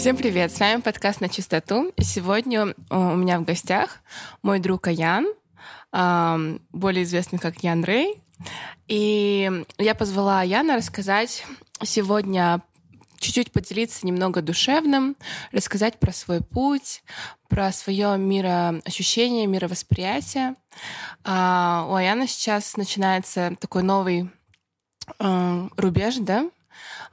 Всем 0.00 0.16
привет, 0.16 0.50
с 0.50 0.58
вами 0.58 0.80
подкаст 0.80 1.20
«На 1.20 1.28
чистоту». 1.28 1.92
Сегодня 2.00 2.74
у 2.88 3.14
меня 3.16 3.38
в 3.38 3.44
гостях 3.44 4.00
мой 4.40 4.58
друг 4.58 4.86
Аян, 4.86 5.26
более 5.92 7.02
известный 7.02 7.38
как 7.38 7.62
Ян 7.62 7.84
Рэй. 7.84 8.14
И 8.88 9.62
я 9.76 9.94
позвала 9.94 10.40
Аяна 10.40 10.76
рассказать 10.78 11.44
сегодня 11.82 12.62
чуть-чуть 13.18 13.52
поделиться 13.52 14.06
немного 14.06 14.40
душевным, 14.40 15.16
рассказать 15.52 15.98
про 15.98 16.12
свой 16.12 16.40
путь, 16.40 17.02
про 17.50 17.70
свое 17.70 18.16
мироощущение, 18.16 19.46
мировосприятие. 19.46 20.54
А, 21.24 21.86
у 21.90 21.94
Аяна 21.94 22.26
сейчас 22.26 22.78
начинается 22.78 23.54
такой 23.60 23.82
новый 23.82 24.30
э, 25.18 25.68
рубеж, 25.76 26.16
да, 26.20 26.48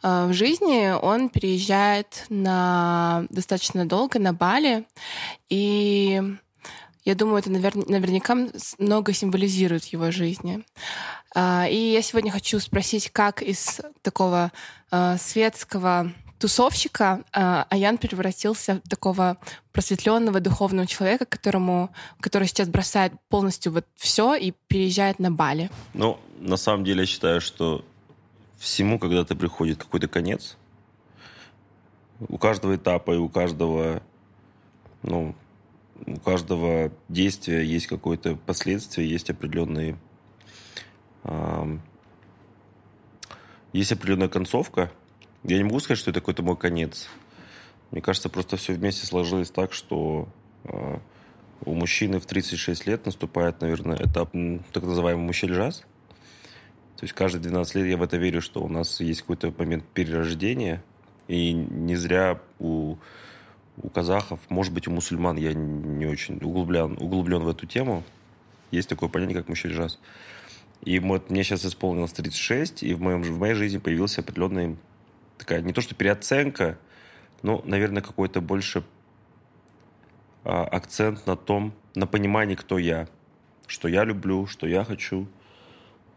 в 0.01 0.31
жизни 0.33 0.91
он 0.91 1.29
переезжает 1.29 2.25
на 2.29 3.25
достаточно 3.29 3.87
долго 3.87 4.19
на 4.19 4.33
Бали, 4.33 4.85
и 5.49 6.21
я 7.07 7.15
думаю, 7.15 7.37
это 7.37 7.49
навер... 7.49 7.73
наверняка 7.87 8.35
много 8.79 9.13
символизирует 9.13 9.85
его 9.85 10.11
жизни. 10.11 10.65
А, 11.33 11.65
и 11.65 11.93
я 11.93 12.01
сегодня 12.01 12.31
хочу 12.31 12.59
спросить, 12.59 13.11
как 13.11 13.41
из 13.41 13.79
такого 14.01 14.51
а, 14.91 15.17
светского 15.17 16.11
тусовщика 16.37 17.23
Аян 17.31 17.97
превратился 17.97 18.81
в 18.83 18.89
такого 18.89 19.37
просветленного 19.71 20.41
духовного 20.41 20.85
человека, 20.85 21.25
которому, 21.25 21.91
который 22.19 22.49
сейчас 22.49 22.67
бросает 22.67 23.13
полностью 23.29 23.71
вот 23.71 23.85
все 23.95 24.35
и 24.35 24.51
переезжает 24.67 25.17
на 25.19 25.31
Бали. 25.31 25.71
Ну, 25.93 26.19
на 26.39 26.57
самом 26.57 26.83
деле 26.83 27.01
я 27.01 27.05
считаю, 27.07 27.39
что 27.39 27.85
всему 28.57 28.99
когда-то 28.99 29.35
приходит 29.35 29.83
какой-то 29.83 30.07
конец. 30.07 30.57
У 32.19 32.37
каждого 32.37 32.75
этапа 32.75 33.11
и 33.11 33.17
у 33.17 33.29
каждого, 33.29 34.01
ну, 35.03 35.35
у 36.05 36.19
каждого 36.19 36.91
действия 37.09 37.63
есть 37.63 37.87
какое-то 37.87 38.35
последствие, 38.35 39.09
есть 39.09 39.29
определенные, 39.29 39.97
э, 41.23 41.77
есть 43.73 43.91
определенная 43.91 44.29
концовка. 44.29 44.91
Я 45.43 45.57
не 45.57 45.63
могу 45.63 45.79
сказать, 45.79 45.99
что 45.99 46.09
это 46.09 46.19
какой-то 46.19 46.41
мой 46.41 46.57
конец. 46.57 47.07
Мне 47.91 48.01
кажется, 48.01 48.29
просто 48.29 48.57
все 48.57 48.73
вместе 48.73 49.05
сложилось 49.05 49.51
так, 49.51 49.71
что 49.73 50.27
э, 50.63 50.97
у 51.65 51.73
мужчины 51.75 52.19
в 52.19 52.25
36 52.25 52.87
лет 52.87 53.05
наступает, 53.05 53.61
наверное, 53.61 53.97
этап 53.97 54.31
так 54.73 54.83
называемый 54.83 55.25
мужчель-жаз– 55.25 55.83
то 56.97 57.03
есть 57.03 57.13
каждые 57.13 57.43
12 57.43 57.75
лет 57.75 57.85
я 57.85 57.97
в 57.97 58.01
это 58.01 58.17
верю, 58.17 58.41
что 58.41 58.63
у 58.63 58.67
нас 58.67 58.99
есть 58.99 59.21
какой-то 59.21 59.53
момент 59.55 59.85
перерождения. 59.93 60.83
И 61.27 61.53
не 61.53 61.95
зря 61.95 62.41
у, 62.57 62.95
у 63.77 63.89
казахов, 63.89 64.39
может 64.49 64.73
быть, 64.73 64.87
у 64.87 64.91
мусульман, 64.91 65.37
я 65.37 65.53
не 65.53 66.07
очень 66.07 66.37
углублен, 66.37 66.97
углублен 66.99 67.43
в 67.43 67.49
эту 67.49 67.67
тему, 67.67 68.03
есть 68.71 68.89
такое 68.89 69.09
понятие, 69.09 69.37
как 69.37 69.47
мужчина-жаз. 69.47 69.99
И 70.81 70.97
вот 70.99 71.29
мне 71.29 71.43
сейчас 71.43 71.65
исполнилось 71.65 72.13
36, 72.13 72.81
и 72.81 72.93
в, 72.95 73.01
моем, 73.01 73.21
в 73.21 73.37
моей 73.37 73.53
жизни 73.53 73.77
появилась 73.77 74.17
определенная 74.17 74.75
такая, 75.37 75.61
не 75.61 75.73
то 75.73 75.81
что 75.81 75.93
переоценка, 75.93 76.79
но, 77.43 77.61
наверное, 77.65 78.01
какой-то 78.01 78.41
больше 78.41 78.83
а, 80.43 80.63
акцент 80.63 81.27
на 81.27 81.35
том, 81.35 81.73
на 81.93 82.07
понимании, 82.07 82.55
кто 82.55 82.79
я, 82.79 83.07
что 83.67 83.87
я 83.87 84.03
люблю, 84.03 84.47
что 84.47 84.65
я 84.65 84.83
хочу, 84.83 85.27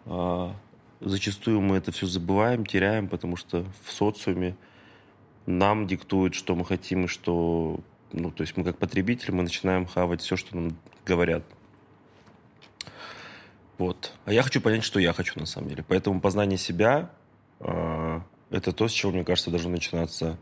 а, 0.07 0.55
зачастую 1.01 1.61
мы 1.61 1.77
это 1.77 1.93
все 1.93 2.07
забываем, 2.07 2.65
теряем, 2.65 3.09
потому 3.09 3.37
что 3.37 3.65
в 3.85 3.93
социуме 3.93 4.57
нам 5.47 5.87
диктуют, 5.87 6.35
что 6.35 6.55
мы 6.55 6.65
хотим 6.65 7.05
и 7.05 7.09
что... 7.09 7.81
Ну, 8.13 8.31
то 8.31 8.43
есть 8.43 8.57
мы 8.57 8.65
как 8.65 8.79
потребители, 8.79 9.31
мы 9.31 9.43
начинаем 9.43 9.87
хавать 9.87 10.21
все, 10.21 10.37
что 10.37 10.57
нам 10.57 10.77
говорят. 11.07 11.45
Вот. 13.79 14.13
А 14.25 14.33
я 14.33 14.43
хочу 14.43 14.61
понять, 14.61 14.85
что 14.85 15.01
я 15.01 15.13
хочу 15.13 15.39
на 15.39 15.47
самом 15.47 15.69
деле. 15.69 15.85
Поэтому 15.87 16.21
познание 16.21 16.59
себя 16.59 17.11
э, 17.61 18.21
это 18.51 18.73
то, 18.73 18.89
с 18.89 18.93
чего, 18.93 19.13
мне 19.13 19.25
кажется, 19.25 19.51
должно 19.51 19.71
начинаться 19.71 20.39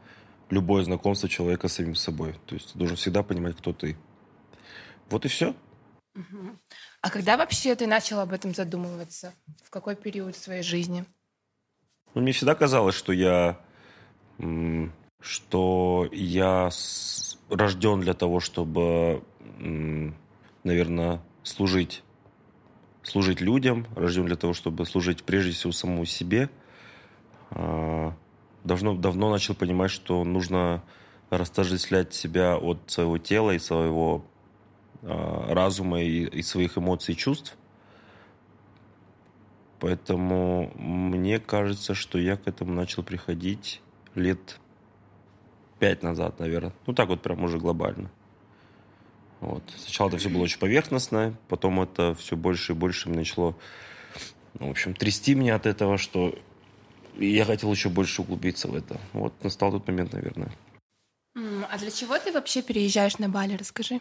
любое 0.50 0.82
знакомство 0.82 1.28
человека 1.28 1.68
с 1.68 1.74
самим 1.74 1.94
собой. 1.94 2.34
То 2.46 2.54
есть 2.54 2.72
ты 2.72 2.78
должен 2.78 2.96
всегда 2.96 3.22
понимать, 3.22 3.56
кто 3.56 3.72
ты. 3.72 3.96
Вот 5.10 5.24
и 5.24 5.28
все. 5.28 5.54
А 7.00 7.10
когда 7.10 7.36
вообще 7.36 7.74
ты 7.74 7.86
начал 7.86 8.20
об 8.20 8.32
этом 8.32 8.54
задумываться? 8.54 9.32
В 9.64 9.70
какой 9.70 9.96
период 9.96 10.36
своей 10.36 10.62
жизни? 10.62 11.04
Ну, 12.14 12.22
мне 12.22 12.32
всегда 12.32 12.54
казалось, 12.54 12.94
что 12.94 13.12
я, 13.12 13.60
что 15.20 16.08
я 16.10 16.70
рожден 17.50 18.00
для 18.00 18.14
того, 18.14 18.40
чтобы, 18.40 19.22
наверное, 20.64 21.22
служить, 21.42 22.02
служить 23.02 23.40
людям, 23.40 23.86
рожден 23.94 24.26
для 24.26 24.36
того, 24.36 24.52
чтобы 24.54 24.84
служить 24.86 25.24
прежде 25.24 25.52
всего 25.52 25.72
самому 25.72 26.04
себе. 26.04 26.50
А, 27.50 28.14
давно, 28.64 28.94
давно 28.94 29.30
начал 29.30 29.54
понимать, 29.54 29.90
что 29.90 30.24
нужно 30.24 30.82
растождествлять 31.30 32.14
себя 32.14 32.56
от 32.56 32.78
своего 32.86 33.18
тела 33.18 33.52
и 33.52 33.58
своего 33.58 34.24
разума 35.02 36.02
и, 36.02 36.24
и 36.24 36.42
своих 36.42 36.78
эмоций 36.78 37.14
и 37.14 37.16
чувств. 37.16 37.56
Поэтому 39.80 40.72
мне 40.76 41.38
кажется, 41.38 41.94
что 41.94 42.18
я 42.18 42.36
к 42.36 42.48
этому 42.48 42.72
начал 42.72 43.02
приходить 43.02 43.80
лет 44.14 44.58
пять 45.78 46.02
назад, 46.02 46.40
наверное. 46.40 46.72
Ну, 46.86 46.94
так 46.94 47.08
вот 47.08 47.22
прям 47.22 47.44
уже 47.44 47.58
глобально. 47.58 48.10
Вот. 49.40 49.62
Сначала 49.76 50.08
это 50.08 50.18
все 50.18 50.28
было 50.28 50.42
очень 50.42 50.58
поверхностно, 50.58 51.36
потом 51.48 51.80
это 51.80 52.14
все 52.16 52.36
больше 52.36 52.72
и 52.72 52.74
больше 52.74 53.08
начало, 53.08 53.54
ну, 54.58 54.66
в 54.66 54.70
общем, 54.70 54.94
трясти 54.94 55.36
меня 55.36 55.54
от 55.54 55.66
этого, 55.66 55.96
что 55.96 56.36
я 57.16 57.44
хотел 57.44 57.70
еще 57.70 57.88
больше 57.88 58.22
углубиться 58.22 58.66
в 58.66 58.74
это. 58.74 59.00
Вот 59.12 59.32
настал 59.44 59.70
тот 59.70 59.86
момент, 59.86 60.12
наверное. 60.12 60.50
А 61.70 61.78
для 61.78 61.90
чего 61.92 62.18
ты 62.18 62.32
вообще 62.32 62.62
переезжаешь 62.62 63.18
на 63.18 63.28
Бали? 63.28 63.54
Расскажи. 63.54 64.00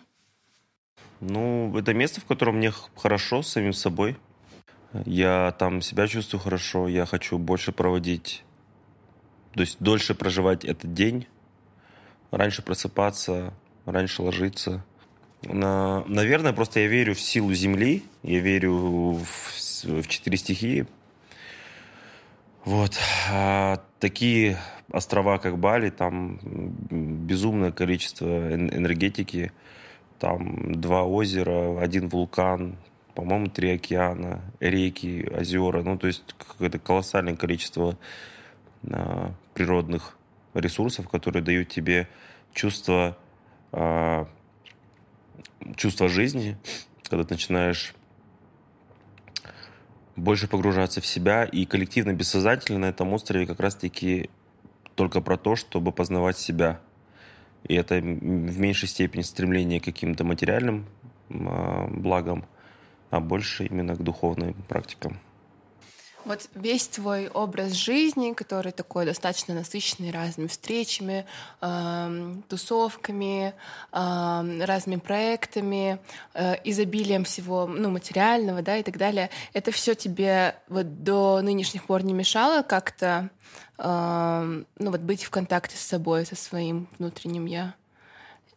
Ну, 1.19 1.75
это 1.77 1.93
место, 1.93 2.21
в 2.21 2.25
котором 2.25 2.57
мне 2.57 2.71
хорошо 2.95 3.41
с 3.41 3.49
самим 3.49 3.73
собой. 3.73 4.17
Я 5.05 5.53
там 5.57 5.81
себя 5.81 6.07
чувствую 6.07 6.41
хорошо, 6.41 6.87
я 6.87 7.05
хочу 7.05 7.37
больше 7.37 7.71
проводить, 7.71 8.43
то 9.53 9.61
есть 9.61 9.77
дольше 9.79 10.15
проживать 10.15 10.63
этот 10.63 10.93
день, 10.93 11.27
раньше 12.31 12.61
просыпаться, 12.61 13.53
раньше 13.85 14.21
ложиться. 14.21 14.85
На, 15.43 16.03
наверное, 16.07 16.53
просто 16.53 16.79
я 16.79 16.87
верю 16.87 17.15
в 17.15 17.19
силу 17.19 17.53
Земли, 17.53 18.03
я 18.23 18.39
верю 18.39 18.73
в, 18.73 19.25
в 19.83 20.07
четыре 20.07 20.37
стихии. 20.37 20.87
Вот. 22.63 22.97
А 23.29 23.83
такие 23.99 24.57
острова, 24.91 25.37
как 25.37 25.57
Бали, 25.59 25.89
там 25.89 26.39
безумное 26.91 27.71
количество 27.71 28.53
энергетики– 28.53 29.51
там 30.19 30.79
два 30.79 31.03
озера, 31.03 31.81
один 31.81 32.09
вулкан, 32.09 32.75
по-моему, 33.13 33.47
три 33.47 33.71
океана, 33.71 34.41
реки, 34.59 35.27
озера. 35.31 35.83
Ну, 35.83 35.97
то 35.97 36.07
есть 36.07 36.23
какое-то 36.37 36.79
колоссальное 36.79 37.35
количество 37.35 37.97
а, 38.89 39.31
природных 39.53 40.17
ресурсов, 40.53 41.09
которые 41.09 41.43
дают 41.43 41.69
тебе 41.69 42.07
чувство, 42.53 43.17
а, 43.71 44.27
чувство 45.75 46.07
жизни, 46.07 46.57
когда 47.09 47.23
ты 47.23 47.35
начинаешь 47.35 47.93
больше 50.15 50.47
погружаться 50.47 50.99
в 50.99 51.05
себя, 51.05 51.43
и 51.43 51.65
коллективно, 51.65 52.13
бессознательно 52.13 52.79
на 52.79 52.85
этом 52.85 53.13
острове 53.13 53.45
как 53.45 53.59
раз-таки 53.59 54.31
только 54.95 55.21
про 55.21 55.37
то, 55.37 55.55
чтобы 55.55 55.91
познавать 55.91 56.37
себя– 56.37 56.81
и 57.67 57.75
это 57.75 57.95
в 57.95 58.59
меньшей 58.59 58.87
степени 58.87 59.21
стремление 59.21 59.79
к 59.79 59.85
каким-то 59.85 60.23
материальным 60.23 60.85
а, 61.29 61.87
благам, 61.87 62.45
а 63.09 63.19
больше 63.19 63.65
именно 63.65 63.95
к 63.95 64.03
духовным 64.03 64.53
практикам. 64.67 65.19
Вот 66.27 66.49
весь 66.55 66.89
твой 66.89 67.29
образ 67.29 67.71
жизни, 67.71 68.33
который 68.33 68.73
такой 68.73 69.05
достаточно 69.05 69.53
насыщенный 69.53 70.11
разными 70.11 70.47
встречами, 70.47 71.25
э, 71.61 72.35
тусовками, 72.49 73.53
э, 73.93 74.65
разными 74.65 74.99
проектами, 74.99 75.99
э, 76.33 76.55
изобилием 76.65 77.23
всего 77.23 77.65
ну, 77.65 77.89
материального, 77.89 78.61
да, 78.61 78.75
и 78.75 78.83
так 78.83 78.97
далее, 78.97 79.29
это 79.53 79.71
все 79.71 79.95
тебе 79.95 80.55
вот 80.67 81.01
до 81.01 81.39
нынешних 81.41 81.85
пор 81.85 82.03
не 82.03 82.11
мешало 82.11 82.61
как-то 82.61 83.29
э, 83.77 84.63
ну, 84.79 84.91
вот 84.91 84.99
быть 84.99 85.23
в 85.23 85.29
контакте 85.29 85.77
с 85.77 85.81
собой, 85.81 86.25
со 86.25 86.35
своим 86.35 86.89
внутренним 86.99 87.45
я? 87.45 87.73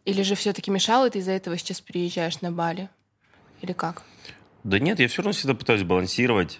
Или 0.04 0.22
же 0.22 0.34
все-таки 0.34 0.72
мешало, 0.72 1.06
и 1.06 1.10
ты 1.10 1.20
из-за 1.20 1.30
этого 1.30 1.56
сейчас 1.56 1.80
переезжаешь 1.80 2.40
на 2.40 2.50
Бали? 2.50 2.88
Или 3.62 3.74
как? 3.74 4.02
Да 4.64 4.80
нет, 4.80 4.98
я 4.98 5.06
все 5.06 5.22
равно 5.22 5.32
всегда 5.32 5.54
пытаюсь 5.54 5.84
балансировать 5.84 6.58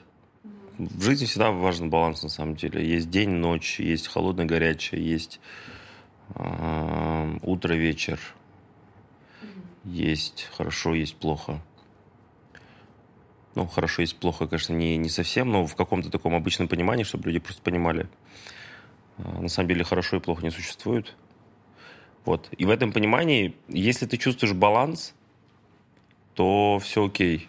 в 0.81 1.03
жизни 1.03 1.27
всегда 1.27 1.51
важен 1.51 1.91
баланс, 1.91 2.23
на 2.23 2.31
самом 2.31 2.57
деле. 2.57 2.87
Есть 2.87 3.11
день, 3.11 3.31
ночь, 3.31 3.79
есть 3.81 4.09
холодное, 4.09 4.47
горячее, 4.47 5.05
есть 5.05 5.41
э, 6.35 7.39
утро, 7.43 7.75
вечер. 7.75 8.19
Есть 9.85 10.49
хорошо, 10.57 10.95
есть 10.95 11.17
плохо. 11.17 11.61
Ну, 13.55 13.67
хорошо, 13.67 14.03
есть 14.03 14.17
плохо, 14.17 14.47
конечно, 14.47 14.73
не, 14.73 14.97
не 14.97 15.11
совсем, 15.11 15.51
но 15.51 15.67
в 15.67 15.77
каком-то 15.77 16.11
таком 16.11 16.35
обычном 16.35 16.69
понимании, 16.69 17.05
чтобы 17.05 17.27
люди 17.27 17.41
просто 17.41 17.61
понимали. 17.63 18.09
Э, 19.19 19.41
на 19.41 19.49
самом 19.49 19.69
деле 19.69 19.85
хорошо 19.85 20.17
и 20.17 20.21
плохо 20.21 20.43
не 20.43 20.51
существует. 20.51 21.15
Вот. 22.25 22.49
И 22.57 22.65
в 22.65 22.71
этом 22.71 22.93
понимании, 22.93 23.55
если 23.69 24.07
ты 24.07 24.17
чувствуешь 24.17 24.55
баланс, 24.55 25.15
то 26.35 26.79
все 26.79 27.05
окей. 27.05 27.49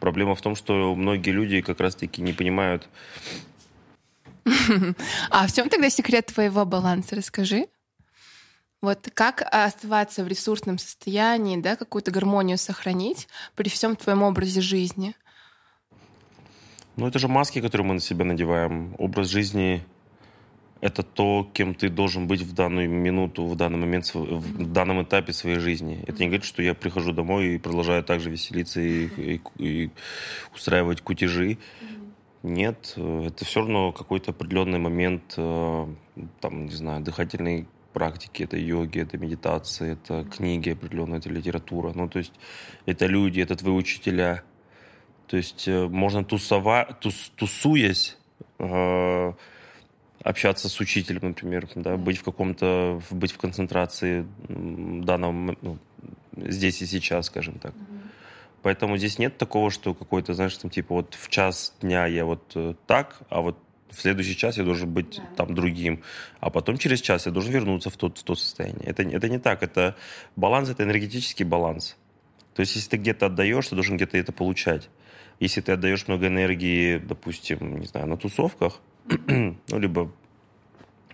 Проблема 0.00 0.34
в 0.34 0.40
том, 0.40 0.56
что 0.56 0.94
многие 0.94 1.30
люди 1.30 1.60
как 1.60 1.80
раз-таки 1.80 2.22
не 2.22 2.32
понимают. 2.32 2.88
А 5.30 5.46
в 5.46 5.52
чем 5.52 5.68
тогда 5.68 5.88
секрет 5.90 6.26
твоего 6.26 6.64
баланса? 6.64 7.16
Расскажи. 7.16 7.68
Вот 8.82 9.08
как 9.14 9.42
оставаться 9.50 10.24
в 10.24 10.28
ресурсном 10.28 10.78
состоянии, 10.78 11.56
да, 11.56 11.76
какую-то 11.76 12.10
гармонию 12.10 12.58
сохранить 12.58 13.28
при 13.54 13.70
всем 13.70 13.96
твоем 13.96 14.22
образе 14.22 14.60
жизни? 14.60 15.14
Ну, 16.96 17.08
это 17.08 17.18
же 17.18 17.26
маски, 17.26 17.60
которые 17.60 17.86
мы 17.86 17.94
на 17.94 18.00
себя 18.00 18.24
надеваем. 18.24 18.94
Образ 18.98 19.28
жизни— 19.28 19.84
это 20.84 21.02
то, 21.02 21.50
кем 21.54 21.74
ты 21.74 21.88
должен 21.88 22.26
быть 22.26 22.42
в 22.42 22.52
данную 22.52 22.90
минуту, 22.90 23.46
в 23.46 23.56
данный 23.56 23.78
момент, 23.78 24.14
в 24.14 24.70
данном 24.70 25.02
этапе 25.02 25.32
своей 25.32 25.58
жизни. 25.58 26.04
Это 26.06 26.18
не 26.18 26.26
говорит, 26.26 26.44
что 26.44 26.62
я 26.62 26.74
прихожу 26.74 27.12
домой 27.12 27.54
и 27.54 27.58
продолжаю 27.58 28.04
также 28.04 28.28
веселиться 28.28 28.82
и, 28.82 29.06
и, 29.06 29.40
и 29.56 29.90
устраивать 30.54 31.00
кутежи. 31.00 31.56
Нет, 32.42 32.98
это 32.98 33.44
все 33.46 33.60
равно 33.60 33.92
какой-то 33.92 34.32
определенный 34.32 34.78
момент, 34.78 35.32
э, 35.38 35.86
там, 36.42 36.66
не 36.66 36.74
знаю, 36.74 37.02
дыхательной 37.02 37.66
практики, 37.94 38.42
это 38.42 38.58
йоги, 38.58 39.00
это 39.00 39.16
медитации, 39.16 39.92
это 39.92 40.24
книги 40.24 40.68
определенные, 40.68 41.20
это 41.20 41.30
литература. 41.30 41.92
Ну, 41.94 42.10
то 42.10 42.18
есть 42.18 42.34
это 42.84 43.06
люди, 43.06 43.40
это 43.40 43.56
твои 43.56 43.72
учителя. 43.72 44.42
То 45.28 45.38
есть 45.38 45.66
э, 45.66 45.88
можно 45.88 46.26
тусова, 46.26 46.94
тус, 47.00 47.32
тусуясь, 47.36 48.18
э, 48.58 49.32
общаться 50.24 50.70
с 50.70 50.80
учителем, 50.80 51.20
например, 51.22 51.68
да, 51.76 51.96
быть 51.96 52.18
в 52.18 52.24
каком-то, 52.24 53.00
быть 53.10 53.30
в 53.30 53.38
концентрации 53.38 54.26
данном, 54.48 55.56
ну, 55.60 55.78
здесь 56.36 56.80
и 56.80 56.86
сейчас, 56.86 57.26
скажем 57.26 57.58
так. 57.58 57.74
Поэтому 58.62 58.96
здесь 58.96 59.18
нет 59.18 59.36
такого, 59.36 59.70
что 59.70 59.92
какой-то, 59.92 60.32
знаешь, 60.32 60.56
там 60.56 60.70
типа 60.70 60.94
вот 60.94 61.14
в 61.14 61.28
час 61.28 61.74
дня 61.82 62.06
я 62.06 62.24
вот 62.24 62.52
э, 62.54 62.72
так, 62.86 63.20
а 63.28 63.42
вот 63.42 63.58
в 63.90 64.00
следующий 64.00 64.34
час 64.34 64.56
я 64.56 64.64
должен 64.64 64.90
быть 64.90 65.18
да. 65.18 65.44
там 65.44 65.54
другим, 65.54 66.02
а 66.40 66.48
потом 66.48 66.78
через 66.78 67.02
час 67.02 67.26
я 67.26 67.32
должен 67.32 67.52
вернуться 67.52 67.90
в, 67.90 67.96
тот, 67.98 68.16
в 68.16 68.22
то 68.22 68.34
состояние. 68.34 68.86
Это, 68.86 69.02
это 69.02 69.28
не 69.28 69.38
так, 69.38 69.62
это 69.62 69.94
баланс, 70.36 70.70
это 70.70 70.84
энергетический 70.84 71.44
баланс. 71.44 71.98
То 72.54 72.60
есть 72.60 72.74
если 72.76 72.88
ты 72.88 72.96
где-то 72.96 73.26
отдаешь, 73.26 73.68
ты 73.68 73.74
должен 73.74 73.96
где-то 73.96 74.16
это 74.16 74.32
получать. 74.32 74.88
Если 75.38 75.60
ты 75.60 75.72
отдаешь 75.72 76.08
много 76.08 76.28
энергии, 76.28 76.96
допустим, 76.96 77.78
не 77.78 77.86
знаю, 77.86 78.06
на 78.06 78.16
тусовках, 78.16 78.80
ну, 79.26 79.78
либо 79.78 80.10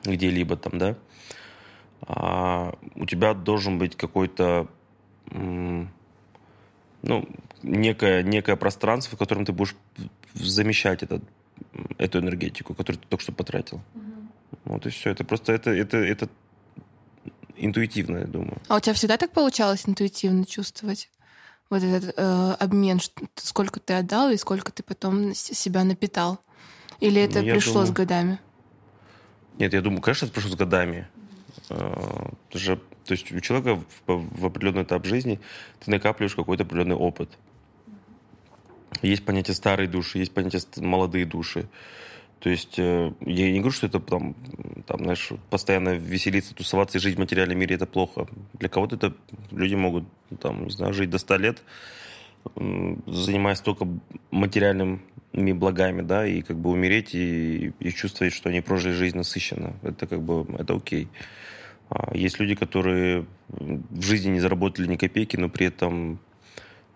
где-либо 0.04 0.56
там, 0.56 0.78
да, 0.78 0.96
а 2.02 2.75
у 2.94 3.06
тебя 3.06 3.34
должен 3.34 3.78
быть 3.78 3.96
какой-то, 3.96 4.69
ну, 5.31 5.88
некое, 7.62 8.22
некое 8.22 8.56
пространство, 8.56 9.16
в 9.16 9.19
котором 9.19 9.44
ты 9.44 9.52
будешь 9.52 9.76
замещать 10.34 11.02
этот 11.02 11.22
эту 11.98 12.20
энергетику, 12.20 12.75
которую 12.75 13.00
ты 13.02 13.08
только 13.08 13.22
что 13.22 13.32
потратил. 13.32 13.81
Угу. 13.94 14.04
Вот 14.64 14.86
и 14.86 14.90
все. 14.90 15.10
Это 15.10 15.25
просто 15.25 15.52
это, 15.52 15.70
это, 15.70 15.98
это 15.98 16.28
интуитивно, 17.56 18.19
я 18.19 18.26
думаю. 18.26 18.60
А 18.69 18.76
у 18.76 18.81
тебя 18.81 18.94
всегда 18.94 19.16
так 19.16 19.32
получалось 19.32 19.82
интуитивно 19.86 20.44
чувствовать? 20.44 21.10
Вот 21.69 21.82
этот 21.82 22.14
э, 22.16 22.56
обмен, 22.58 22.98
сколько 23.36 23.78
ты 23.78 23.94
отдал 23.94 24.31
и 24.31 24.36
сколько 24.36 24.72
ты 24.72 24.82
потом 24.82 25.34
себя 25.34 25.84
напитал? 25.84 26.40
Или 27.00 27.23
это 27.23 27.41
я 27.41 27.55
пришло 27.55 27.75
думаю... 27.75 27.87
с 27.87 27.91
годами? 27.91 28.38
Нет, 29.58 29.73
я 29.73 29.81
думаю, 29.81 30.00
конечно, 30.00 30.26
это 30.26 30.35
пришло 30.35 30.50
с 30.50 30.55
годами. 30.56 31.08
Mm-hmm. 31.69 32.31
Э, 32.50 32.76
то 33.05 33.12
есть 33.12 33.32
у 33.32 33.41
человека 33.41 33.82
в, 34.06 34.41
в 34.41 34.47
определенный 34.47 34.82
этап 34.82 35.05
жизни 35.05 35.41
ты 35.85 35.91
накапливаешь 35.91 36.35
какой-то 36.35 36.62
определенный 36.62 36.97
опыт. 36.97 37.31
Есть 39.02 39.25
понятие 39.25 39.55
старой 39.55 39.87
души, 39.87 40.19
есть 40.19 40.32
понятие 40.32 40.62
молодые 40.76 41.25
души. 41.25 41.69
То 42.41 42.49
есть 42.49 42.79
э, 42.79 43.12
я 43.20 43.53
не 43.53 43.58
говорю, 43.58 43.73
что 43.73 43.87
это 43.87 44.00
там, 44.00 44.35
там, 44.87 45.05
знаешь, 45.05 45.31
постоянно 45.50 45.91
веселиться, 45.96 46.55
тусоваться 46.55 46.99
и 46.99 47.00
жить 47.00 47.17
в 47.17 47.19
материальном 47.19 47.58
мире 47.58 47.76
это 47.76 47.87
плохо. 47.87 48.26
Для 48.55 48.69
кого-то 48.69 48.96
это 48.96 49.14
люди 49.50 49.75
могут, 49.75 50.05
там, 50.41 50.64
не 50.64 50.70
знаю, 50.70 50.94
жить 50.94 51.11
до 51.11 51.19
100 51.19 51.37
лет, 51.37 51.62
занимаясь 53.06 53.61
только 53.61 53.87
материальными 54.31 55.03
благами, 55.32 56.03
да, 56.03 56.27
и 56.27 56.43
как 56.43 56.56
бы 56.56 56.71
умереть 56.71 57.15
и, 57.15 57.73
и 57.79 57.91
чувствовать, 57.91 58.32
что 58.32 58.49
они 58.49 58.61
прожили 58.61 58.93
жизнь 58.93 59.17
насыщенно. 59.17 59.75
Это 59.82 60.06
как 60.06 60.23
бы, 60.23 60.47
это 60.59 60.75
окей. 60.75 61.09
А 61.88 62.17
есть 62.17 62.38
люди, 62.38 62.55
которые 62.55 63.27
в 63.49 64.03
жизни 64.03 64.31
не 64.31 64.41
заработали 64.41 64.87
ни 64.87 64.97
копейки, 64.97 65.37
но 65.37 65.49
при 65.49 65.67
этом 65.67 66.21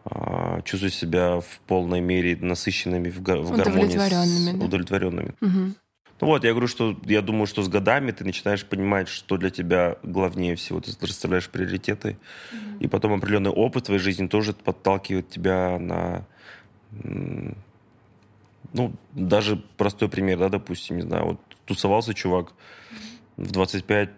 а, 0.04 0.60
чувствовать 0.62 0.94
себя 0.94 1.40
в 1.40 1.60
полной 1.66 2.00
мере 2.00 2.36
насыщенными 2.36 3.08
в, 3.10 3.18
в 3.18 3.56
гармонии 3.56 3.96
с 3.96 4.58
да? 4.58 4.64
удовлетворенными. 4.64 5.34
Угу. 5.40 5.74
Ну 6.20 6.26
вот, 6.28 6.44
я 6.44 6.50
говорю, 6.50 6.68
что 6.68 6.96
я 7.04 7.22
думаю, 7.22 7.46
что 7.46 7.62
с 7.62 7.68
годами 7.68 8.12
ты 8.12 8.24
начинаешь 8.24 8.64
понимать, 8.64 9.08
что 9.08 9.36
для 9.36 9.50
тебя 9.50 9.96
главнее 10.02 10.54
всего. 10.56 10.80
Ты 10.80 10.92
расставляешь 11.00 11.48
приоритеты. 11.48 12.18
mm 12.52 12.78
И 12.80 12.86
потом 12.88 13.14
определенный 13.14 13.50
опыт 13.50 13.84
в 13.84 13.86
твоей 13.86 14.00
жизни 14.00 14.28
тоже 14.28 14.52
подталкивает 14.52 15.28
тебя 15.28 15.78
на... 15.78 16.24
Ну, 18.74 18.92
даже 19.12 19.56
простой 19.56 20.08
пример, 20.08 20.38
да, 20.38 20.48
допустим, 20.48 20.96
не 20.96 21.02
знаю, 21.02 21.24
вот 21.24 21.40
тусовался 21.64 22.12
чувак 22.12 22.52
в 23.36 23.50
25, 23.50 24.10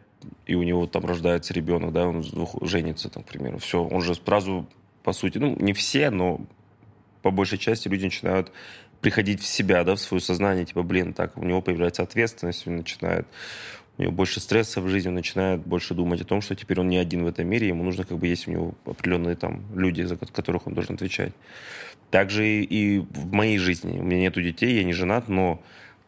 и 0.46 0.54
у 0.54 0.62
него 0.62 0.86
там 0.86 1.04
рождается 1.04 1.52
ребенок, 1.54 1.92
да, 1.92 2.08
он 2.08 2.24
женится, 2.62 3.10
там, 3.10 3.22
к 3.22 3.26
примеру. 3.26 3.58
Все, 3.58 3.84
он 3.84 4.00
же 4.00 4.14
сразу 4.14 4.66
по 5.02 5.12
сути. 5.12 5.38
Ну, 5.38 5.54
не 5.60 5.72
все, 5.72 6.10
но 6.10 6.40
по 7.22 7.30
большей 7.30 7.58
части 7.58 7.88
люди 7.88 8.04
начинают 8.04 8.50
приходить 9.00 9.42
в 9.42 9.46
себя, 9.46 9.84
да, 9.84 9.94
в 9.94 10.00
свое 10.00 10.20
сознание, 10.22 10.64
типа, 10.64 10.82
блин, 10.82 11.12
так, 11.12 11.36
у 11.36 11.44
него 11.44 11.60
появляется 11.60 12.02
ответственность, 12.02 12.66
он 12.66 12.76
начинает, 12.76 13.26
у 13.98 14.02
него 14.02 14.12
больше 14.12 14.40
стресса 14.40 14.80
в 14.80 14.88
жизни, 14.88 15.08
он 15.08 15.14
начинает 15.14 15.60
больше 15.60 15.94
думать 15.94 16.20
о 16.20 16.24
том, 16.24 16.40
что 16.40 16.54
теперь 16.54 16.80
он 16.80 16.88
не 16.88 16.98
один 16.98 17.24
в 17.24 17.26
этом 17.26 17.46
мире, 17.46 17.68
ему 17.68 17.82
нужно, 17.82 18.04
как 18.04 18.18
бы, 18.18 18.26
есть 18.26 18.46
у 18.46 18.50
него 18.50 18.74
определенные 18.84 19.36
там 19.36 19.62
люди, 19.74 20.02
за 20.02 20.16
которых 20.16 20.66
он 20.66 20.74
должен 20.74 20.94
отвечать. 20.94 21.32
Также 22.10 22.46
и, 22.46 22.62
и 22.62 22.98
в 22.98 23.32
моей 23.32 23.58
жизни. 23.58 23.98
У 23.98 24.02
меня 24.02 24.20
нету 24.20 24.42
детей, 24.42 24.76
я 24.76 24.84
не 24.84 24.92
женат, 24.92 25.28
но 25.28 25.62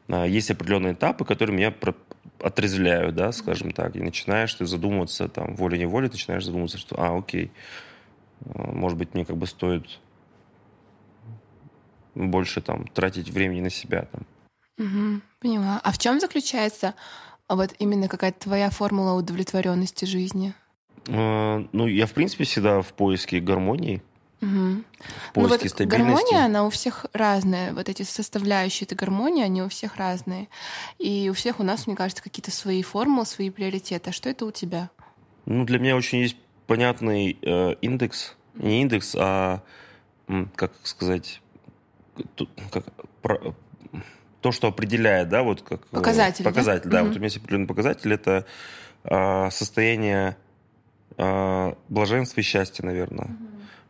а, 0.08 0.26
есть 0.26 0.50
определенные 0.50 0.92
этапы, 0.92 1.24
которые 1.24 1.56
меня 1.56 1.70
про- 1.70 1.94
отрезвляют, 2.40 3.16
да, 3.16 3.32
скажем 3.32 3.72
так, 3.72 3.96
и 3.96 4.00
начинаешь 4.00 4.54
ты 4.54 4.66
задумываться, 4.66 5.28
там, 5.28 5.56
волей-неволей, 5.56 6.08
начинаешь 6.08 6.44
задумываться, 6.44 6.78
что, 6.78 6.96
а, 7.00 7.18
окей, 7.18 7.50
Э, 8.44 8.72
может 8.72 8.98
быть, 8.98 9.14
мне 9.14 9.24
как 9.24 9.36
бы 9.36 9.46
стоит 9.46 10.00
больше 12.14 12.60
там 12.60 12.86
тратить 12.88 13.30
времени 13.30 13.60
на 13.60 13.70
себя 13.70 14.06
там. 14.10 14.26
Угу, 14.78 15.20
поняла. 15.40 15.80
А 15.82 15.92
в 15.92 15.98
чем 15.98 16.20
заключается 16.20 16.94
вот 17.56 17.74
именно 17.78 18.08
какая-то 18.08 18.40
твоя 18.40 18.70
формула 18.70 19.12
удовлетворенности 19.12 20.04
жизни? 20.04 20.54
Э, 21.06 21.64
ну, 21.72 21.86
я, 21.86 22.06
в 22.06 22.12
принципе, 22.12 22.44
всегда 22.44 22.82
в 22.82 22.92
поиске 22.92 23.40
гармонии. 23.40 24.02
Угу. 24.40 24.48
В 24.48 25.32
поиске 25.32 25.34
ну, 25.34 25.48
вот 25.48 25.60
стабильности. 25.60 25.86
Гармония, 25.86 26.44
она 26.44 26.64
у 26.64 26.70
всех 26.70 27.06
разная. 27.12 27.72
Вот 27.72 27.88
эти 27.88 28.02
составляющие 28.02 28.86
этой 28.86 28.94
гармонии, 28.94 29.42
они 29.42 29.62
у 29.62 29.68
всех 29.68 29.96
разные. 29.96 30.48
И 30.98 31.28
у 31.30 31.34
всех 31.34 31.60
у 31.60 31.62
нас, 31.62 31.86
мне 31.86 31.96
кажется, 31.96 32.22
какие-то 32.22 32.50
свои 32.50 32.82
формулы, 32.82 33.26
свои 33.26 33.50
приоритеты. 33.50 34.10
А 34.10 34.12
что 34.12 34.28
это 34.28 34.44
у 34.44 34.52
тебя? 34.52 34.90
Ну, 35.46 35.64
для 35.64 35.78
меня 35.78 35.96
очень 35.96 36.18
есть 36.18 36.36
понятный 36.66 37.38
э, 37.40 37.74
индекс, 37.80 38.36
не 38.54 38.82
индекс, 38.82 39.16
а, 39.18 39.62
как 40.54 40.72
сказать, 40.82 41.40
как, 42.70 42.84
про, 43.22 43.54
то, 44.40 44.52
что 44.52 44.68
определяет, 44.68 45.28
да, 45.28 45.42
вот 45.42 45.62
как... 45.62 45.82
Э, 45.92 45.96
показатель, 45.96 46.44
Показатель, 46.44 46.88
да. 46.88 46.98
да. 46.98 47.00
Угу. 47.02 47.08
Вот 47.08 47.16
у 47.16 47.18
меня 47.18 47.26
есть 47.26 47.36
определенный 47.38 47.66
показатель, 47.66 48.12
это 48.12 48.46
э, 49.04 49.50
состояние 49.50 50.36
э, 51.16 51.74
блаженства 51.88 52.40
и 52.40 52.44
счастья, 52.44 52.84
наверное. 52.84 53.26
Угу. 53.26 53.46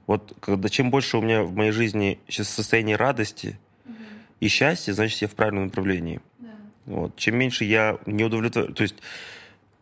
Вот 0.07 0.37
когда 0.41 0.69
чем 0.69 0.91
больше 0.91 1.19
у 1.19 1.23
меня 1.23 1.43
в 1.43 1.55
моей 1.55 1.71
жизни 1.71 2.19
сейчас 2.29 2.49
состояние 2.49 2.97
радости 2.97 3.59
угу. 3.85 3.95
и 4.41 4.49
счастья, 4.49 4.93
значит, 4.93 5.21
я 5.23 5.29
в 5.29 5.35
правильном 5.35 5.67
направлении. 5.67 6.21
Да. 6.39 6.49
Вот. 6.87 7.17
Чем 7.17 7.37
меньше 7.37 7.65
я 7.65 7.99
не 8.07 8.25
удовлетворен... 8.25 8.73
То 8.73 8.83
есть 8.83 8.97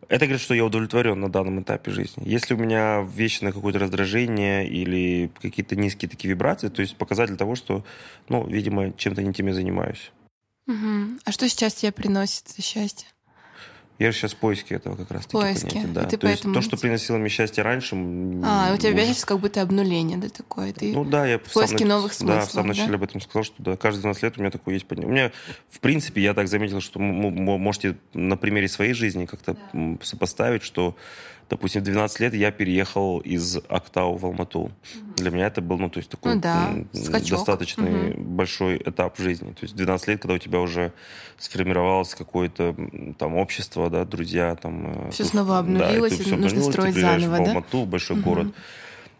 это 0.09 0.25
говорит, 0.25 0.41
что 0.41 0.53
я 0.53 0.63
удовлетворен 0.63 1.19
на 1.19 1.29
данном 1.29 1.61
этапе 1.61 1.91
жизни. 1.91 2.23
Если 2.25 2.53
у 2.53 2.57
меня 2.57 3.01
вечное 3.01 3.51
какое-то 3.51 3.79
раздражение 3.79 4.67
или 4.67 5.29
какие-то 5.41 5.75
низкие 5.75 6.09
такие 6.09 6.29
вибрации, 6.29 6.69
то 6.69 6.81
есть 6.81 6.95
показатель 6.95 7.35
того, 7.35 7.55
что, 7.55 7.83
ну, 8.29 8.47
видимо, 8.47 8.93
чем-то 8.93 9.21
не 9.21 9.33
тем 9.33 9.47
я 9.47 9.53
занимаюсь. 9.53 10.11
Угу. 10.67 11.19
А 11.25 11.31
что 11.31 11.47
сейчас 11.49 11.75
тебе 11.75 11.91
приносит 11.91 12.45
счастье? 12.59 13.07
Я 13.99 14.11
же 14.11 14.17
сейчас 14.17 14.33
в 14.33 14.35
поиске 14.35 14.75
этого 14.75 14.95
как 14.95 15.09
раз. 15.09 15.25
В 15.25 15.29
поиске. 15.29 15.69
Понятия, 15.69 15.87
да. 15.87 16.03
то 16.03 16.17
поэтому... 16.19 16.29
есть 16.29 16.43
то, 16.43 16.61
что 16.61 16.77
приносило 16.77 17.17
мне 17.17 17.29
счастье 17.29 17.63
раньше. 17.63 17.95
А, 18.43 18.71
у 18.73 18.77
тебя 18.77 18.91
может... 18.91 19.07
сейчас 19.07 19.25
как 19.25 19.39
будто 19.39 19.61
обнуление, 19.61 20.17
да, 20.17 20.29
такое? 20.29 20.71
Ты 20.71 20.93
ну 20.93 21.03
да, 21.03 21.25
я 21.25 21.39
в 21.39 21.51
поиске 21.51 21.79
сам, 21.79 21.87
новых 21.87 22.13
смыслов. 22.13 22.41
Да, 22.41 22.45
в 22.45 22.51
самом 22.51 22.67
начале 22.67 22.93
об 22.93 23.03
этом 23.03 23.21
сказал, 23.21 23.43
что 23.43 23.55
да, 23.57 23.75
каждые 23.75 24.01
12 24.03 24.23
лет 24.23 24.37
у 24.37 24.41
меня 24.41 24.51
такое 24.51 24.75
есть. 24.75 24.85
У 24.91 24.95
меня, 24.95 25.31
в 25.71 25.79
принципе, 25.79 26.21
я 26.21 26.35
так 26.35 26.47
заметил, 26.47 26.79
что 26.79 26.99
можете 26.99 27.97
на 28.13 28.37
примере 28.37 28.67
своей 28.67 28.93
жизни 28.93 29.25
как-то 29.25 29.57
да. 29.73 29.97
сопоставить, 30.03 30.61
что 30.61 30.95
допустим, 31.49 31.81
в 31.81 31.85
12 31.85 32.19
лет 32.19 32.33
я 32.33 32.51
переехал 32.51 33.19
из 33.19 33.57
Актау 33.69 34.17
в 34.17 34.25
Алмату. 34.25 34.59
Угу. 34.59 34.71
Для 35.17 35.31
меня 35.31 35.47
это 35.47 35.61
был, 35.61 35.77
ну, 35.77 35.89
то 35.89 35.99
есть 35.99 36.09
такой 36.09 36.35
ну, 36.35 36.41
да. 36.41 36.75
достаточно 36.93 37.85
угу. 37.85 38.21
большой 38.21 38.77
этап 38.77 39.17
в 39.17 39.21
жизни. 39.21 39.51
То 39.51 39.63
есть 39.63 39.75
12 39.75 40.07
лет, 40.07 40.21
когда 40.21 40.35
у 40.35 40.37
тебя 40.37 40.59
уже 40.59 40.91
сформировалось 41.37 42.15
какое-то 42.15 42.75
там 43.17 43.35
общество, 43.35 43.89
да, 43.89 44.05
друзья, 44.05 44.55
там... 44.55 45.07
Э, 45.07 45.11
все 45.11 45.23
снова 45.23 45.59
обнулилось, 45.59 46.17
да, 46.17 46.23
и 46.23 46.25
все 46.25 46.35
нужно 46.35 46.47
обнулилось, 46.47 46.73
строить 46.73 46.95
ты 46.95 47.01
заново, 47.01 47.29
в 47.29 47.39
Алмату, 47.39 47.83
в 47.83 47.87
большой 47.87 48.17
угу. 48.17 48.29
город. 48.29 48.47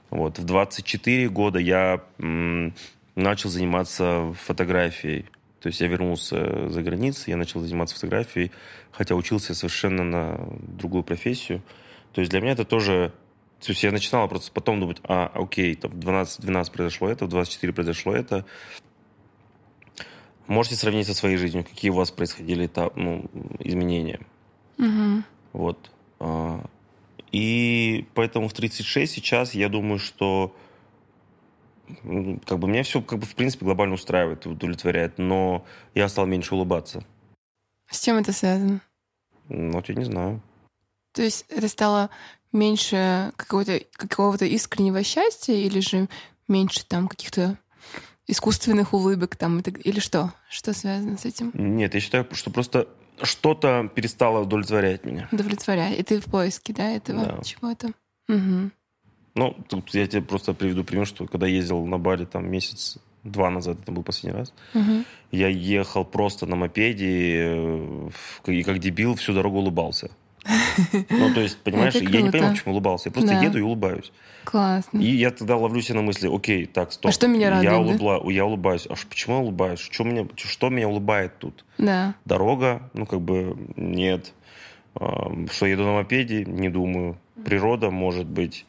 Вот. 0.10 0.40
В 0.40 0.44
24 0.44 1.30
года 1.30 1.60
я 1.60 2.02
м, 2.20 2.74
начал 3.16 3.50
заниматься 3.50 4.34
фотографией. 4.42 5.26
То 5.62 5.68
есть 5.68 5.82
я 5.82 5.88
вернулся 5.88 6.70
за 6.70 6.82
границу, 6.82 7.30
я 7.30 7.38
начал 7.38 7.62
заниматься 7.62 7.96
фотографией, 7.96 8.52
хотя 8.92 9.16
учился 9.16 9.54
совершенно 9.54 10.04
на 10.04 10.40
другую 10.62 11.04
профессию. 11.04 11.62
То 12.18 12.22
есть 12.22 12.32
для 12.32 12.42
меня 12.42 12.54
это 12.54 12.66
тоже... 12.66 13.14
То 13.60 13.70
есть 13.70 13.84
я 13.84 13.92
начинал 13.92 14.28
просто 14.28 14.52
потом 14.52 14.80
думать, 14.80 14.98
а, 15.04 15.32
окей, 15.36 15.76
там 15.76 15.92
в 15.92 16.00
12, 16.00 16.42
12 16.42 16.74
произошло 16.74 17.10
это, 17.10 17.26
в 17.26 17.30
24 17.30 17.74
произошло 17.74 18.12
это. 18.12 18.44
Можете 20.48 20.78
сравнить 20.78 21.06
со 21.06 21.14
своей 21.14 21.38
жизнью, 21.38 21.64
какие 21.64 21.92
у 21.92 21.94
вас 21.94 22.10
происходили 22.10 22.66
этап, 22.66 22.96
ну, 22.96 23.26
изменения. 23.60 24.20
Угу. 24.80 25.24
Вот. 25.54 25.92
А, 26.20 26.66
и 27.32 28.08
поэтому 28.16 28.48
в 28.48 28.54
36 28.54 29.14
сейчас 29.14 29.54
я 29.54 29.70
думаю, 29.70 30.00
что 30.00 30.56
как 32.48 32.58
бы 32.58 32.68
меня 32.68 32.82
все 32.82 33.00
как 33.04 33.20
бы 33.20 33.28
в 33.28 33.36
принципе 33.36 33.64
глобально 33.64 33.94
устраивает, 33.94 34.44
удовлетворяет, 34.48 35.20
но 35.20 35.64
я 35.94 36.10
стал 36.10 36.26
меньше 36.26 36.56
улыбаться. 36.56 37.06
С 37.92 38.02
чем 38.02 38.18
это 38.18 38.34
связано? 38.34 38.82
Ну, 39.50 39.74
вот 39.74 39.88
я 39.88 39.94
не 39.94 40.06
знаю. 40.06 40.42
То 41.18 41.24
есть 41.24 41.46
это 41.50 41.68
стало 41.68 42.12
меньше 42.52 43.32
какого-то 43.38 43.82
какого-то 43.94 44.46
искреннего 44.46 45.02
счастья 45.04 45.56
или 45.56 45.80
же 45.80 46.10
меньше 46.48 46.86
там 46.86 47.08
каких-то 47.08 47.58
искусственных 48.28 48.94
улыбок 48.94 49.36
там 49.36 49.60
или 49.60 50.00
что? 50.00 50.32
Что 50.48 50.74
связано 50.74 51.18
с 51.18 51.26
этим? 51.26 51.50
Нет, 51.56 51.96
я 51.96 52.00
считаю, 52.02 52.28
что 52.34 52.52
просто 52.52 52.88
что-то 53.24 53.90
перестало 53.96 54.44
удовлетворять 54.44 55.06
меня. 55.06 55.28
Удовлетворять. 55.32 56.00
И 56.00 56.04
ты 56.04 56.22
в 56.22 56.26
поиске, 56.26 56.72
да, 56.72 56.92
этого 56.92 57.26
да. 57.26 57.42
чего-то? 57.44 57.88
Угу. 58.30 58.70
Ну, 59.34 59.58
тут 59.68 59.96
я 59.96 60.06
тебе 60.06 60.22
просто 60.22 60.54
приведу 60.54 60.84
пример, 60.84 61.08
что 61.08 61.26
когда 61.26 61.48
ездил 61.48 61.84
на 61.88 61.98
Бали 61.98 62.26
там 62.26 62.48
месяц 62.48 63.00
два 63.24 63.50
назад, 63.50 63.80
это 63.82 63.92
был 63.92 64.04
последний 64.04 64.38
раз, 64.38 64.54
угу. 64.76 65.04
я 65.32 65.48
ехал 65.48 66.06
просто 66.06 66.46
на 66.46 66.56
мопеде 66.56 67.38
э, 67.40 68.10
и 68.46 68.62
как 68.62 68.78
дебил 68.78 69.16
всю 69.16 69.34
дорогу 69.34 69.58
улыбался. 69.58 70.12
Ну, 71.10 71.34
то 71.34 71.42
есть, 71.42 71.58
понимаешь, 71.58 71.96
я 71.96 72.22
не 72.22 72.32
понимаю, 72.32 72.54
почему 72.54 72.74
улыбался. 72.74 73.10
Я 73.10 73.14
просто 73.14 73.32
да. 73.32 73.44
еду 73.44 73.58
и 73.58 73.62
улыбаюсь. 73.62 74.12
Классно. 74.44 75.00
И 75.00 75.16
я 75.16 75.32
тогда 75.32 75.58
ловлю 75.58 75.82
себя 75.82 75.96
на 75.96 76.02
мысли, 76.04 76.34
окей, 76.34 76.66
так, 76.66 76.94
стоп. 76.94 77.10
А 77.10 77.12
что 77.12 77.28
меня 77.28 77.50
радует, 77.50 77.72
я, 77.72 77.80
улыбла, 77.80 78.22
да? 78.24 78.32
я 78.32 78.46
улыбаюсь. 78.46 78.86
А 78.88 78.96
почему 79.10 79.36
я 79.36 79.42
улыбаюсь? 79.42 79.80
Что 79.80 80.04
меня, 80.04 80.28
что 80.36 80.70
меня 80.70 80.88
улыбает 80.88 81.38
тут? 81.40 81.66
Да. 81.78 82.16
Дорога? 82.26 82.90
Ну, 82.94 83.06
как 83.06 83.22
бы, 83.22 83.58
нет. 83.76 84.34
А, 84.96 85.32
что 85.52 85.66
еду 85.66 85.84
на 85.84 85.94
мопеде? 85.94 86.46
Не 86.46 86.70
думаю. 86.70 87.18
Природа, 87.44 87.92
может 87.92 88.28
быть. 88.28 88.66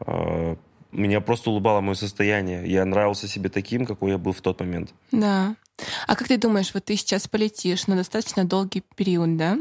А, 0.00 0.56
меня 0.92 1.20
просто 1.20 1.50
улыбало 1.50 1.80
мое 1.80 1.94
состояние. 1.94 2.66
Я 2.66 2.84
нравился 2.84 3.28
себе 3.28 3.50
таким, 3.50 3.84
какой 3.84 4.12
я 4.12 4.18
был 4.18 4.32
в 4.32 4.40
тот 4.40 4.60
момент. 4.60 4.94
Да. 5.12 5.56
А 6.06 6.16
как 6.16 6.28
ты 6.28 6.38
думаешь, 6.38 6.72
вот 6.74 6.86
ты 6.86 6.96
сейчас 6.96 7.28
полетишь 7.28 7.86
на 7.86 7.96
достаточно 7.96 8.44
долгий 8.44 8.82
период, 8.96 9.36
да? 9.36 9.58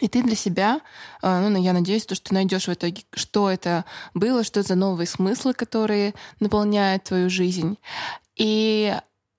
И 0.00 0.08
ты 0.08 0.22
для 0.22 0.34
себя, 0.34 0.80
а, 1.22 1.48
ну, 1.48 1.62
я 1.62 1.72
надеюсь, 1.72 2.06
то, 2.06 2.14
что 2.14 2.34
найдешь 2.34 2.66
в 2.66 2.72
итоге, 2.72 3.02
что 3.12 3.50
это 3.50 3.84
было, 4.12 4.42
что 4.42 4.62
за 4.62 4.74
новые 4.74 5.06
смыслы, 5.06 5.54
которые 5.54 6.14
наполняют 6.40 7.04
твою 7.04 7.30
жизнь. 7.30 7.78
И 8.36 8.94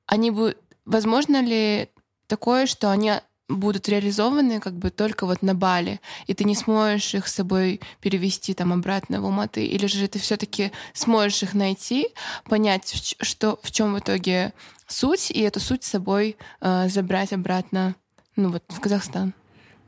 они 0.05 0.31
будут... 0.31 0.57
Возможно 0.85 1.41
ли 1.41 1.89
такое, 2.27 2.67
что 2.67 2.91
они 2.91 3.13
будут 3.47 3.87
реализованы 3.89 4.59
как 4.59 4.73
бы 4.73 4.89
только 4.89 5.25
вот 5.25 5.41
на 5.41 5.53
Бали, 5.53 6.01
и 6.27 6.33
ты 6.33 6.43
не 6.43 6.55
сможешь 6.55 7.13
их 7.13 7.27
с 7.27 7.35
собой 7.35 7.79
перевести 8.01 8.53
там 8.53 8.73
обратно 8.73 9.21
в 9.21 9.25
Алматы, 9.25 9.65
или 9.65 9.85
же 9.85 10.07
ты 10.07 10.19
все-таки 10.19 10.71
сможешь 10.93 11.43
их 11.43 11.53
найти, 11.53 12.07
понять, 12.45 13.15
что 13.21 13.59
в 13.61 13.71
чем 13.71 13.93
в 13.93 13.99
итоге 13.99 14.53
суть, 14.87 15.31
и 15.31 15.41
эту 15.41 15.59
суть 15.59 15.83
с 15.83 15.91
собой 15.91 16.37
э, 16.61 16.87
забрать 16.89 17.33
обратно, 17.33 17.95
ну 18.35 18.51
вот 18.51 18.63
в 18.69 18.79
Казахстан. 18.79 19.33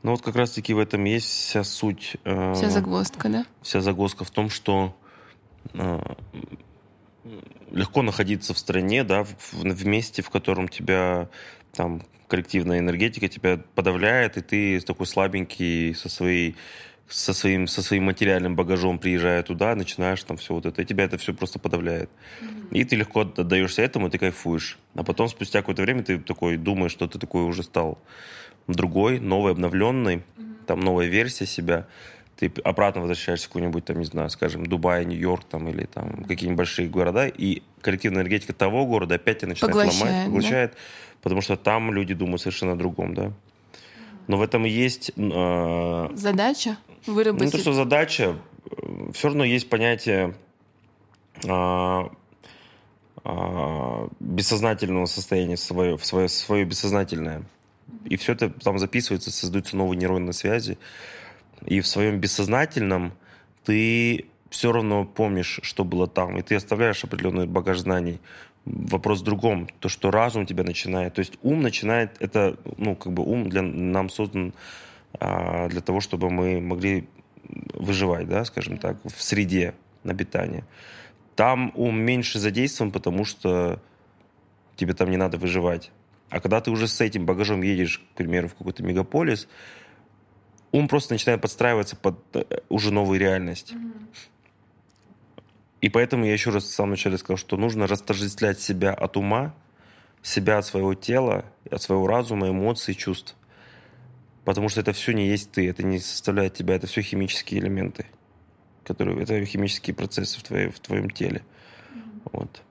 Ну 0.02 0.12
вот 0.12 0.22
как 0.22 0.36
раз-таки 0.36 0.74
в 0.74 0.78
этом 0.78 1.04
есть 1.04 1.26
вся 1.26 1.64
суть. 1.64 2.16
Э, 2.24 2.54
вся 2.54 2.70
загвоздка, 2.70 3.28
да? 3.28 3.46
Вся 3.62 3.80
загвоздка 3.80 4.24
в 4.24 4.30
том, 4.30 4.48
что 4.48 4.94
э, 5.74 6.00
легко 7.72 8.02
находиться 8.02 8.54
в 8.54 8.58
стране, 8.58 9.02
да, 9.04 9.24
в, 9.24 9.52
в 9.52 9.86
месте, 9.86 10.22
в 10.22 10.30
котором 10.30 10.68
тебя 10.68 11.28
там 11.72 12.02
коллективная 12.28 12.78
энергетика 12.78 13.28
тебя 13.28 13.60
подавляет, 13.74 14.36
и 14.36 14.40
ты 14.40 14.80
такой 14.80 15.06
слабенький 15.06 15.94
со 15.94 16.08
своей 16.08 16.56
со 17.08 17.32
своим, 17.32 17.66
со 17.66 17.82
своим 17.82 18.04
материальным 18.04 18.54
багажом 18.54 18.98
приезжая 18.98 19.42
туда, 19.42 19.74
начинаешь 19.74 20.22
там 20.24 20.36
все 20.36 20.52
вот 20.52 20.66
это, 20.66 20.82
и 20.82 20.84
тебя 20.84 21.04
это 21.04 21.16
все 21.16 21.32
просто 21.32 21.58
подавляет. 21.58 22.10
Mm-hmm. 22.42 22.68
И 22.72 22.84
ты 22.84 22.96
легко 22.96 23.20
отдаешься 23.20 23.80
этому, 23.80 24.08
и 24.08 24.10
ты 24.10 24.18
кайфуешь. 24.18 24.78
А 24.94 25.02
потом, 25.02 25.28
спустя 25.28 25.60
какое-то 25.60 25.80
время, 25.80 26.02
ты 26.02 26.18
такой 26.18 26.58
думаешь, 26.58 26.92
что 26.92 27.06
ты 27.06 27.18
такой 27.18 27.44
уже 27.44 27.62
стал 27.62 27.98
другой, 28.74 29.20
новый, 29.20 29.52
обновленный, 29.52 30.16
mm-hmm. 30.16 30.64
там 30.66 30.80
новая 30.80 31.06
версия 31.06 31.46
себя, 31.46 31.86
ты 32.38 32.52
обратно 32.62 33.00
возвращаешься 33.00 33.46
в 33.46 33.48
какой-нибудь, 33.48 33.84
там, 33.84 33.98
не 33.98 34.04
знаю, 34.04 34.30
скажем, 34.30 34.64
Дубай, 34.64 35.04
Нью-Йорк, 35.04 35.44
там, 35.44 35.68
или 35.68 35.86
там 35.86 36.24
какие-нибудь 36.24 36.58
большие 36.58 36.88
города, 36.88 37.26
и 37.26 37.62
коллективная 37.80 38.22
энергетика 38.22 38.52
того 38.52 38.86
города 38.86 39.16
опять 39.16 39.38
тебя 39.38 39.48
начинает 39.48 39.74
поглощает, 39.74 40.02
ломать, 40.02 40.26
поглощает, 40.26 40.70
да? 40.70 40.78
потому 41.22 41.40
что 41.40 41.56
там 41.56 41.92
люди 41.92 42.14
думают 42.14 42.40
совершенно 42.40 42.72
о 42.72 42.76
другом, 42.76 43.14
да. 43.14 43.32
Но 44.28 44.36
в 44.36 44.42
этом 44.42 44.64
есть... 44.64 45.10
Э, 45.16 46.08
задача 46.14 46.76
выработать... 47.06 47.46
Не 47.46 47.50
то, 47.50 47.58
что 47.58 47.72
задача, 47.72 48.36
э, 48.70 49.10
все 49.14 49.28
равно 49.28 49.42
есть 49.44 49.68
понятие 49.68 50.34
э, 51.44 52.08
э, 53.24 54.08
бессознательного 54.20 55.06
состояния, 55.06 55.56
свое, 55.56 55.98
свое, 55.98 56.28
свое 56.28 56.64
бессознательное. 56.64 57.42
И 58.04 58.16
все 58.16 58.32
это 58.32 58.50
там 58.50 58.78
записывается, 58.78 59.30
создаются 59.30 59.76
новые 59.76 59.98
нейронные 59.98 60.32
связи. 60.32 60.78
И 61.66 61.80
в 61.80 61.86
своем 61.86 62.20
бессознательном 62.20 63.12
ты 63.64 64.26
все 64.50 64.72
равно 64.72 65.04
помнишь, 65.04 65.60
что 65.62 65.84
было 65.84 66.06
там, 66.06 66.38
и 66.38 66.42
ты 66.42 66.54
оставляешь 66.54 67.04
определенный 67.04 67.46
багаж 67.46 67.78
знаний. 67.78 68.20
Вопрос 68.64 69.20
в 69.20 69.24
другом, 69.24 69.68
то, 69.80 69.88
что 69.88 70.10
разум 70.10 70.46
тебя 70.46 70.62
начинает, 70.62 71.14
то 71.14 71.20
есть 71.20 71.38
ум 71.42 71.62
начинает, 71.62 72.16
это, 72.20 72.58
ну, 72.76 72.96
как 72.96 73.12
бы 73.12 73.22
ум 73.22 73.48
для 73.48 73.62
нам 73.62 74.10
создан 74.10 74.52
а, 75.18 75.68
для 75.68 75.80
того, 75.80 76.00
чтобы 76.00 76.30
мы 76.30 76.60
могли 76.60 77.08
выживать, 77.74 78.28
да, 78.28 78.44
скажем 78.44 78.76
так, 78.76 78.98
в 79.04 79.22
среде 79.22 79.74
обитания. 80.04 80.64
Там 81.34 81.72
ум 81.76 81.98
меньше 81.98 82.38
задействован, 82.38 82.92
потому 82.92 83.24
что 83.24 83.80
тебе 84.76 84.92
там 84.92 85.10
не 85.10 85.16
надо 85.16 85.38
выживать. 85.38 85.90
А 86.30 86.40
когда 86.40 86.60
ты 86.60 86.70
уже 86.70 86.88
с 86.88 87.00
этим 87.00 87.24
багажом 87.24 87.62
едешь, 87.62 87.98
к 87.98 88.16
примеру, 88.16 88.48
в 88.48 88.54
какой-то 88.54 88.82
мегаполис, 88.82 89.48
ум 90.72 90.88
просто 90.88 91.14
начинает 91.14 91.40
подстраиваться 91.40 91.96
под 91.96 92.18
э, 92.34 92.44
уже 92.68 92.92
новую 92.92 93.18
реальность. 93.18 93.72
И 95.80 95.88
поэтому 95.88 96.26
я 96.26 96.32
еще 96.32 96.50
раз 96.50 96.64
в 96.64 96.74
самом 96.74 96.90
начале 96.90 97.16
сказал, 97.18 97.38
что 97.38 97.56
нужно 97.56 97.86
растождествлять 97.86 98.60
себя 98.60 98.92
от 98.92 99.16
ума, 99.16 99.54
себя 100.22 100.58
от 100.58 100.66
своего 100.66 100.94
тела, 100.94 101.46
от 101.70 101.80
своего 101.80 102.06
разума, 102.06 102.50
эмоций, 102.50 102.94
чувств. 102.94 103.34
Потому 104.44 104.68
что 104.68 104.80
это 104.80 104.92
все 104.92 105.12
не 105.12 105.28
есть 105.28 105.52
ты, 105.52 105.68
это 105.68 105.82
не 105.82 105.98
составляет 105.98 106.54
тебя, 106.54 106.74
это 106.74 106.86
все 106.86 107.00
химические 107.00 107.60
элементы, 107.60 108.06
которые, 108.84 109.22
это 109.22 109.42
химические 109.44 109.94
процессы 109.94 110.38
в, 110.38 110.42
твоей, 110.42 110.68
в 110.70 110.80
твоем 110.80 111.08
теле. 111.10 111.42
Вот 112.32 112.62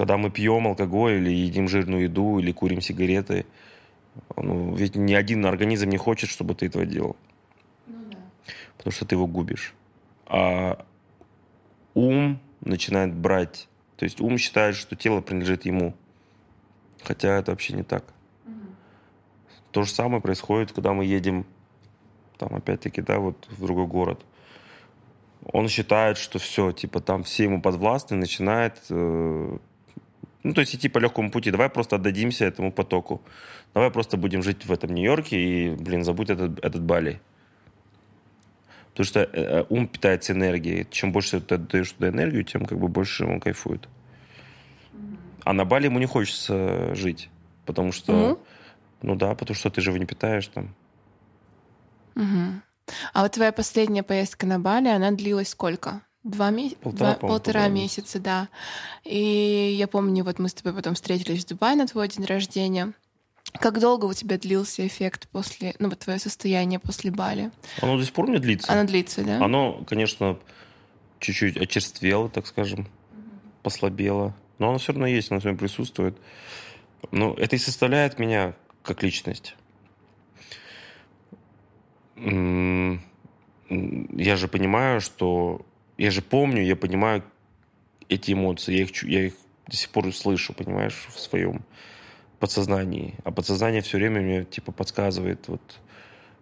когда 0.00 0.16
мы 0.16 0.30
пьем 0.30 0.66
алкоголь 0.66 1.16
или 1.16 1.30
едим 1.30 1.68
жирную 1.68 2.04
еду 2.04 2.38
или 2.38 2.52
курим 2.52 2.80
сигареты, 2.80 3.44
ну, 4.34 4.74
ведь 4.74 4.96
ни 4.96 5.12
один 5.12 5.44
организм 5.44 5.90
не 5.90 5.98
хочет, 5.98 6.30
чтобы 6.30 6.54
ты 6.54 6.68
этого 6.68 6.86
делал. 6.86 7.16
Ну, 7.86 7.96
да. 8.10 8.16
Потому 8.78 8.92
что 8.92 9.04
ты 9.04 9.14
его 9.14 9.26
губишь. 9.26 9.74
А 10.24 10.86
ум 11.92 12.40
начинает 12.62 13.14
брать. 13.14 13.68
То 13.96 14.06
есть 14.06 14.22
ум 14.22 14.38
считает, 14.38 14.74
что 14.74 14.96
тело 14.96 15.20
принадлежит 15.20 15.66
ему. 15.66 15.92
Хотя 17.02 17.36
это 17.36 17.50
вообще 17.50 17.74
не 17.74 17.82
так. 17.82 18.04
Угу. 18.46 18.54
То 19.72 19.82
же 19.82 19.90
самое 19.90 20.22
происходит, 20.22 20.72
когда 20.72 20.94
мы 20.94 21.04
едем 21.04 21.44
там, 22.38 22.54
опять-таки, 22.54 23.02
да, 23.02 23.18
вот 23.18 23.46
в 23.50 23.62
другой 23.62 23.86
город. 23.86 24.24
Он 25.44 25.68
считает, 25.68 26.16
что 26.16 26.38
все, 26.38 26.72
типа, 26.72 27.00
там 27.00 27.22
все 27.22 27.44
ему 27.44 27.60
подвластны, 27.60 28.16
начинает, 28.16 28.78
э, 28.88 29.58
ну, 30.42 30.54
то 30.54 30.60
есть 30.60 30.74
идти 30.74 30.88
по 30.88 30.98
легкому 30.98 31.30
пути. 31.30 31.50
Давай 31.50 31.68
просто 31.68 31.96
отдадимся 31.96 32.46
этому 32.46 32.72
потоку. 32.72 33.20
Давай 33.74 33.90
просто 33.90 34.16
будем 34.16 34.42
жить 34.42 34.64
в 34.64 34.72
этом 34.72 34.94
Нью-Йорке 34.94 35.36
и, 35.36 35.70
блин, 35.70 36.04
забудь 36.04 36.30
этот, 36.30 36.64
этот 36.64 36.82
Бали. 36.82 37.20
Потому 38.90 39.06
что 39.06 39.20
э, 39.20 39.28
э, 39.32 39.64
ум 39.68 39.86
питается 39.86 40.32
энергией. 40.32 40.86
Чем 40.90 41.12
больше 41.12 41.40
ты 41.40 41.56
отдаешь 41.56 41.92
туда 41.92 42.08
энергию, 42.08 42.44
тем 42.44 42.64
как 42.64 42.78
бы 42.78 42.88
больше 42.88 43.26
он 43.26 43.40
кайфует. 43.40 43.88
А 45.44 45.52
на 45.52 45.64
Бали 45.64 45.86
ему 45.86 45.98
не 45.98 46.06
хочется 46.06 46.94
жить. 46.94 47.28
Потому 47.66 47.92
что... 47.92 48.12
Уму? 48.12 48.38
Ну 49.02 49.16
да, 49.16 49.34
потому 49.34 49.56
что 49.56 49.70
ты 49.70 49.80
же 49.80 49.90
его 49.90 49.98
не 49.98 50.06
питаешь 50.06 50.48
там. 50.48 50.74
Мгм. 52.14 52.62
А 53.12 53.22
вот 53.22 53.32
твоя 53.32 53.52
последняя 53.52 54.02
поездка 54.02 54.46
на 54.46 54.58
Бали, 54.58 54.88
она 54.88 55.10
длилась 55.10 55.48
сколько? 55.48 56.02
Два 56.22 56.50
месяца? 56.50 56.78
Полтора, 56.82 57.14
по-моему, 57.14 57.20
полтора 57.20 57.62
полтора 57.62 57.68
месяца, 57.68 58.20
да. 58.20 58.48
И 59.04 59.74
я 59.76 59.88
помню, 59.88 60.22
вот 60.22 60.38
мы 60.38 60.48
с 60.48 60.54
тобой 60.54 60.74
потом 60.74 60.94
встретились 60.94 61.44
в 61.44 61.48
Дубае 61.48 61.76
на 61.76 61.86
твой 61.86 62.08
день 62.08 62.26
рождения. 62.26 62.92
Как 63.54 63.80
долго 63.80 64.04
у 64.04 64.12
тебя 64.12 64.38
длился 64.38 64.86
эффект 64.86 65.28
после, 65.32 65.74
ну 65.78 65.88
вот 65.88 65.98
твое 65.98 66.18
состояние 66.18 66.78
после 66.78 67.10
Бали? 67.10 67.50
Оно 67.80 67.96
до 67.96 68.04
сих 68.04 68.12
пор 68.12 68.28
не 68.28 68.38
длится. 68.38 68.70
Оно 68.70 68.84
длится, 68.84 69.24
да? 69.24 69.42
Оно, 69.42 69.82
конечно, 69.86 70.38
чуть-чуть 71.18 71.56
очерствело, 71.56 72.28
так 72.28 72.46
скажем, 72.46 72.86
послабело. 73.62 74.34
Но 74.58 74.68
оно 74.68 74.78
все 74.78 74.92
равно 74.92 75.06
есть, 75.06 75.30
оно 75.30 75.40
все 75.40 75.48
равно 75.48 75.58
присутствует. 75.58 76.16
Но 77.10 77.32
это 77.34 77.56
и 77.56 77.58
составляет 77.58 78.18
меня 78.18 78.54
как 78.82 79.02
личность. 79.02 79.56
Я 82.16 82.98
же 84.36 84.48
понимаю, 84.48 85.00
что... 85.00 85.64
Я 86.00 86.10
же 86.10 86.22
помню, 86.22 86.62
я 86.62 86.76
понимаю 86.76 87.22
эти 88.08 88.32
эмоции. 88.32 88.74
Я 88.74 88.82
их, 88.84 89.02
я 89.02 89.26
их 89.26 89.34
до 89.66 89.76
сих 89.76 89.90
пор 89.90 90.10
слышу, 90.14 90.54
понимаешь, 90.54 91.06
в 91.14 91.20
своем 91.20 91.62
подсознании. 92.38 93.16
А 93.22 93.30
подсознание 93.30 93.82
все 93.82 93.98
время 93.98 94.22
мне, 94.22 94.44
типа, 94.44 94.72
подсказывает. 94.72 95.46
Вот. 95.46 95.60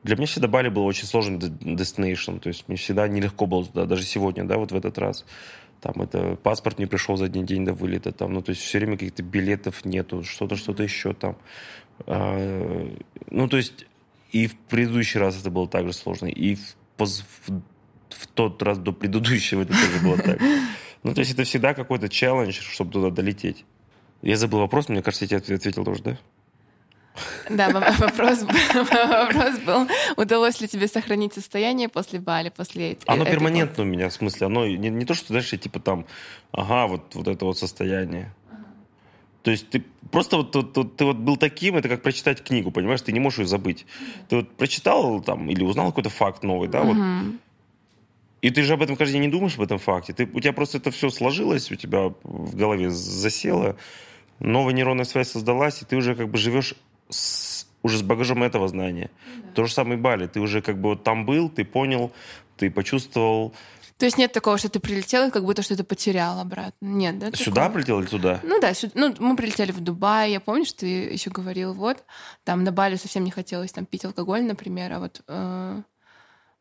Для 0.05 0.15
меня 0.15 0.27
всегда 0.29 0.47
Бали 0.47 0.69
был 0.69 0.85
очень 0.87 1.07
сложным 1.07 1.39
destination. 1.41 2.39
То 2.39 2.51
есть 2.51 2.69
мне 2.69 2.77
всегда 2.77 3.09
нелегко 3.09 3.47
было 3.47 3.67
туда, 3.67 3.87
даже 3.87 4.05
сегодня, 4.05 4.45
да, 4.45 4.59
вот 4.59 4.71
в 4.71 4.77
этот 4.77 4.97
раз. 4.97 5.25
Там 5.81 6.03
это 6.03 6.37
паспорт 6.37 6.79
не 6.79 6.87
пришел 6.87 7.17
за 7.17 7.25
один 7.25 7.45
день 7.45 7.65
до 7.65 7.73
вылета. 7.73 8.13
Там, 8.13 8.35
ну, 8.35 8.43
то 8.43 8.51
есть 8.51 8.63
все 8.63 8.79
время 8.79 8.93
каких-то 8.93 9.25
билетов 9.25 9.85
нету, 9.85 10.23
что-то, 10.23 10.55
что-то 10.55 10.85
еще 10.85 11.15
там. 11.15 11.37
А, 12.07 12.89
ну, 13.29 13.49
то 13.49 13.57
есть 13.57 13.87
и 14.31 14.47
в 14.47 14.57
предыдущий 14.57 15.19
раз 15.19 15.41
это 15.41 15.51
было 15.51 15.67
так 15.67 15.85
же 15.85 15.93
сложно, 15.93 16.27
и 16.27 16.55
в, 16.55 16.77
в- 16.97 17.63
в 18.11 18.27
тот 18.27 18.63
раз 18.63 18.79
до 18.79 18.93
предыдущего 18.93 19.63
это 19.63 19.73
тоже 19.73 19.99
было 20.03 20.17
так. 20.19 20.41
Ну, 21.05 21.15
то 21.15 21.21
есть 21.21 21.33
это 21.33 21.45
всегда 21.45 21.75
какой-то 21.75 22.09
челлендж, 22.09 22.59
чтобы 22.61 22.91
туда 22.91 23.11
долететь. 23.11 23.65
Я 24.21 24.37
забыл 24.37 24.59
вопрос, 24.59 24.89
мне 24.89 25.01
кажется, 25.01 25.27
я 25.31 25.39
тебе 25.41 25.55
ответил 25.55 25.85
тоже, 25.85 26.03
да? 26.03 26.19
Да, 27.49 27.71
во- 27.71 27.93
вопрос, 28.07 28.41
был- 28.43 28.85
вопрос 29.09 29.59
был, 29.61 29.89
удалось 30.17 30.61
ли 30.61 30.67
тебе 30.69 30.89
сохранить 30.89 31.35
состояние 31.35 31.89
после 31.89 32.19
Бали, 32.21 32.49
после 32.51 32.93
эт- 32.93 33.03
Оно 33.07 33.25
перманентно 33.25 33.85
у 33.85 33.87
меня, 33.87 34.09
в 34.09 34.13
смысле, 34.13 34.47
оно 34.49 34.67
не, 34.67 34.89
не 34.91 35.05
то, 35.05 35.15
что, 35.15 35.29
знаешь, 35.29 35.53
я 35.53 35.59
типа 35.59 35.79
там, 35.81 36.05
ага, 36.53 36.89
вот, 36.89 37.15
вот 37.15 37.29
это 37.29 37.45
вот 37.45 37.57
состояние. 37.59 38.35
То 39.45 39.53
есть 39.53 39.71
ты 39.71 39.85
просто 40.11 40.37
вот, 40.37 40.55
вот- 40.55 40.77
вот 40.77 40.97
ты 40.97 41.05
вот 41.05 41.17
был 41.17 41.37
таким, 41.37 41.77
это 41.77 41.89
как 41.89 42.03
прочитать 42.03 42.43
книгу, 42.43 42.71
понимаешь, 42.73 43.01
ты 43.03 43.13
не 43.13 43.21
можешь 43.21 43.39
ее 43.39 43.47
забыть. 43.47 43.87
Ты 44.29 44.37
вот 44.37 44.57
прочитал 44.57 45.21
там 45.23 45.49
или 45.49 45.63
узнал 45.63 45.87
какой-то 45.87 46.11
факт 46.11 46.43
новый, 46.43 46.69
да, 46.69 46.83
вот. 46.83 46.97
И 48.41 48.51
ты 48.51 48.63
же 48.63 48.75
об 48.75 48.83
этом 48.83 48.97
каждый 48.97 49.15
день 49.15 49.23
не 49.23 49.29
думаешь, 49.29 49.55
об 49.57 49.63
этом 49.63 49.79
факте. 49.79 50.13
Ты, 50.13 50.29
у 50.33 50.41
тебя 50.41 50.53
просто 50.53 50.79
это 50.79 50.91
все 50.91 51.11
сложилось, 51.11 51.71
у 51.71 51.75
тебя 51.77 52.13
в 52.23 52.55
голове 52.57 52.91
засело, 52.91 53.77
новая 54.39 54.73
нейронная 54.73 55.05
связь 55.05 55.31
создалась, 55.31 55.83
и 55.83 55.85
ты 55.85 55.97
уже 55.97 56.15
как 56.15 56.29
бы 56.29 56.39
живешь 56.39 56.75
с- 57.09 57.67
уже 57.83 57.99
с 57.99 58.03
багажом 58.03 58.43
этого 58.43 58.69
знания. 58.69 59.11
То 59.55 59.65
же 59.65 59.73
самое 59.73 59.99
и 59.99 60.01
Бали. 60.03 60.27
Ты 60.27 60.41
уже 60.41 60.63
как 60.63 60.81
бы 60.81 60.91
вот 60.91 61.05
там 61.05 61.25
был, 61.27 61.49
ты 61.49 61.65
понял, 61.65 62.13
ты 62.57 62.71
почувствовал. 62.71 63.53
То 63.99 64.05
есть 64.05 64.17
нет 64.19 64.33
такого, 64.33 64.59
что 64.59 64.69
ты 64.69 64.79
прилетел 64.79 65.27
и 65.27 65.31
как 65.33 65.45
будто 65.45 65.63
что-то 65.63 65.83
потерял 65.83 66.39
обратно? 66.39 66.73
Нет, 66.87 67.19
да? 67.19 67.33
Сюда 67.33 67.63
такого? 67.63 67.75
прилетел 67.75 68.01
или 68.01 68.07
туда? 68.07 68.41
Ну 68.45 68.61
да, 68.61 68.73
сю- 68.75 68.93
ну, 68.95 69.13
мы 69.19 69.35
прилетели 69.37 69.73
в 69.73 69.81
Дубай, 69.81 70.31
я 70.31 70.39
помню, 70.41 70.65
что 70.65 70.81
ты 70.81 70.87
еще 70.87 71.31
говорил, 71.31 71.73
вот, 71.73 72.05
там 72.45 72.63
на 72.63 72.71
Бали 72.71 72.95
совсем 72.97 73.25
не 73.25 73.33
хотелось 73.33 73.73
там 73.73 73.87
пить 73.87 74.05
алкоголь, 74.05 74.43
например, 74.45 74.93
а 74.93 74.99
вот 75.01 75.23
э, 75.27 75.83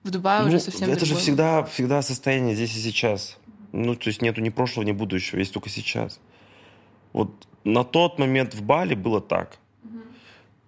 в 0.08 0.12
Дубае 0.12 0.42
Ну, 0.42 0.48
уже 0.48 0.60
совсем 0.60 0.90
это 0.90 1.02
же 1.02 1.12
другое. 1.12 1.22
всегда, 1.22 1.64
всегда 1.64 2.02
состояние 2.02 2.56
здесь 2.56 2.76
и 2.76 2.80
сейчас. 2.80 3.38
Ну, 3.74 3.96
то 3.96 4.08
есть 4.10 4.22
нету 4.22 4.42
ни 4.42 4.50
прошлого, 4.50 4.86
ни 4.86 4.92
будущего, 4.94 5.40
есть 5.40 5.54
только 5.54 5.70
сейчас. 5.70 6.20
Вот 7.14 7.32
на 7.64 7.84
тот 7.84 8.18
момент 8.20 8.56
в 8.56 8.64
Бали 8.64 8.96
было 8.96 9.22
так. 9.22 9.58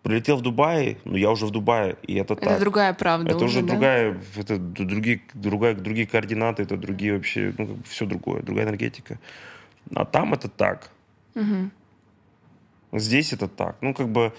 Прилетел 0.04 0.38
в 0.38 0.42
Дубай, 0.42 0.98
ну 1.04 1.18
я 1.18 1.30
уже 1.30 1.46
в 1.46 1.52
Дубае, 1.52 1.98
и 2.04 2.16
это, 2.16 2.34
Это 2.34 2.46
так. 2.46 2.60
другая 2.60 2.94
правда 2.94 3.30
Это 3.32 3.44
уже 3.44 3.62
да? 3.62 3.68
другая, 3.68 4.22
это 4.38 4.58
другие, 4.58 5.22
другая, 5.34 5.76
другие 5.76 6.08
координаты, 6.08 6.64
это 6.64 6.78
другие 6.78 7.14
вообще, 7.16 7.54
ну, 7.58 7.78
все 7.86 8.06
другое, 8.06 8.42
другая 8.42 8.66
энергетика. 8.66 9.20
А 9.94 10.06
там 10.06 10.34
это 10.34 10.48
так. 10.48 10.92
Мгм. 11.36 11.72
Здесь 12.94 13.34
это 13.34 13.48
так. 13.50 13.76
Ну, 13.82 13.94
как 13.94 14.10
бы, 14.10 14.34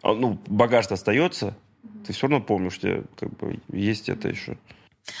а, 0.00 0.14
ну, 0.14 0.38
багаж-то 0.46 0.94
остается, 0.94 1.54
ты 2.06 2.12
все 2.12 2.26
равно 2.26 2.44
помнишь, 2.44 2.74
что 2.74 3.04
как 3.16 3.36
бы 3.36 3.60
есть 3.72 4.08
это 4.08 4.28
еще. 4.28 4.56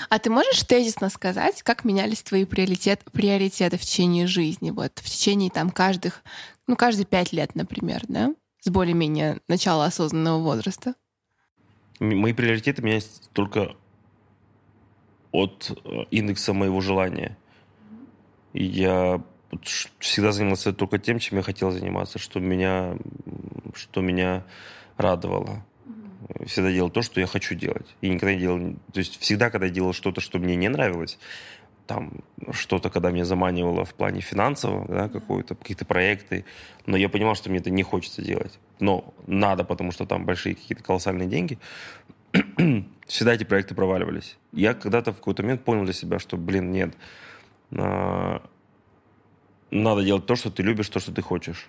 А 0.08 0.18
ты 0.18 0.30
можешь 0.30 0.62
тезисно 0.62 1.08
сказать, 1.08 1.62
как 1.62 1.84
менялись 1.84 2.22
твои 2.22 2.44
приоритет, 2.44 3.02
приоритеты 3.12 3.76
в 3.76 3.80
течение 3.80 4.26
жизни, 4.26 4.70
вот 4.70 4.92
в 4.98 5.04
течение 5.04 5.50
там 5.50 5.70
каждых, 5.70 6.22
ну, 6.66 6.76
каждые 6.76 7.06
пять 7.06 7.32
лет, 7.32 7.54
например, 7.54 8.02
да? 8.08 8.34
С 8.60 8.70
более-менее 8.70 9.40
начала 9.48 9.86
осознанного 9.86 10.38
возраста. 10.38 10.94
Мои 11.98 12.32
приоритеты 12.32 12.80
меняются 12.82 13.28
только 13.32 13.74
от 15.32 15.72
э, 15.84 16.04
индекса 16.10 16.52
моего 16.52 16.80
желания. 16.80 17.36
И 18.52 18.64
я 18.64 19.22
всегда 19.98 20.32
занимался 20.32 20.72
только 20.72 20.98
тем, 20.98 21.18
чем 21.18 21.38
я 21.38 21.42
хотел 21.42 21.70
заниматься, 21.70 22.18
что 22.18 22.38
меня, 22.38 22.96
что 23.74 24.00
меня 24.00 24.44
радовало. 24.96 25.64
Всегда 26.46 26.70
делал 26.72 26.90
то, 26.90 27.02
что 27.02 27.20
я 27.20 27.26
хочу 27.26 27.54
делать. 27.54 27.86
И 28.00 28.08
никогда 28.08 28.34
не 28.34 28.40
делал... 28.40 28.74
То 28.92 28.98
есть 28.98 29.20
всегда, 29.20 29.50
когда 29.50 29.66
я 29.66 29.72
делал 29.72 29.92
что-то, 29.92 30.20
что 30.20 30.38
мне 30.38 30.56
не 30.56 30.68
нравилось, 30.68 31.18
там 31.86 32.12
что-то, 32.52 32.90
когда 32.90 33.10
меня 33.10 33.24
заманивало 33.24 33.84
в 33.84 33.94
плане 33.94 34.20
финансового, 34.20 34.86
да, 34.88 35.08
какое-то, 35.08 35.54
какие-то 35.54 35.84
проекты, 35.84 36.44
но 36.86 36.96
я 36.96 37.08
понимал, 37.08 37.34
что 37.34 37.50
мне 37.50 37.58
это 37.58 37.70
не 37.70 37.82
хочется 37.82 38.22
делать. 38.22 38.58
Но 38.80 39.12
надо, 39.26 39.64
потому 39.64 39.92
что 39.92 40.06
там 40.06 40.24
большие 40.24 40.54
какие-то 40.54 40.82
колоссальные 40.82 41.28
деньги. 41.28 41.58
Всегда 43.06 43.34
эти 43.34 43.44
проекты 43.44 43.74
проваливались. 43.74 44.38
Я 44.52 44.74
когда-то 44.74 45.12
в 45.12 45.16
какой-то 45.16 45.42
момент 45.42 45.64
понял 45.64 45.84
для 45.84 45.92
себя, 45.92 46.18
что, 46.18 46.36
блин, 46.36 46.72
нет, 46.72 46.94
а, 47.76 48.42
надо 49.70 50.02
делать 50.04 50.26
то, 50.26 50.36
что 50.36 50.50
ты 50.50 50.62
любишь, 50.62 50.88
то, 50.88 51.00
что 51.00 51.12
ты 51.12 51.22
хочешь. 51.22 51.68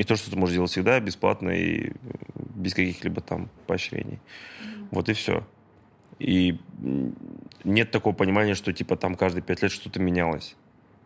И 0.00 0.04
то, 0.04 0.16
что 0.16 0.30
ты 0.30 0.36
можешь 0.38 0.54
делать 0.54 0.70
всегда, 0.70 0.98
бесплатно 0.98 1.50
и 1.50 1.92
без 2.54 2.72
каких-либо 2.72 3.20
там 3.20 3.50
поощрений. 3.66 4.18
Вот 4.90 5.10
и 5.10 5.12
все. 5.12 5.46
И 6.18 6.58
нет 7.64 7.90
такого 7.90 8.14
понимания, 8.14 8.54
что 8.54 8.72
типа 8.72 8.96
там 8.96 9.14
каждые 9.14 9.42
пять 9.42 9.60
лет 9.60 9.70
что-то 9.70 10.00
менялось. 10.00 10.56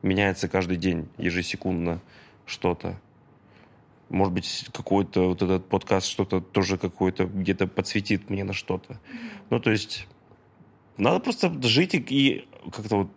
Меняется 0.03 0.47
каждый 0.47 0.77
день, 0.77 1.09
ежесекундно 1.19 2.03
что-то. 2.47 3.01
Может 4.11 4.33
быть, 4.33 4.67
какой-то 4.73 5.31
вот 5.31 5.43
этот 5.43 5.69
подкаст 5.69 6.07
что-то 6.07 6.41
тоже 6.41 6.79
какой-то 6.79 7.25
где-то 7.25 7.67
подсветит 7.67 8.31
мне 8.31 8.45
на 8.45 8.53
что-то. 8.53 9.01
Ну, 9.51 9.59
то 9.59 9.73
есть 9.73 10.07
надо 10.99 11.19
просто 11.19 11.53
жить 11.63 11.97
и, 11.97 11.99
и 11.99 12.49
как-то 12.71 12.97
вот 12.99 13.11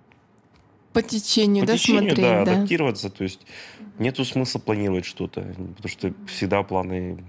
По 0.97 1.07
течению, 1.07 1.61
по 1.61 1.67
да, 1.67 1.77
течению, 1.77 2.15
смотреть, 2.15 2.25
да, 2.25 2.45
да. 2.45 2.51
адаптироваться. 2.53 3.09
То 3.09 3.23
есть 3.23 3.41
нету 3.99 4.25
смысла 4.25 4.59
планировать 4.59 5.05
что-то, 5.05 5.41
потому 5.41 5.87
что 5.87 6.13
всегда 6.27 6.63
планы, 6.63 7.23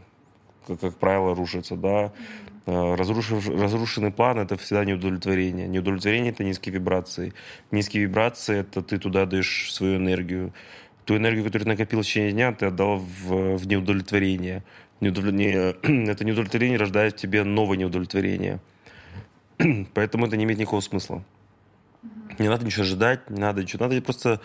как, 0.67 0.81
как 0.81 0.97
правило, 0.97 1.35
рушатся, 1.35 1.77
да. 1.77 2.13
Э, 2.67 2.95
Разрушив, 2.95 3.49
разрушенный 3.49 4.11
план– 4.11 4.39
это 4.41 4.57
всегда 4.57 4.85
неудовлетворение. 4.85 5.67
Неудовлетворение– 5.69 6.33
это 6.33 6.45
низкие 6.45 6.75
вибрации. 6.75 7.33
Низкие 7.71 8.03
вибрации– 8.03 8.59
это 8.61 8.83
ты 8.83 8.99
туда 8.99 9.25
даешь 9.27 9.73
свою 9.73 9.97
энергию. 9.97 10.53
Ту 11.05 11.17
энергию, 11.17 11.45
которую 11.45 11.65
ты 11.65 11.69
накопил 11.71 12.03
в 12.03 12.05
течение 12.05 12.33
дня, 12.33 12.53
ты 12.53 12.67
отдал 12.67 12.99
в, 12.99 13.57
в 13.57 13.67
неудовлетворение. 13.67 14.65
Неудовлетворение. 15.01 15.77
Это 16.11 16.25
неудовлетворение 16.25 16.79
рождает 16.79 17.15
в 17.15 17.17
тебе 17.17 17.45
новое 17.45 17.79
неудовлетворение. 17.79 18.61
Поэтому 19.95 20.27
это 20.27 20.37
не 20.37 20.45
имеет 20.45 20.59
никакого 20.59 20.81
смысла. 20.81 21.23
Не 22.39 22.49
надо 22.49 22.65
ничего 22.65 22.83
ожидать, 22.83 23.29
не 23.31 23.41
надо 23.41 23.63
ничего. 23.63 23.85
Надо 23.85 24.01
просто 24.03 24.41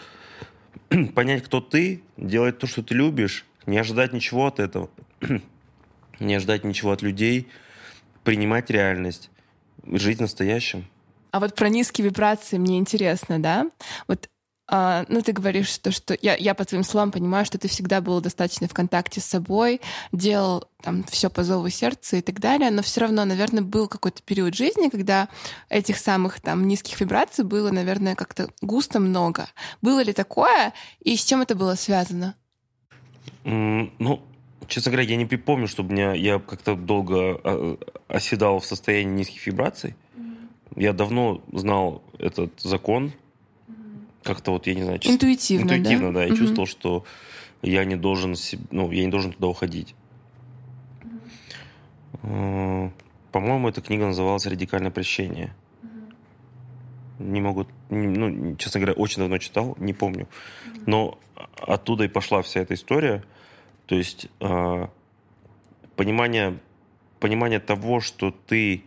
понять, 1.16 1.44
кто 1.44 1.62
ты, 1.62 2.04
делать 2.18 2.58
то, 2.58 2.68
что 2.68 2.84
ты 2.84 2.96
любишь, 2.96 3.46
не 3.66 3.78
ожидать 3.78 4.14
ничего 4.14 4.48
от 4.48 4.60
этого, 4.60 4.90
не 6.20 6.36
ожидать 6.36 6.64
ничего 6.64 6.92
от 6.92 7.02
людей, 7.02 7.48
принимать 8.24 8.70
реальность, 8.70 9.30
жить 9.86 10.20
настоящим. 10.20 10.86
А 11.32 11.40
вот 11.40 11.56
про 11.56 11.70
низкие 11.70 12.06
вибрации 12.06 12.58
мне 12.58 12.78
интересно, 12.78 13.42
да? 13.42 13.70
Вот 14.08 14.30
а, 14.66 15.06
ну, 15.10 15.22
ты 15.22 15.34
говоришь, 15.34 15.68
что, 15.68 15.92
что 15.92 16.18
я, 16.22 16.36
я 16.36 16.54
по 16.54 16.64
твоим 16.64 16.86
словам 16.86 17.12
понимаю, 17.12 17.46
что 17.46 17.58
ты 17.58 17.68
всегда 17.68 18.00
был 18.00 18.22
достаточно 18.22 18.68
в 18.68 18.74
контакте 18.74 19.20
с 19.20 19.26
собой, 19.26 19.82
делал 20.14 20.70
там 20.82 21.04
все 21.04 21.30
по 21.30 21.44
зову 21.44 21.68
сердца 21.70 22.18
и 22.18 22.22
так 22.22 22.40
далее, 22.40 22.72
но 22.72 22.82
все 22.82 23.02
равно, 23.02 23.26
наверное, 23.26 23.62
был 23.62 23.88
какой-то 23.88 24.22
период 24.24 24.56
жизни, 24.56 24.90
когда 24.90 25.28
этих 25.70 25.98
самых 25.98 26.40
там 26.40 26.66
низких 26.66 27.00
вибраций 27.02 27.44
было, 27.44 27.72
наверное, 27.72 28.16
как-то 28.16 28.50
густо 28.62 29.02
много. 29.02 29.48
Было 29.82 30.02
ли 30.02 30.14
такое, 30.14 30.74
и 31.02 31.18
с 31.18 31.26
чем 31.26 31.42
это 31.42 31.56
было 31.56 31.76
связано? 31.76 32.36
Mm, 33.44 33.92
ну, 34.00 34.22
честно 34.68 34.92
говоря, 34.92 35.10
я 35.10 35.18
не 35.18 35.26
припомню, 35.26 35.68
чтобы 35.68 35.94
меня, 35.94 36.14
я 36.14 36.40
как-то 36.40 36.76
долго 36.76 37.40
а, 37.44 37.78
оседал 38.08 38.60
в 38.60 38.66
состоянии 38.66 39.12
низких 39.12 39.46
вибраций. 39.46 39.96
Mm. 40.16 40.48
Я 40.78 40.94
давно 40.94 41.44
знал 41.52 42.02
этот 42.18 42.62
закон, 42.62 43.12
как-то 44.24 44.52
вот, 44.52 44.68
я 44.68 44.74
не 44.74 44.84
знаю... 44.84 45.00
Чувств... 45.00 45.16
Интуитивно, 45.16 45.64
Интуитивно, 45.64 46.14
да? 46.14 46.20
да. 46.20 46.26
Я 46.26 46.30
угу. 46.30 46.38
чувствовал, 46.38 46.68
что 46.68 47.06
я 47.62 47.86
не 47.86 47.96
должен, 47.96 48.36
ну, 48.72 48.92
я 48.92 49.06
не 49.06 49.12
должен 49.12 49.34
туда 49.34 49.48
уходить. 49.48 49.96
Угу. 52.24 52.94
По-моему, 53.32 53.70
эта 53.70 53.82
книга 53.82 54.06
называлась 54.06 54.46
«Радикальное 54.46 54.92
прощение». 54.92 55.54
Угу. 55.84 57.24
Не 57.26 57.42
могу... 57.42 57.68
Ну, 57.90 58.56
честно 58.56 58.80
говоря, 58.80 58.94
очень 58.94 59.20
давно 59.20 59.38
читал, 59.38 59.76
не 59.80 59.94
помню. 59.94 60.28
Угу. 60.68 60.84
Но 60.88 61.20
оттуда 61.62 62.06
и 62.06 62.08
пошла 62.08 62.42
вся 62.42 62.62
эта 62.62 62.74
история. 62.74 63.24
То 63.86 63.96
есть 63.96 64.28
э, 64.40 64.88
понимание, 65.96 66.58
понимание 67.20 67.60
того, 67.60 68.00
что 68.00 68.32
ты 68.32 68.84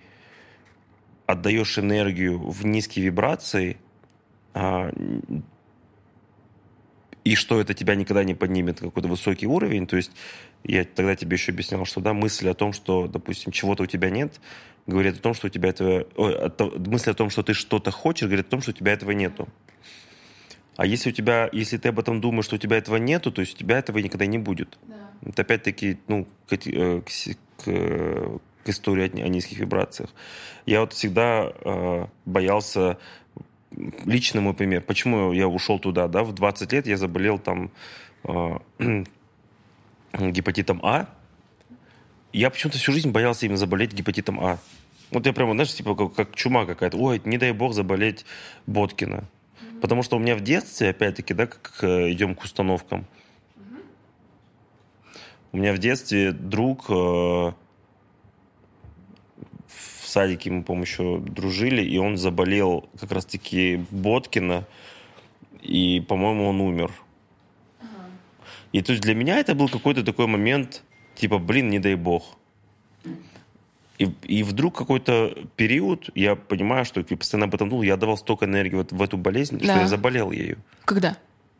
отдаешь 1.27 1.79
энергию 1.79 2.39
в 2.39 2.65
низкие 2.65 3.05
вибрации– 3.05 3.77
и 7.27 7.35
что 7.35 7.61
это 7.61 7.75
тебя 7.75 7.97
никогда 7.97 8.23
не 8.23 8.35
поднимет 8.35 8.79
какой-то 8.79 9.09
высокий 9.09 9.49
уровень. 9.49 9.89
То 9.89 9.97
есть 9.97 10.13
я 10.63 10.85
тогда 10.85 11.17
тебе 11.17 11.35
еще 11.35 11.51
объяснял, 11.51 11.85
что 11.85 12.01
да, 12.01 12.13
мысль 12.13 12.49
о 12.49 12.55
том, 12.55 12.73
что, 12.73 13.09
допустим, 13.09 13.51
чего-то 13.51 13.83
у 13.83 13.87
тебя 13.87 14.11
нет, 14.11 14.41
говорит 14.87 15.17
о 15.17 15.21
том, 15.21 15.35
что 15.35 15.49
у 15.49 15.51
тебя 15.51 15.71
этого... 15.71 16.07
Ой, 16.15 16.53
мысль 16.87 17.11
о 17.11 17.15
том, 17.15 17.31
что 17.31 17.43
ты 17.43 17.53
что-то 17.53 17.91
хочешь, 17.91 18.29
говорит 18.29 18.47
о 18.47 18.51
том, 18.51 18.63
что 18.63 18.71
у 18.71 18.75
тебя 18.75 18.93
этого 18.93 19.11
нету. 19.11 19.49
А 20.77 20.87
если 20.87 21.11
у 21.11 21.13
тебя, 21.13 21.49
если 21.53 21.79
ты 21.79 21.89
об 21.89 21.99
этом 21.99 22.21
думаешь, 22.21 22.45
что 22.45 22.57
у 22.57 22.59
тебя 22.59 22.77
этого 22.77 22.97
нету, 22.97 23.33
то 23.33 23.41
есть 23.41 23.57
у 23.57 23.59
тебя 23.59 23.79
этого 23.79 23.99
никогда 23.99 24.27
не 24.27 24.39
будет. 24.39 24.79
Да. 24.87 24.95
Это 25.23 25.43
опять-таки, 25.43 25.99
ну, 26.07 26.29
к, 26.49 26.53
э, 26.53 27.01
к, 27.01 27.65
к, 27.65 28.41
к 28.65 28.69
истории 28.69 29.21
о 29.21 29.29
низких 29.29 29.59
вибрациях. 29.59 30.11
Я 30.65 30.81
вот 30.83 30.93
всегда 30.93 31.53
э, 31.53 32.07
боялся 32.25 32.99
личный 33.71 34.41
мой 34.41 34.55
пример. 34.55 34.83
Почему 34.83 35.33
я 35.33 35.49
ушел 35.49 35.79
туда, 35.79 36.09
да, 36.09 36.23
в 36.23 36.33
20 36.33 36.73
лет 36.73 36.87
я 36.87 36.97
заболел 36.97 37.39
там 37.39 37.71
э, 38.25 38.59
гепатитом 40.13 40.81
А. 40.83 41.09
Я 42.33 42.51
почему-то 42.51 42.79
всю 42.79 42.93
жизнь 42.93 43.11
боялся 43.11 43.47
именно 43.47 43.59
заболеть 43.59 43.93
гепатитом 43.93 44.41
А. 44.41 44.59
Вот 45.11 45.25
я 45.27 45.33
прямо, 45.33 45.53
знаешь, 45.53 45.73
типа 45.73 45.95
как, 45.95 46.15
как 46.15 46.35
чума 46.35 46.67
какая-то. 46.67 46.97
Ой, 46.97 47.21
не 47.25 47.39
дай 47.39 47.53
бог 47.53 47.75
заболеть 47.75 48.25
Боткина. 48.67 49.25
Mm-hmm. 49.61 49.81
Потому 49.81 50.03
что 50.03 50.17
у 50.17 50.19
меня 50.19 50.35
в 50.35 50.41
детстве, 50.41 50.91
опять-таки, 50.91 51.33
да, 51.33 51.47
как 51.47 51.79
э, 51.83 52.13
идем 52.13 52.35
к 52.35 52.43
установкам, 52.43 53.07
mm-hmm. 53.57 53.85
у 55.53 55.57
меня 55.59 55.73
в 55.73 55.79
детстве 55.79 56.33
друг 56.33 56.87
э, 56.89 57.53
садике 60.09 60.51
мы, 60.51 60.63
по-моему, 60.63 60.85
еще 60.85 61.19
дружили, 61.19 61.83
и 61.83 61.99
он 61.99 62.17
заболел 62.17 62.89
как 63.01 63.13
раз-таки 63.13 63.85
Боткина, 63.91 64.67
и, 65.63 66.05
по-моему, 66.07 66.49
он 66.49 66.61
умер. 66.61 66.93
Ага. 67.81 67.89
И 68.73 68.83
то 68.83 68.93
есть 68.93 69.03
для 69.03 69.15
меня 69.15 69.39
это 69.39 69.55
был 69.55 69.69
какой-то 69.69 70.05
такой 70.05 70.27
момент, 70.27 70.83
типа, 71.15 71.39
блин, 71.39 71.71
не 71.71 71.79
дай 71.79 71.95
бог. 71.95 72.37
И, 73.99 74.05
и 74.25 74.43
вдруг 74.43 74.77
какой-то 74.77 75.35
период, 75.57 76.11
я 76.15 76.37
понимаю, 76.37 76.85
что 76.85 77.05
я 77.09 77.17
постоянно 77.17 77.47
об 77.47 77.55
этом 77.55 77.71
думал, 77.71 77.83
я 77.83 77.97
давал 77.97 78.19
столько 78.19 78.45
энергии 78.45 78.77
вот 78.77 78.93
в 78.93 79.03
эту 79.03 79.17
болезнь, 79.17 79.59
да. 79.59 79.65
что 79.65 79.81
я 79.81 79.89
заболел 79.89 80.31
ею. 80.33 80.59
Когда? 80.85 81.17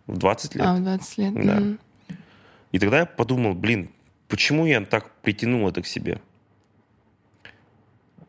В 0.07 0.19
20 0.19 0.55
лет. 0.55 0.67
А, 0.67 0.75
в 0.75 0.83
20 0.83 1.19
лет. 1.19 1.35
Да. 1.35 1.59
Mm. 1.59 1.79
И 2.73 2.79
тогда 2.79 2.99
я 3.01 3.07
подумал, 3.07 3.55
блин, 3.55 3.91
почему 4.29 4.67
я 4.67 4.81
так 4.83 5.11
притянул 5.23 5.67
это 5.69 5.81
к 5.81 5.87
себе? 5.87 6.21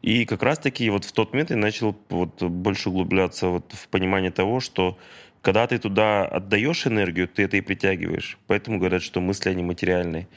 И 0.08 0.24
как 0.24 0.41
раз-таки 0.41 0.89
вот 0.89 1.04
в 1.04 1.12
тот 1.12 1.34
момент 1.34 1.50
я 1.50 1.58
начал 1.58 1.93
вот 2.08 2.41
больше 2.41 2.89
углубляться 2.89 3.50
вот 3.50 3.74
в 3.74 3.89
понимание 3.89 4.32
того, 4.32 4.62
что 4.62 4.98
когда 5.41 5.67
ты 5.67 5.80
туда 5.80 6.26
отдаешь 6.26 6.88
энергию, 6.88 7.28
ты 7.28 7.43
это 7.43 7.58
и 7.58 7.62
притягиваешь. 7.62 8.38
Поэтому 8.48 8.80
говорят, 8.80 9.02
что 9.02 9.20
мысли, 9.20 9.50
они 9.50 9.63
материальные. 9.63 10.30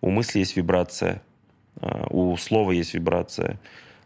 У 0.00 0.08
мысли 0.08 0.38
есть 0.38 0.56
вибрация, 0.56 1.20
а, 1.82 2.06
у 2.08 2.34
слова 2.38 2.72
есть 2.72 2.94
вибрация. 2.94 3.60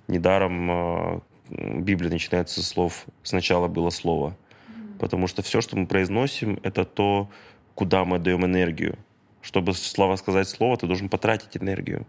Недаром 0.09 0.70
а, 0.72 1.20
Библия 1.48 2.11
начинается 2.11 2.61
со 2.61 2.66
слов 2.66 3.07
«сначала 3.22 3.68
было 3.68 3.90
слово». 3.90 4.37
Потому 4.98 5.29
что 5.29 5.42
все, 5.42 5.61
что 5.61 5.77
мы 5.77 5.87
произносим, 5.87 6.59
это 6.64 6.85
то, 6.85 7.31
куда 7.77 8.05
мы 8.05 8.16
отдаем 8.16 8.44
энергию. 8.44 8.98
Чтобы 9.42 9.74
слова 9.74 10.16
сказать 10.16 10.48
слово, 10.48 10.77
ты 10.77 10.88
должен 10.88 11.09
потратить 11.09 11.57
энергию. 11.57 12.05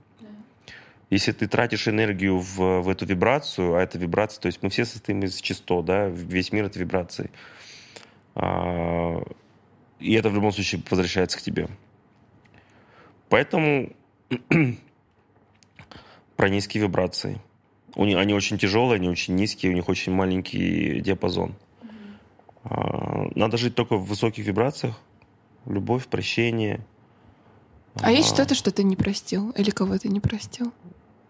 Если 1.09 1.31
ты 1.31 1.47
тратишь 1.47 1.87
энергию 1.87 2.39
в, 2.39 2.81
в 2.81 2.89
эту 2.89 3.05
вибрацию, 3.05 3.75
а 3.75 3.81
это 3.81 3.97
вибрация, 3.97 4.41
то 4.41 4.47
есть 4.47 4.63
мы 4.63 4.69
все 4.69 4.85
состоим 4.85 5.23
из 5.23 5.39
частот, 5.39 5.85
да, 5.85 6.07
весь 6.07 6.51
мир— 6.51 6.65
это 6.65 6.79
вибрации. 6.79 7.29
А, 8.33 9.21
и 9.99 10.13
это 10.13 10.29
в 10.29 10.35
любом 10.35 10.51
случае 10.51 10.81
возвращается 10.89 11.37
к 11.37 11.41
тебе. 11.41 11.67
Поэтому 13.29 13.91
про 16.35 16.49
низкие 16.49 16.83
вибрации. 16.83 17.39
Они 17.95 18.33
очень 18.33 18.57
тяжелые, 18.57 18.95
они 18.95 19.07
очень 19.07 19.35
низкие, 19.35 19.71
у 19.71 19.75
них 19.75 19.87
очень 19.87 20.11
маленький 20.11 20.99
диапазон. 20.99 21.55
А, 22.63 23.27
надо 23.35 23.57
жить 23.57 23.75
только 23.75 23.95
в 23.95 24.05
высоких 24.05 24.45
вибрациях. 24.45 24.99
Любовь, 25.65 26.07
прощение. 26.07 26.85
А, 27.95 28.07
а 28.07 28.11
есть 28.11 28.29
что-то, 28.29 28.55
что 28.55 28.71
ты 28.71 28.83
не 28.83 28.95
простил? 28.95 29.51
Или 29.51 29.69
кого 29.69 29.97
ты 29.97 30.09
не 30.09 30.19
простил? 30.19 30.73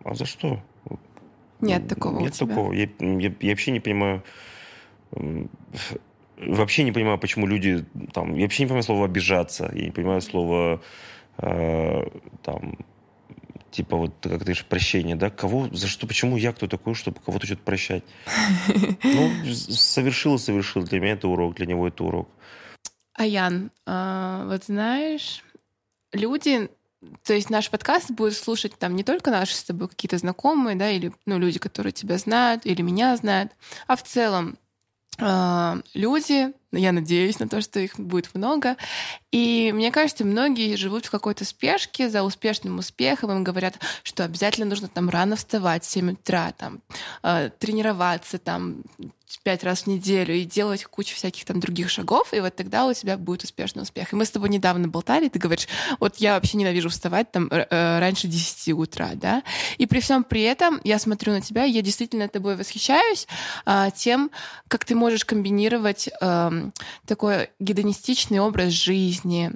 А 0.06 0.14
за 0.14 0.26
что? 0.26 0.62
Нет 1.62 1.88
такого 1.88 2.20
Нет 2.20 2.38
такого. 2.38 2.72
Я, 2.74 2.88
я, 3.00 3.34
я 3.40 3.50
вообще 3.50 3.72
не 3.72 3.80
понимаю... 3.80 4.24
Вообще 6.38 6.84
не 6.84 6.92
понимаю, 6.92 7.18
почему 7.18 7.48
люди 7.48 7.86
там... 8.12 8.36
Я 8.36 8.44
вообще 8.44 8.64
не 8.64 8.68
понимаю 8.68 8.84
слово 8.84 9.06
«обижаться». 9.06 9.72
Я 9.74 9.86
не 9.86 9.92
понимаю 9.92 10.22
слово 10.22 10.82
э, 11.38 12.10
там... 12.44 12.78
Типа 13.72 13.96
вот, 13.96 14.14
как 14.22 14.32
ты 14.32 14.38
говоришь, 14.40 14.66
прощение, 14.66 15.16
да? 15.16 15.30
Кого, 15.30 15.70
за 15.72 15.88
что, 15.88 16.08
почему 16.08 16.36
я 16.36 16.52
кто 16.52 16.68
такой, 16.68 16.94
чтобы 16.94 17.20
кого-то 17.26 17.46
что-то 17.46 17.64
прощать? 17.64 18.04
Ну, 19.04 19.32
совершил 19.54 20.38
совершил. 20.38 20.84
Для 20.84 21.00
меня 21.00 21.14
это 21.14 21.30
урок, 21.30 21.56
для 21.56 21.66
него 21.66 21.88
это 21.88 22.04
урок. 22.04 22.28
Аян, 23.14 23.72
а, 23.86 24.46
вот 24.46 24.66
знаешь, 24.66 25.42
люди 26.12 26.70
то 27.24 27.34
есть 27.34 27.50
наш 27.50 27.70
подкаст 27.70 28.12
будет 28.12 28.36
слушать 28.36 28.78
там 28.78 28.96
не 28.96 29.04
только 29.04 29.32
наши 29.32 29.56
с 29.56 29.64
тобой 29.64 29.88
какие-то 29.88 30.18
знакомые, 30.18 30.76
да, 30.76 30.90
или 30.90 31.12
ну, 31.26 31.40
люди, 31.40 31.60
которые 31.60 31.94
тебя 31.94 32.18
знают, 32.18 32.66
или 32.66 32.82
меня 32.82 33.16
знают, 33.18 33.52
а 33.88 33.96
в 33.96 34.04
целом 34.04 34.58
э, 35.18 35.82
люди, 35.94 36.54
я 36.72 36.92
надеюсь 36.92 37.40
на 37.40 37.48
то, 37.48 37.62
что 37.62 37.80
их 37.80 38.00
будет 38.00 38.34
много. 38.36 38.76
И 39.32 39.72
мне 39.74 39.92
кажется, 39.92 40.26
многие 40.26 40.76
живут 40.76 41.06
в 41.06 41.12
какой-то 41.12 41.46
спешке 41.46 42.10
за 42.10 42.24
успешным 42.24 42.80
успехом. 42.80 43.32
Им 43.32 43.44
говорят, 43.44 43.80
что 44.04 44.24
обязательно 44.24 44.68
нужно 44.68 44.88
там 44.88 45.10
рано 45.10 45.36
вставать 45.36 45.84
в 45.84 45.90
7 45.90 46.12
утра, 46.12 46.52
там, 46.58 46.82
э, 47.24 47.50
тренироваться 47.60 48.38
там 48.38 48.84
пять 49.44 49.64
раз 49.64 49.84
в 49.84 49.88
неделю 49.88 50.36
и 50.36 50.46
делать 50.46 50.86
кучу 50.86 51.16
всяких 51.16 51.46
там 51.46 51.60
других 51.60 51.90
шагов, 51.90 52.34
и 52.34 52.40
вот 52.40 52.56
тогда 52.56 52.86
у 52.86 52.94
тебя 52.94 53.18
будет 53.18 53.44
успешный 53.44 53.84
успех. 53.84 54.14
И 54.14 54.16
мы 54.16 54.26
с 54.26 54.32
тобой 54.32 54.50
недавно 54.50 54.88
болтали, 54.88 55.28
и 55.28 55.30
ты 55.30 55.40
говоришь, 55.40 55.68
вот 56.00 56.18
я 56.18 56.36
вообще 56.36 56.58
ненавижу 56.58 56.90
вставать 56.90 57.32
там 57.32 57.48
э, 57.52 58.00
раньше 58.00 58.28
10 58.28 58.74
утра, 58.74 59.12
да, 59.16 59.44
и 59.78 59.86
при 59.86 60.00
всем 60.00 60.24
при 60.24 60.42
этом 60.44 60.80
я 60.84 61.00
смотрю 61.00 61.34
на 61.34 61.42
тебя, 61.42 61.66
и 61.66 61.72
я 61.72 61.82
действительно 61.82 62.28
тобой 62.28 62.56
восхищаюсь 62.56 63.28
э, 63.66 63.90
тем, 63.96 64.32
как 64.68 64.86
ты 64.86 64.96
можешь 64.96 65.26
комбинировать 65.26 66.10
э, 66.22 66.70
такой 67.06 67.50
гедонистичный 67.60 68.40
образ 68.40 68.72
жизни, 68.72 69.52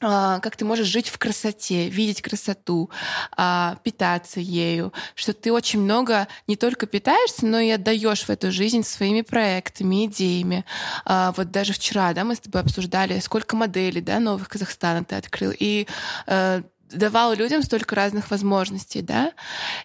как 0.00 0.56
ты 0.56 0.64
можешь 0.64 0.86
жить 0.86 1.08
в 1.08 1.18
красоте, 1.18 1.88
видеть 1.88 2.22
красоту, 2.22 2.90
а, 3.36 3.78
питаться 3.82 4.40
ею, 4.40 4.92
что 5.14 5.32
ты 5.32 5.52
очень 5.52 5.80
много 5.80 6.28
не 6.46 6.56
только 6.56 6.86
питаешься, 6.86 7.46
но 7.46 7.58
и 7.58 7.70
отдаешь 7.70 8.22
в 8.22 8.30
эту 8.30 8.52
жизнь 8.52 8.84
своими 8.84 9.22
проектами, 9.22 10.06
идеями. 10.06 10.64
А, 11.04 11.32
вот 11.36 11.50
даже 11.50 11.72
вчера, 11.72 12.12
да, 12.14 12.24
мы 12.24 12.36
с 12.36 12.40
тобой 12.40 12.62
обсуждали, 12.62 13.18
сколько 13.18 13.56
моделей, 13.56 14.00
да, 14.00 14.20
новых 14.20 14.48
Казахстана 14.48 15.04
ты 15.04 15.16
открыл, 15.16 15.52
и 15.58 15.86
э, 16.26 16.62
давал 16.90 17.34
людям 17.34 17.62
столько 17.62 17.94
разных 17.94 18.30
возможностей, 18.30 19.02
да, 19.02 19.32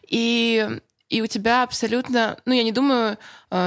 и 0.08 0.80
и 1.14 1.22
у 1.22 1.28
тебя 1.28 1.62
абсолютно, 1.62 2.38
ну, 2.46 2.54
я 2.54 2.64
не 2.64 2.72
думаю, 2.72 3.20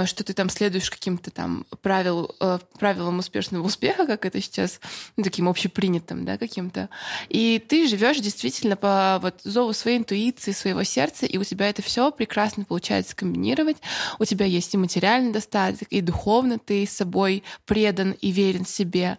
что 0.07 0.25
ты 0.25 0.33
там 0.33 0.49
следуешь 0.49 0.91
каким-то 0.91 1.31
там 1.31 1.65
правил, 1.83 2.35
э, 2.41 2.59
правилам 2.79 3.19
успешного 3.19 3.65
успеха, 3.65 4.07
как 4.07 4.25
это 4.25 4.41
сейчас, 4.41 4.81
ну, 5.17 5.25
таким 5.25 5.49
общепринятым, 5.49 6.25
да, 6.25 6.39
каким-то. 6.39 6.89
И 7.29 7.59
ты 7.59 7.89
живешь 7.89 8.19
действительно 8.19 8.77
по 8.77 9.19
вот 9.23 9.41
зову 9.45 9.73
своей 9.73 9.99
интуиции, 9.99 10.53
своего 10.53 10.83
сердца, 10.85 11.27
и 11.27 11.39
у 11.39 11.45
тебя 11.45 11.69
это 11.69 11.83
все 11.83 12.11
прекрасно 12.11 12.65
получается 12.65 13.17
комбинировать. 13.17 13.79
У 14.19 14.25
тебя 14.25 14.47
есть 14.47 14.75
и 14.75 14.79
материальный 14.79 15.33
достаток, 15.33 15.89
и 15.91 16.01
духовно 16.01 16.59
ты 16.59 16.87
с 16.87 16.91
собой 16.91 17.43
предан 17.65 18.13
и 18.13 18.31
верен 18.31 18.67
себе. 18.67 19.19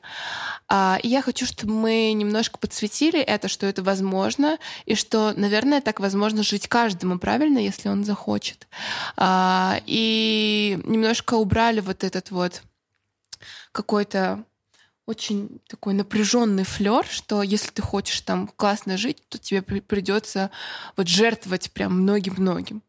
А, 0.67 0.99
и 1.01 1.07
я 1.07 1.21
хочу, 1.21 1.45
чтобы 1.45 1.73
мы 1.73 2.13
немножко 2.13 2.57
подсветили 2.57 3.19
это, 3.19 3.47
что 3.47 3.65
это 3.65 3.83
возможно, 3.83 4.57
и 4.85 4.95
что, 4.95 5.33
наверное, 5.35 5.81
так 5.81 5.99
возможно 5.99 6.43
жить 6.43 6.67
каждому, 6.67 7.19
правильно, 7.19 7.59
если 7.59 7.89
он 7.89 8.03
захочет 8.03 8.27
хочет. 8.27 8.67
И 10.57 10.79
немножко 10.85 11.35
убрали 11.35 11.81
вот 11.81 12.03
этот 12.03 12.31
вот 12.31 12.63
какой-то 13.71 14.43
очень 15.05 15.59
такой 15.69 15.93
напряженный 15.93 16.63
флер, 16.63 17.05
что 17.05 17.43
если 17.43 17.69
ты 17.69 17.83
хочешь 17.83 18.21
там 18.21 18.49
классно 18.55 18.97
жить, 18.97 19.21
то 19.29 19.37
тебе 19.37 19.61
придется 19.61 20.49
вот 20.97 21.07
жертвовать 21.07 21.71
прям 21.71 22.01
многим-многим. 22.01 22.81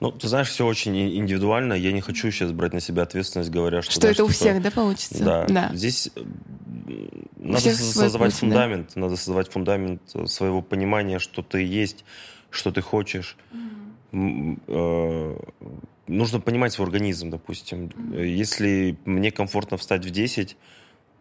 Ну, 0.00 0.10
ты 0.10 0.28
знаешь, 0.28 0.48
все 0.48 0.66
очень 0.66 0.96
индивидуально. 1.18 1.74
Я 1.74 1.92
не 1.92 2.00
хочу 2.00 2.30
сейчас 2.30 2.52
брать 2.52 2.72
на 2.72 2.80
себя 2.80 3.02
ответственность, 3.02 3.50
говоря, 3.50 3.82
что... 3.82 3.92
Что 3.92 4.00
знаешь, 4.00 4.16
это 4.16 4.24
у 4.24 4.28
типа, 4.28 4.38
всех, 4.38 4.62
да, 4.62 4.70
получится? 4.70 5.24
Да. 5.24 5.46
да. 5.46 5.70
Здесь 5.74 6.10
надо 7.36 7.74
создавать 7.74 8.32
путь, 8.32 8.40
фундамент. 8.40 8.92
Да? 8.94 9.00
Надо 9.02 9.16
создавать 9.16 9.50
фундамент 9.50 10.00
своего 10.26 10.62
понимания, 10.62 11.18
что 11.18 11.42
ты 11.42 11.62
есть, 11.62 12.04
что 12.50 12.72
ты 12.72 12.80
хочешь. 12.80 13.36
Mm 13.52 13.76
Э, 13.76 13.85
нужно 16.06 16.40
понимать 16.40 16.72
свой 16.72 16.86
организм, 16.86 17.30
допустим. 17.30 17.90
Если 18.12 18.96
мне 19.04 19.30
комфортно 19.30 19.76
встать 19.76 20.04
в 20.04 20.10
10, 20.10 20.56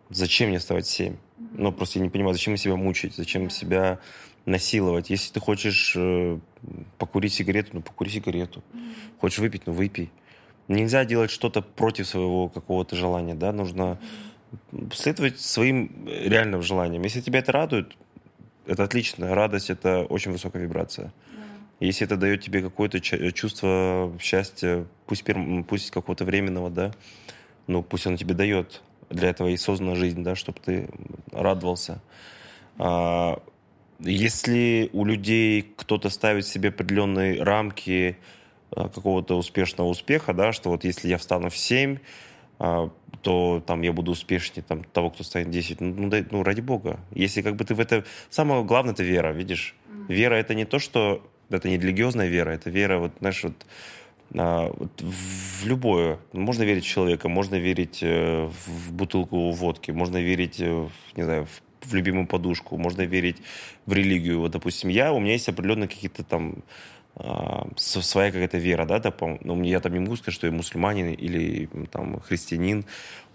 зачем 0.09 0.49
мне 0.49 0.59
вставать 0.59 0.85
в 0.85 0.91
7? 0.91 1.15
Ну, 1.53 1.71
просто 1.71 1.99
я 1.99 2.05
не 2.05 2.09
понимаю, 2.09 2.33
зачем 2.33 2.57
себя 2.57 2.75
мучить, 2.75 3.15
зачем 3.15 3.49
себя 3.49 3.99
насиловать. 4.45 5.09
Если 5.09 5.33
ты 5.33 5.39
хочешь 5.39 5.93
э, 5.97 6.39
покурить 6.97 7.33
сигарету, 7.33 7.69
ну, 7.73 7.81
покури 7.81 8.09
сигарету. 8.09 8.63
Хочешь 9.19 9.39
выпить, 9.39 9.65
ну, 9.65 9.73
выпей. 9.73 10.11
Нельзя 10.67 11.05
делать 11.05 11.31
что-то 11.31 11.61
против 11.61 12.07
своего 12.07 12.49
какого-то 12.49 12.95
желания, 12.95 13.35
да, 13.35 13.51
нужно 13.51 13.99
следовать 14.93 15.39
своим 15.39 16.07
реальным 16.07 16.61
желаниям. 16.61 17.03
Если 17.03 17.21
тебя 17.21 17.39
это 17.39 17.51
радует, 17.51 17.95
это 18.65 18.83
отлично. 18.83 19.35
Радость— 19.35 19.69
это 19.69 20.05
очень 20.05 20.31
высокая 20.31 20.63
вибрация. 20.63 21.11
Если 21.79 22.05
это 22.05 22.15
дает 22.15 22.41
тебе 22.41 22.61
какое-то 22.61 22.99
чувство 23.01 24.13
счастья, 24.19 24.85
пусть, 25.07 25.25
пусть 25.67 25.91
какого-то 25.91 26.23
временного, 26.23 26.69
да, 26.69 26.91
ну 27.67 27.83
пусть 27.83 28.07
оно 28.07 28.17
тебе 28.17 28.33
дает. 28.33 28.81
Для 29.09 29.29
этого 29.29 29.49
и 29.49 29.57
создана 29.57 29.95
жизнь, 29.95 30.23
да, 30.23 30.35
чтобы 30.35 30.59
ты 30.59 30.89
радовался. 31.31 32.01
А, 32.77 33.41
если 33.99 34.89
у 34.93 35.05
людей 35.05 35.73
кто-то 35.75 36.09
ставит 36.09 36.47
себе 36.47 36.69
определенные 36.69 37.41
рамки 37.43 38.17
а, 38.71 38.89
какого-то 38.89 39.37
успешного 39.37 39.87
успеха, 39.87 40.33
да, 40.33 40.53
что 40.53 40.69
вот 40.69 40.83
если 40.85 41.07
я 41.07 41.17
встану 41.17 41.49
в 41.49 41.57
7, 41.57 41.99
а, 42.57 42.89
то 43.21 43.63
там 43.65 43.81
я 43.81 43.91
буду 43.93 44.11
успешнее 44.11 44.63
там, 44.67 44.83
того, 44.83 45.09
кто 45.09 45.23
станет 45.23 45.49
10. 45.49 45.81
Ну, 45.81 45.93
ну, 45.93 46.25
ну, 46.31 46.43
ради 46.43 46.61
бога. 46.61 46.99
Если 47.11 47.41
как 47.41 47.55
бы 47.55 47.63
ты 47.63 47.75
в 47.75 47.79
это... 47.79 48.05
Самое 48.29 48.63
главное— 48.63 48.93
это 48.95 49.03
вера, 49.03 49.33
видишь? 49.33 49.75
Вера— 50.07 50.35
это 50.35 50.53
не 50.55 50.65
то, 50.65 50.79
что 50.79 51.21
это 51.49 51.69
не 51.69 51.77
религиозная 51.77 52.27
вера, 52.27 52.51
это 52.51 52.69
вера, 52.69 52.99
вот, 52.99 53.11
знаешь, 53.19 53.43
вот, 53.43 53.65
а, 54.33 54.71
вот 54.75 55.01
в 55.01 55.65
любое. 55.65 56.19
Можно 56.33 56.63
верить 56.63 56.85
в 56.85 56.87
человека, 56.87 57.29
можно 57.29 57.55
верить 57.55 57.99
э, 58.01 58.49
в 58.65 58.93
бутылку 58.93 59.51
водки, 59.51 59.91
можно 59.91 60.17
верить, 60.17 60.59
э, 60.59 60.71
в, 60.71 61.17
не 61.17 61.23
знаю, 61.23 61.45
в, 61.45 61.89
в 61.89 61.93
любимую 61.93 62.27
подушку, 62.27 62.77
можно 62.77 63.03
верить 63.03 63.37
в 63.85 63.93
религию. 63.93 64.39
Вот, 64.39 64.51
допустим, 64.51 64.89
я, 64.89 65.13
у 65.13 65.19
меня 65.19 65.33
есть 65.33 65.47
определенные 65.47 65.87
какие-то 65.87 66.23
там 66.23 66.63
а, 67.17 67.69
своя 67.77 68.29
какая-то 68.29 68.57
вера, 68.57 68.85
да, 68.85 68.99
допом, 68.99 69.39
ну, 69.41 69.63
я 69.63 69.79
там 69.79 69.93
не 69.93 69.99
могу 69.99 70.17
сказать, 70.17 70.35
что 70.35 70.47
я 70.47 70.53
мусульманин 70.53 71.13
или 71.13 71.69
там 71.89 72.19
христианин. 72.19 72.83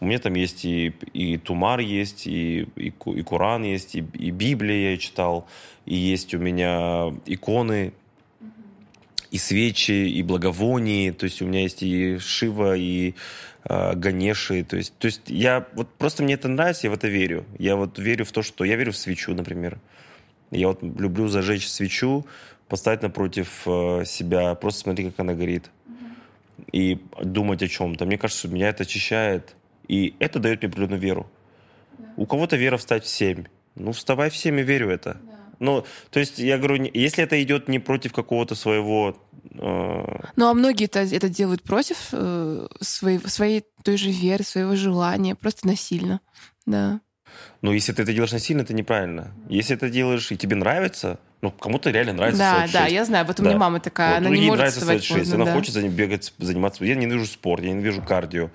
У 0.01 0.05
меня 0.05 0.19
там 0.19 0.35
есть 0.35 0.67
и, 0.67 0.89
и 1.15 1.39
Тумар 1.39 1.81
есть, 1.81 2.27
и, 2.27 2.69
и, 2.77 2.89
и 2.89 3.23
Коран 3.23 3.63
есть, 3.63 3.95
и, 3.95 4.01
и 4.01 4.31
Библия 4.31 4.91
я 4.91 4.97
читал, 4.99 5.47
и 5.87 5.95
есть 5.95 6.35
у 6.35 6.39
меня 6.39 7.15
иконы, 7.25 7.95
и 9.31 9.39
свечи, 9.39 9.93
и 9.93 10.23
благовонии, 10.23 11.11
то 11.11 11.25
есть 11.25 11.41
у 11.43 11.47
меня 11.47 11.63
есть 11.63 11.83
и 11.83 12.19
Шива, 12.19 12.77
и 12.77 13.15
э, 13.65 13.95
Ганеши, 13.95 14.65
то 14.65 14.77
есть, 14.77 14.95
то 14.99 15.07
есть 15.07 15.23
я 15.27 15.67
вот 15.75 15.89
просто 15.95 16.23
мне 16.23 16.35
это 16.35 16.49
нравится, 16.49 16.87
я 16.87 16.91
в 16.91 16.95
это 16.95 17.09
верю. 17.09 17.45
Я 17.59 17.77
вот 17.77 17.99
верю 17.99 18.25
в 18.25 18.33
то, 18.33 18.43
что 18.43 18.65
я 18.65 18.77
верю 18.77 18.93
в 18.93 18.97
свечу, 18.97 19.35
например. 19.35 19.79
Я 20.51 20.69
вот 20.69 20.83
люблю 20.83 21.29
зажечь 21.29 21.69
свечу, 21.69 22.27
поставить 22.69 23.03
напротив 23.03 23.63
э, 23.67 24.05
себя, 24.05 24.55
просто 24.55 24.81
смотреть, 24.81 25.09
как 25.11 25.21
она 25.21 25.35
горит. 25.35 25.71
И 26.73 26.99
думать 27.23 27.63
о 27.63 27.69
чем-то. 27.69 28.05
Мне 28.05 28.19
кажется, 28.19 28.49
меня 28.49 28.69
это 28.69 28.83
очищает. 28.83 29.55
И 29.89 30.15
это 30.19 30.39
дает 30.39 30.61
мне 30.61 30.69
определенную 30.69 31.01
веру. 31.01 31.31
У 32.17 32.27
кого-то 32.27 32.57
вера 32.57 32.77
встать 32.77 33.05
в 33.05 33.09
семь. 33.09 33.45
Ну, 33.75 33.93
вставай 33.93 34.31
в 34.31 34.37
семь 34.37 34.61
и 34.61 34.63
верю 34.63 34.91
это. 34.91 35.17
Да. 35.23 35.30
Ну, 35.61 35.85
то 36.11 36.21
есть, 36.21 36.39
я 36.39 36.59
говорю, 36.59 36.91
если 36.93 37.23
это 37.23 37.41
идет 37.43 37.69
не 37.69 37.79
против 37.79 38.13
какого-то 38.13 38.55
своего... 38.55 39.17
Э... 39.55 40.21
Ну, 40.37 40.49
а 40.49 40.55
многие-то 40.55 41.01
это 41.01 41.29
делают 41.29 41.63
против 41.63 42.09
э, 42.13 42.67
своей, 42.81 43.21
своей 43.29 43.65
той 43.85 43.97
же 43.99 44.11
веры, 44.11 44.43
своего 44.43 44.75
желания, 44.75 45.35
просто 45.35 45.67
насильно, 45.67 46.21
да. 46.67 47.01
Но 47.63 47.73
если 47.73 47.93
ты 47.93 48.03
это 48.03 48.13
делаешь 48.13 48.33
насильно, 48.33 48.63
это 48.63 48.75
неправильно. 48.75 49.33
Если 49.49 49.77
это 49.77 49.91
делаешь 49.91 50.33
и 50.33 50.37
тебе 50.37 50.57
нравится, 50.57 51.21
ну, 51.43 51.51
кому-то 51.51 51.91
реально 51.91 52.15
нравится 52.15 52.39
Да, 52.39 52.67
да, 52.73 52.87
я 52.87 53.05
знаю. 53.05 53.27
Вот 53.27 53.39
у 53.41 53.43
меня 53.43 53.57
мама 53.57 53.81
такая, 53.81 54.19
вот, 54.19 54.27
она 54.27 54.31
не 54.31 54.47
может 54.47 54.57
нравится 54.57 54.81
вставать 54.81 55.09
поздно, 55.09 55.35
Она 55.37 55.45
да. 55.45 55.55
хочет 55.55 55.93
бегать, 55.93 56.33
заниматься. 56.39 56.85
Я 56.85 56.95
ненавижу 56.95 57.27
спорт, 57.27 57.63
я 57.63 57.71
ненавижу 57.71 58.03
кардио. 58.03 58.51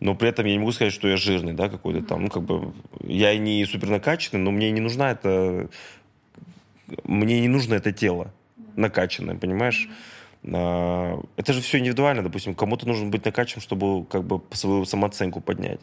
Но 0.00 0.14
при 0.14 0.30
этом 0.30 0.46
я 0.46 0.52
не 0.52 0.58
могу 0.58 0.72
сказать, 0.72 0.94
что 0.94 1.08
я 1.08 1.16
жирный, 1.16 1.52
да, 1.52 1.68
какой-то 1.68 2.02
там. 2.02 2.24
Ну, 2.24 2.30
как 2.30 2.42
бы, 2.42 2.72
я 3.04 3.36
не 3.36 3.64
супер 3.66 3.90
накачанный, 3.90 4.42
но 4.42 4.50
мне 4.50 4.70
не 4.70 4.80
нужна 4.80 5.10
эта 5.10 5.68
мне 7.04 7.40
не 7.40 7.48
нужно 7.48 7.74
это 7.74 7.92
тело 7.92 8.32
накачанное, 8.76 9.36
понимаешь? 9.36 9.88
А, 10.44 11.20
это 11.36 11.52
же 11.52 11.60
все 11.60 11.78
индивидуально, 11.78 12.22
допустим, 12.22 12.54
кому-то 12.54 12.86
нужно 12.86 13.06
быть 13.06 13.24
накачанным, 13.24 13.62
чтобы 13.62 14.04
как 14.06 14.24
бы 14.24 14.40
свою 14.52 14.84
самооценку 14.84 15.40
поднять. 15.40 15.80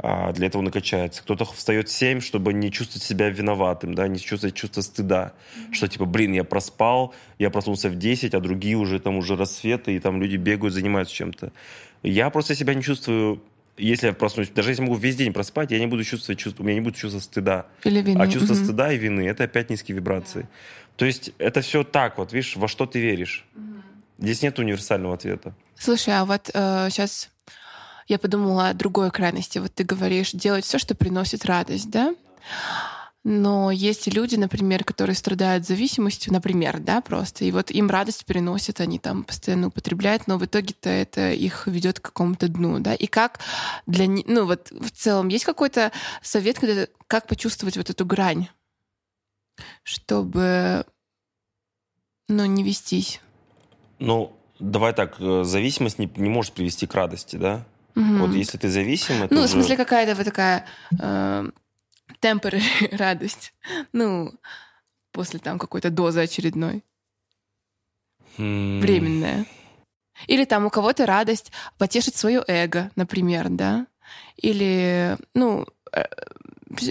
А 0.00 0.32
для 0.32 0.46
этого 0.46 0.62
накачается. 0.62 1.22
Кто-то 1.22 1.44
встает 1.44 1.88
в 1.88 1.92
7, 1.92 2.20
чтобы 2.20 2.52
не 2.52 2.70
чувствовать 2.70 3.02
себя 3.02 3.30
виноватым, 3.30 3.94
да, 3.94 4.06
не 4.06 4.20
чувствовать 4.20 4.54
чувство 4.54 4.80
стыда, 4.80 5.32
mm-hmm. 5.32 5.72
что 5.72 5.88
типа, 5.88 6.04
блин, 6.04 6.32
я 6.32 6.44
проспал, 6.44 7.14
я 7.38 7.50
проснулся 7.50 7.88
в 7.88 7.96
10, 7.96 8.32
а 8.34 8.40
другие 8.40 8.76
уже 8.76 9.00
там 9.00 9.16
уже 9.16 9.34
рассветы, 9.34 9.96
и 9.96 9.98
там 9.98 10.20
люди 10.22 10.36
бегают, 10.36 10.72
занимаются 10.72 11.14
чем-то. 11.14 11.52
Я 12.04 12.30
просто 12.30 12.54
себя 12.54 12.74
не 12.74 12.82
чувствую 12.82 13.42
если 13.78 14.08
я 14.08 14.12
проснусь, 14.12 14.48
даже 14.50 14.70
если 14.70 14.82
могу 14.82 14.96
весь 14.96 15.16
день 15.16 15.32
проспать, 15.32 15.70
я 15.70 15.78
не 15.78 15.86
буду 15.86 16.04
чувствовать 16.04 16.38
чувство, 16.38 16.62
у 16.62 16.66
меня 16.66 16.74
не 16.76 16.80
будет 16.80 16.96
чувства 16.96 17.20
стыда. 17.20 17.66
Или 17.84 18.02
вины. 18.02 18.20
А 18.20 18.28
чувство 18.28 18.54
угу. 18.54 18.64
стыда 18.64 18.92
и 18.92 18.98
вины 18.98 19.26
это 19.28 19.44
опять 19.44 19.70
низкие 19.70 19.96
вибрации. 19.96 20.48
То 20.96 21.04
есть 21.04 21.32
это 21.38 21.60
все 21.60 21.84
так, 21.84 22.18
вот 22.18 22.32
видишь, 22.32 22.56
во 22.56 22.68
что 22.68 22.86
ты 22.86 23.00
веришь. 23.00 23.46
Угу. 23.54 23.64
Здесь 24.18 24.42
нет 24.42 24.58
универсального 24.58 25.14
ответа. 25.14 25.54
Слушай, 25.76 26.18
а 26.18 26.24
вот 26.24 26.50
э, 26.52 26.88
сейчас 26.90 27.30
я 28.08 28.18
подумала 28.18 28.70
о 28.70 28.74
другой 28.74 29.10
крайности. 29.10 29.58
Вот 29.58 29.72
ты 29.74 29.84
говоришь 29.84 30.32
делать 30.32 30.64
все, 30.64 30.78
что 30.78 30.94
приносит 30.94 31.44
радость, 31.44 31.90
да? 31.90 32.14
Но 33.24 33.70
есть 33.70 34.06
люди, 34.06 34.36
например, 34.36 34.84
которые 34.84 35.16
страдают 35.16 35.66
зависимостью, 35.66 36.32
например, 36.32 36.78
да, 36.78 37.00
просто, 37.00 37.44
и 37.44 37.50
вот 37.50 37.70
им 37.70 37.90
радость 37.90 38.24
переносят, 38.24 38.80
они 38.80 38.98
там 38.98 39.24
постоянно 39.24 39.68
употребляют, 39.68 40.26
но 40.28 40.38
в 40.38 40.44
итоге-то 40.44 40.88
это 40.88 41.32
их 41.32 41.66
ведет 41.66 41.98
к 41.98 42.04
какому-то 42.04 42.48
дну, 42.48 42.78
да. 42.78 42.94
И 42.94 43.06
как 43.06 43.40
для, 43.86 44.06
ну 44.06 44.46
вот 44.46 44.70
в 44.70 44.90
целом 44.90 45.28
есть 45.28 45.44
какой-то 45.44 45.92
совет, 46.22 46.58
как 47.06 47.26
почувствовать 47.26 47.76
вот 47.76 47.90
эту 47.90 48.06
грань, 48.06 48.48
чтобы, 49.82 50.86
ну, 52.28 52.44
не 52.46 52.62
вестись? 52.62 53.20
Ну, 53.98 54.32
давай 54.60 54.94
так, 54.94 55.16
э, 55.18 55.42
зависимость 55.44 55.98
не, 55.98 56.10
не 56.16 56.28
может 56.28 56.52
привести 56.52 56.86
к 56.86 56.94
радости, 56.94 57.36
да? 57.36 57.66
Угу. 57.96 58.18
Вот 58.18 58.30
если 58.30 58.58
ты 58.58 58.68
зависим, 58.68 59.22
это 59.24 59.34
Ну, 59.34 59.40
уже... 59.40 59.48
в 59.48 59.52
смысле, 59.52 59.76
какая-то 59.76 60.14
вот 60.14 60.24
такая... 60.24 60.66
Э, 61.00 61.48
темпорary 62.20 62.96
радость. 62.96 63.52
Ну, 63.92 64.32
после 65.12 65.38
там 65.38 65.58
какой-то 65.58 65.90
дозы 65.90 66.20
очередной. 66.20 66.84
Hmm. 68.36 68.80
Временная. 68.80 69.46
Или 70.26 70.44
там 70.44 70.66
у 70.66 70.70
кого-то 70.70 71.06
радость 71.06 71.52
потешить 71.76 72.16
свое 72.16 72.42
эго, 72.46 72.90
например, 72.96 73.48
да? 73.48 73.86
Или, 74.36 75.16
ну, 75.34 75.66
э, 75.92 76.04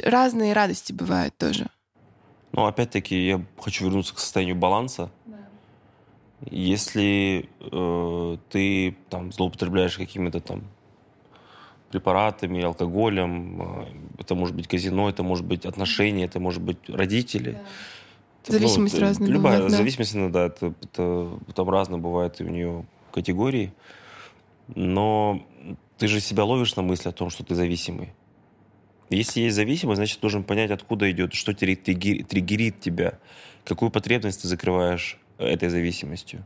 разные 0.03 0.53
радости 0.53 0.93
бывают 0.93 1.37
тоже. 1.37 1.67
Ну, 2.53 2.65
опять-таки, 2.65 3.27
я 3.27 3.45
хочу 3.59 3.85
вернуться 3.85 4.15
к 4.15 4.19
состоянию 4.19 4.55
баланса. 4.55 5.11
Да. 5.25 5.37
Если 6.49 7.49
э, 7.59 8.37
ты 8.49 8.97
там 9.09 9.31
злоупотребляешь 9.31 9.97
какими-то 9.97 10.39
там 10.39 10.63
препаратами, 11.89 12.63
алкоголем, 12.63 13.61
э, 13.61 13.85
это 14.19 14.35
может 14.35 14.55
быть 14.55 14.67
казино, 14.67 15.09
это 15.09 15.23
может 15.23 15.45
быть 15.45 15.65
отношения, 15.65 16.25
это 16.25 16.39
может 16.39 16.61
быть 16.61 16.77
родители. 16.87 17.51
Да. 17.51 17.59
Это, 18.43 18.51
зависимость 18.53 18.95
ну, 18.95 19.01
разная. 19.01 19.29
Любая 19.29 19.55
бывает, 19.57 19.71
да. 19.71 19.77
зависимость, 19.77 20.31
да, 20.31 20.45
это, 20.45 20.73
это 20.81 21.39
там 21.53 21.69
разные 21.69 21.99
бывают 21.99 22.39
у 22.39 22.45
нее 22.45 22.85
категории. 23.11 23.73
Но 24.75 25.45
ты 25.97 26.07
же 26.07 26.19
себя 26.19 26.43
ловишь 26.43 26.75
на 26.75 26.81
мысли 26.81 27.09
о 27.09 27.11
том, 27.11 27.29
что 27.29 27.43
ты 27.43 27.55
зависимый. 27.55 28.13
Если 29.09 29.41
есть 29.41 29.55
зависимость, 29.55 29.97
значит, 29.97 30.19
должен 30.19 30.43
понять, 30.43 30.71
откуда 30.71 31.09
идет, 31.11 31.33
что 31.33 31.53
триггерит 31.53 32.81
тебя, 32.81 33.19
какую 33.63 33.89
потребность 33.89 34.41
ты 34.41 34.47
закрываешь 34.47 35.17
этой 35.37 35.69
зависимостью. 35.69 36.45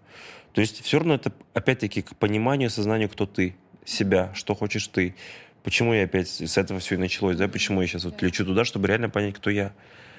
То 0.54 0.62
есть 0.62 0.84
все 0.84 0.99
равно 0.99 1.15
это, 1.15 1.32
опять-таки, 1.54 2.01
к 2.01 2.15
пониманию, 2.15 2.67
осознанию, 2.67 3.10
кто 3.10 3.25
ты, 3.25 3.56
себя, 3.85 4.31
что 4.33 4.55
хочешь 4.55 4.87
ты. 4.87 5.15
Почему 5.63 5.93
я 5.93 6.03
опять 6.03 6.27
с 6.27 6.57
этого 6.57 6.79
все 6.79 6.95
и 6.95 6.97
началось, 6.97 7.37
да? 7.37 7.47
Почему 7.47 7.81
я 7.81 7.87
сейчас 7.87 8.05
вот 8.05 8.21
лечу 8.21 8.45
туда, 8.45 8.65
чтобы 8.65 8.87
реально 8.87 9.09
понять, 9.09 9.35
кто 9.35 9.49
я. 9.49 9.73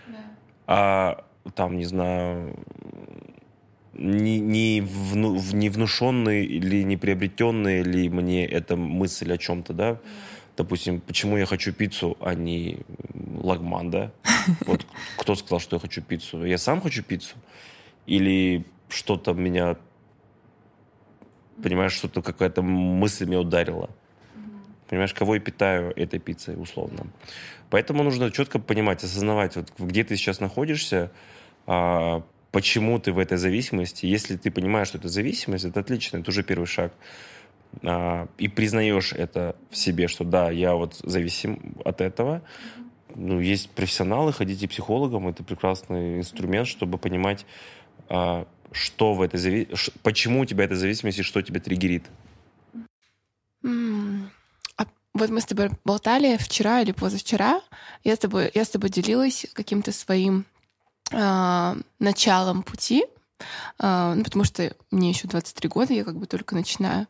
Да. 0.06 0.24
А 0.66 1.24
там, 1.54 1.76
не 1.76 1.84
знаю, 1.84 2.56
не, 3.94 4.40
не, 4.40 4.80
вну, 4.80 5.40
не 5.52 5.68
внушенный 5.68 6.44
или 6.44 6.82
не 6.82 6.96
приобретенный 6.96 7.82
ли 7.82 8.08
мне 8.08 8.46
эта 8.46 8.76
мысль 8.76 9.32
о 9.32 9.38
чем-то, 9.38 9.72
да? 9.72 9.98
Допустим, 10.56 11.00
почему 11.00 11.36
я 11.36 11.46
хочу 11.46 11.72
пиццу, 11.72 12.16
а 12.20 12.34
не 12.34 12.80
лагман, 13.14 13.90
да? 13.90 14.12
Вот 14.66 14.86
кто 15.16 15.34
сказал, 15.34 15.60
что 15.60 15.76
я 15.76 15.80
хочу 15.80 16.02
пиццу? 16.02 16.44
Я 16.44 16.58
сам 16.58 16.80
хочу 16.80 17.02
пиццу? 17.02 17.36
Или 18.06 18.64
что-то 18.88 19.32
меня, 19.32 19.76
понимаешь, 21.62 21.92
что-то 21.92 22.22
какая-то 22.22 22.62
мысль 22.62 23.26
меня 23.26 23.40
ударила? 23.40 23.90
Понимаешь, 24.88 25.14
кого 25.14 25.34
я 25.34 25.40
питаю 25.40 25.92
этой 25.96 26.20
пиццей, 26.20 26.60
условно. 26.60 27.06
Поэтому 27.70 28.02
нужно 28.02 28.30
четко 28.30 28.58
понимать, 28.58 29.02
осознавать, 29.02 29.56
вот 29.56 29.72
где 29.78 30.04
ты 30.04 30.16
сейчас 30.16 30.40
находишься, 30.40 31.10
а, 31.66 32.22
почему 32.50 32.98
ты 32.98 33.12
в 33.12 33.18
этой 33.18 33.38
зависимости. 33.38 34.04
Если 34.04 34.36
ты 34.36 34.50
понимаешь, 34.50 34.88
что 34.88 34.98
это 34.98 35.08
зависимость, 35.08 35.64
это 35.64 35.80
отлично, 35.80 36.18
это 36.18 36.30
уже 36.30 36.42
первый 36.42 36.66
шаг. 36.66 36.92
А, 37.82 38.28
и 38.36 38.48
признаешь 38.48 39.12
это 39.14 39.56
в 39.70 39.76
себе, 39.76 40.08
что 40.08 40.24
да, 40.24 40.50
я 40.50 40.74
вот 40.74 40.96
зависим 41.02 41.76
от 41.84 42.02
этого. 42.02 42.42
Ну, 43.14 43.40
есть 43.40 43.70
профессионалы, 43.70 44.32
ходите 44.32 44.68
психологом, 44.68 45.28
это 45.28 45.42
прекрасный 45.42 46.18
инструмент, 46.18 46.66
чтобы 46.66 46.98
понимать, 46.98 47.46
а, 48.08 48.46
что 48.72 49.14
в 49.14 49.22
этой 49.22 49.38
зави... 49.38 49.68
почему 50.02 50.40
у 50.40 50.44
тебя 50.44 50.64
эта 50.64 50.76
зависимость 50.76 51.18
и 51.18 51.22
что 51.22 51.42
тебя 51.42 51.60
триггерит. 51.60 52.04
А 53.64 54.86
вот 55.14 55.30
мы 55.30 55.40
с 55.40 55.44
тобой 55.44 55.70
болтали 55.84 56.36
вчера 56.36 56.80
или 56.80 56.92
позавчера. 56.92 57.60
Я 58.02 58.16
с 58.16 58.18
тобой, 58.18 58.50
я 58.54 58.64
с 58.64 58.70
тобой 58.70 58.90
делилась 58.90 59.46
каким-то 59.52 59.92
своим 59.92 60.46
э, 61.12 61.74
началом 61.98 62.62
пути, 62.62 63.04
э, 63.78 64.14
ну, 64.16 64.24
потому 64.24 64.44
что 64.44 64.74
мне 64.90 65.10
еще 65.10 65.28
23 65.28 65.68
года, 65.68 65.92
я 65.92 66.04
как 66.04 66.16
бы 66.16 66.26
только 66.26 66.54
начинаю. 66.54 67.06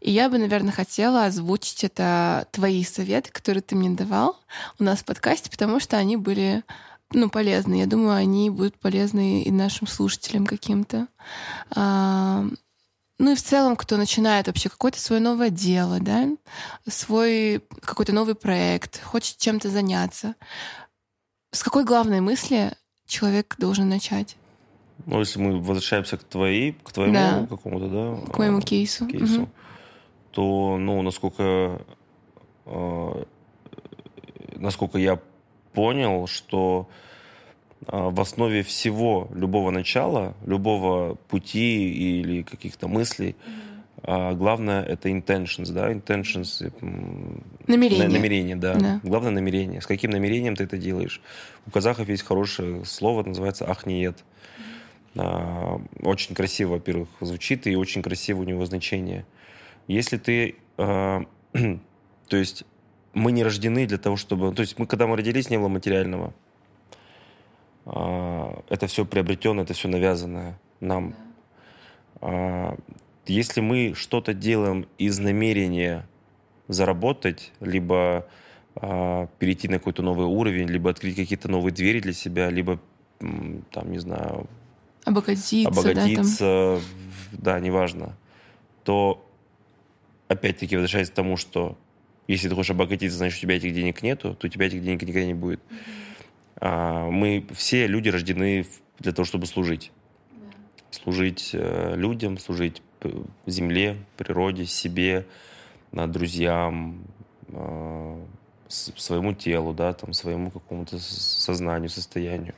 И 0.00 0.10
я 0.10 0.28
бы, 0.28 0.38
наверное, 0.38 0.72
хотела 0.72 1.26
озвучить 1.26 1.84
это 1.84 2.48
твои 2.50 2.82
советы, 2.84 3.30
которые 3.30 3.62
ты 3.62 3.76
мне 3.76 3.90
давал 3.90 4.40
у 4.78 4.84
нас 4.84 5.00
в 5.00 5.04
подкасте, 5.04 5.50
потому 5.50 5.78
что 5.78 5.98
они 5.98 6.16
были 6.16 6.64
ну, 7.12 7.30
полезны. 7.30 7.74
Я 7.74 7.86
думаю, 7.86 8.14
они 8.16 8.50
будут 8.50 8.78
полезны 8.78 9.42
и 9.42 9.50
нашим 9.50 9.86
слушателям 9.86 10.46
каким-то. 10.46 11.08
А, 11.74 12.44
ну 13.18 13.32
и 13.32 13.34
в 13.34 13.42
целом, 13.42 13.76
кто 13.76 13.96
начинает 13.96 14.46
вообще 14.46 14.68
какое-то 14.68 14.98
свое 14.98 15.20
новое 15.20 15.50
дело, 15.50 16.00
да, 16.00 16.28
свой 16.88 17.62
какой-то 17.80 18.12
новый 18.12 18.34
проект, 18.34 19.02
хочет 19.02 19.36
чем-то 19.38 19.68
заняться. 19.68 20.34
С 21.52 21.62
какой 21.62 21.84
главной 21.84 22.20
мысли 22.20 22.72
человек 23.06 23.54
должен 23.58 23.88
начать? 23.88 24.36
Ну, 25.06 25.20
если 25.20 25.40
мы 25.40 25.60
возвращаемся 25.60 26.16
к 26.16 26.24
твоей, 26.24 26.72
к 26.72 26.92
твоему 26.92 27.12
да. 27.12 27.46
какому-то, 27.48 27.88
да? 27.88 28.32
К 28.32 28.38
моему 28.38 28.58
а, 28.58 28.62
кейсу. 28.62 29.06
кейсу 29.06 29.42
угу. 29.42 29.50
То, 30.30 30.76
ну, 30.78 31.02
насколько, 31.02 31.84
э, 32.66 33.24
насколько 34.56 34.98
я 34.98 35.20
понял, 35.72 36.26
что 36.26 36.88
э, 37.86 37.96
в 37.96 38.20
основе 38.20 38.62
всего 38.62 39.28
любого 39.34 39.70
начала, 39.70 40.34
любого 40.46 41.14
пути 41.28 42.20
или 42.20 42.42
каких-то 42.42 42.88
мыслей, 42.88 43.36
а 44.04 44.34
главное 44.34 44.82
это 44.82 45.10
intentions, 45.10 45.72
да, 45.72 45.92
intentions. 45.92 46.72
Намерение. 47.68 48.08
Намерение, 48.08 48.56
да. 48.56 48.74
да. 48.74 49.00
Главное 49.04 49.30
намерение. 49.30 49.80
С 49.80 49.86
каким 49.86 50.10
намерением 50.10 50.56
ты 50.56 50.64
это 50.64 50.76
делаешь? 50.76 51.20
У 51.66 51.70
казахов 51.70 52.08
есть 52.08 52.24
хорошее 52.24 52.84
слово, 52.84 53.22
называется 53.22 53.70
ахниет. 53.70 54.24
А, 55.14 55.80
очень 56.00 56.34
красиво, 56.34 56.72
во-первых, 56.72 57.08
звучит, 57.20 57.66
и 57.66 57.76
очень 57.76 58.02
красиво 58.02 58.40
у 58.40 58.44
него 58.44 58.64
значение. 58.64 59.24
Если 59.86 60.16
ты... 60.16 60.56
А, 60.78 61.22
то 62.28 62.36
есть 62.36 62.64
мы 63.14 63.32
не 63.32 63.44
рождены 63.44 63.86
для 63.86 63.98
того, 63.98 64.16
чтобы... 64.16 64.54
То 64.54 64.62
есть 64.62 64.78
мы, 64.78 64.86
когда 64.86 65.06
мы 65.06 65.16
родились, 65.16 65.50
не 65.50 65.58
было 65.58 65.68
материального. 65.68 66.32
А, 67.84 68.62
это 68.68 68.86
все 68.86 69.04
приобретенное, 69.04 69.64
это 69.64 69.74
все 69.74 69.88
навязанное 69.88 70.58
нам. 70.80 71.14
А, 72.20 72.76
если 73.26 73.60
мы 73.60 73.94
что-то 73.94 74.34
делаем 74.34 74.86
из 74.98 75.18
намерения 75.18 76.06
заработать, 76.68 77.52
либо 77.60 78.26
э, 78.76 79.26
перейти 79.38 79.68
на 79.68 79.78
какой-то 79.78 80.02
новый 80.02 80.26
уровень, 80.26 80.66
либо 80.66 80.90
открыть 80.90 81.16
какие-то 81.16 81.48
новые 81.48 81.72
двери 81.72 82.00
для 82.00 82.12
себя, 82.12 82.50
либо 82.50 82.80
там, 83.18 83.92
не 83.92 83.98
знаю, 83.98 84.48
обогатиться, 85.04 85.68
обогатиться 85.68 86.80
да, 87.32 87.54
да, 87.54 87.60
неважно, 87.60 88.16
то 88.84 89.24
опять-таки 90.28 90.76
возвращаясь 90.76 91.10
к 91.10 91.14
тому, 91.14 91.36
что 91.36 91.76
если 92.28 92.48
ты 92.48 92.54
хочешь 92.54 92.70
обогатиться, 92.70 93.18
значит, 93.18 93.38
у 93.38 93.42
тебя 93.42 93.56
этих 93.56 93.74
денег 93.74 94.02
нету, 94.02 94.34
то 94.34 94.46
у 94.46 94.50
тебя 94.50 94.66
этих 94.66 94.82
денег 94.82 95.02
никогда 95.02 95.24
не 95.24 95.34
будет. 95.34 95.60
Mm-hmm. 96.60 97.10
Мы 97.10 97.44
все 97.54 97.86
люди 97.86 98.08
рождены 98.08 98.66
для 98.98 99.12
того, 99.12 99.26
чтобы 99.26 99.46
служить. 99.46 99.90
Yeah. 100.30 100.54
Служить 100.90 101.50
э, 101.54 101.94
людям, 101.96 102.38
служить 102.38 102.82
земле, 103.46 103.96
природе, 104.16 104.66
себе, 104.66 105.26
друзьям, 105.92 107.04
а, 107.52 108.24
своему 108.68 109.34
телу, 109.34 109.74
да, 109.74 109.92
там, 109.92 110.12
своему 110.12 110.50
какому-то 110.50 110.98
сознанию, 110.98 111.90
состоянию. 111.90 112.54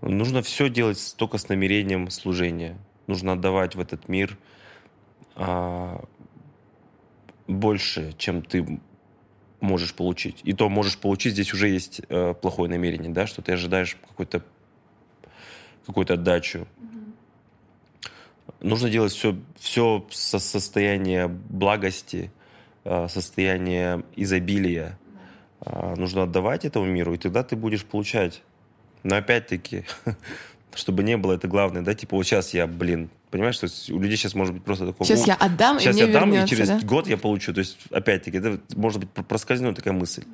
Нужно 0.00 0.42
все 0.42 0.68
делать 0.68 1.14
только 1.16 1.38
с 1.38 1.48
намерением 1.48 2.10
служения. 2.10 2.76
Нужно 3.06 3.32
отдавать 3.32 3.74
в 3.74 3.80
этот 3.80 4.08
мир 4.08 4.38
а, 5.34 6.04
больше, 7.46 8.14
чем 8.18 8.42
ты 8.42 8.80
можешь 9.60 9.94
получить. 9.94 10.40
И 10.44 10.52
то 10.52 10.68
можешь 10.68 10.98
получить, 10.98 11.32
здесь 11.32 11.52
уже 11.54 11.68
есть 11.68 12.02
а, 12.08 12.34
плохое 12.34 12.70
намерение, 12.70 13.10
да, 13.10 13.26
что 13.26 13.42
ты 13.42 13.52
ожидаешь 13.52 13.96
какой-то 14.08 14.42
какую-то 15.86 16.14
отдачу 16.14 16.66
нужно 18.64 18.90
делать 18.90 19.12
все, 19.12 19.36
все 19.58 20.04
со 20.10 20.38
состояния 20.38 21.28
благости, 21.28 22.32
э, 22.84 23.06
состояния 23.08 24.02
изобилия. 24.16 24.98
Э, 25.60 25.94
нужно 25.96 26.24
отдавать 26.24 26.64
этому 26.64 26.86
миру, 26.86 27.14
и 27.14 27.18
тогда 27.18 27.42
ты 27.42 27.56
будешь 27.56 27.84
получать. 27.84 28.42
Но 29.02 29.16
опять-таки, 29.16 29.84
чтобы 30.74 31.02
не 31.02 31.16
было, 31.16 31.34
это 31.34 31.48
главное, 31.48 31.82
да, 31.82 31.94
типа 31.94 32.16
вот 32.16 32.24
сейчас 32.24 32.54
я, 32.54 32.66
блин, 32.66 33.10
понимаешь, 33.30 33.56
что 33.56 33.66
у 33.92 34.00
людей 34.00 34.16
сейчас 34.16 34.34
может 34.34 34.54
быть 34.54 34.64
просто 34.64 34.86
такое... 34.86 35.06
Сейчас 35.06 35.26
я 35.26 35.34
отдам, 35.34 35.80
сейчас 35.80 35.96
и 35.96 36.00
я 36.00 36.06
дам, 36.06 36.30
вернется, 36.30 36.54
и 36.54 36.56
через 36.56 36.68
да? 36.68 36.80
год 36.82 37.08
я 37.08 37.16
получу. 37.16 37.52
То 37.52 37.60
есть, 37.60 37.78
опять-таки, 37.90 38.38
это 38.38 38.60
может 38.76 39.00
быть 39.00 39.10
проскользнуть 39.10 39.76
такая 39.76 39.92
мысль. 39.92 40.24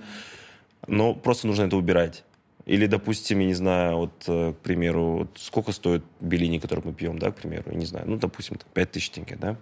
Но 0.87 1.15
просто 1.15 1.47
нужно 1.47 1.65
это 1.65 1.77
убирать. 1.77 2.25
Или, 2.67 2.87
допустим, 2.87 3.39
я 3.39 3.47
не 3.47 3.55
знаю, 3.55 3.97
вот, 3.97 4.25
э, 4.27 4.53
к 4.53 4.63
примеру, 4.63 5.19
вот 5.19 5.39
сколько 5.39 5.73
стоит 5.73 6.05
белини, 6.21 6.59
который 6.59 6.85
мы 6.85 6.93
пьем, 6.93 7.19
да, 7.19 7.31
к 7.31 7.37
примеру, 7.37 7.65
я 7.71 7.77
не 7.77 7.87
знаю, 7.87 8.05
ну, 8.07 8.17
допустим, 8.17 8.59
5 8.75 8.91
тысяч 8.91 9.11
тенге, 9.11 9.37
да. 9.41 9.57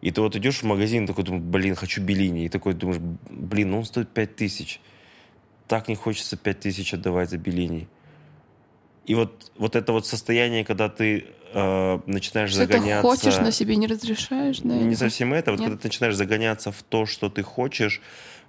И 0.00 0.10
ты 0.10 0.20
вот 0.20 0.36
идешь 0.36 0.58
в 0.58 0.64
магазин, 0.64 1.06
такой 1.06 1.24
думаешь, 1.24 1.44
блин, 1.44 1.74
хочу 1.74 2.02
белини. 2.02 2.44
И 2.44 2.48
такой 2.48 2.74
думаешь, 2.74 3.00
блин, 3.30 3.70
ну 3.70 3.78
он 3.78 3.84
стоит 3.84 4.08
5 4.10 4.36
тысяч. 4.36 4.80
Так 5.66 5.88
не 5.88 5.94
хочется 5.94 6.36
5 6.36 6.60
тысяч 6.60 6.94
отдавать 6.94 7.30
за 7.30 7.38
белини. 7.38 7.88
И 9.06 9.14
вот, 9.14 9.52
вот 9.56 9.76
это 9.76 9.92
вот 9.92 10.06
состояние, 10.06 10.64
когда 10.64 10.88
ты 10.88 11.26
э, 11.54 11.98
начинаешь 12.06 12.50
что 12.50 12.58
загоняться... 12.58 13.02
Ты 13.02 13.08
хочешь, 13.08 13.40
но 13.40 13.50
себе 13.50 13.76
не 13.76 13.86
разрешаешь, 13.86 14.58
да? 14.58 14.74
Не 14.74 14.96
совсем 14.96 15.32
это. 15.32 15.52
Вот 15.52 15.60
Нет? 15.60 15.68
когда 15.68 15.80
ты 15.80 15.88
начинаешь 15.88 16.16
загоняться 16.16 16.72
в 16.72 16.82
то, 16.82 17.06
что 17.06 17.30
ты 17.30 17.42
хочешь, 17.42 18.02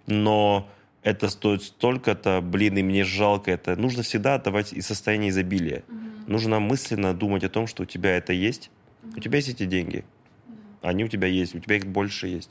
но 0.08 0.68
это 1.04 1.30
стоит 1.30 1.64
столько-то, 1.64 2.42
блин, 2.42 2.78
и 2.78 2.84
мне 2.84 3.04
жалко 3.04 3.52
это. 3.52 3.76
Нужно 3.76 4.02
всегда 4.02 4.36
отдавать 4.36 4.74
из 4.74 4.88
состояния 4.88 5.30
изобилия. 5.30 5.84
Угу. 5.88 6.32
Нужно 6.32 6.60
мысленно 6.60 7.14
думать 7.14 7.44
о 7.44 7.50
том, 7.50 7.68
что 7.68 7.84
у 7.84 7.86
тебя 7.86 8.18
это 8.18 8.34
есть, 8.34 8.72
У 9.16 9.20
тебя 9.20 9.38
есть 9.38 9.50
эти 9.50 9.66
деньги. 9.66 10.04
Они 10.82 11.04
у 11.04 11.08
тебя 11.08 11.28
есть, 11.28 11.56
у 11.56 11.60
тебя 11.60 11.78
их 11.78 11.86
больше 11.86 12.28
есть. 12.28 12.50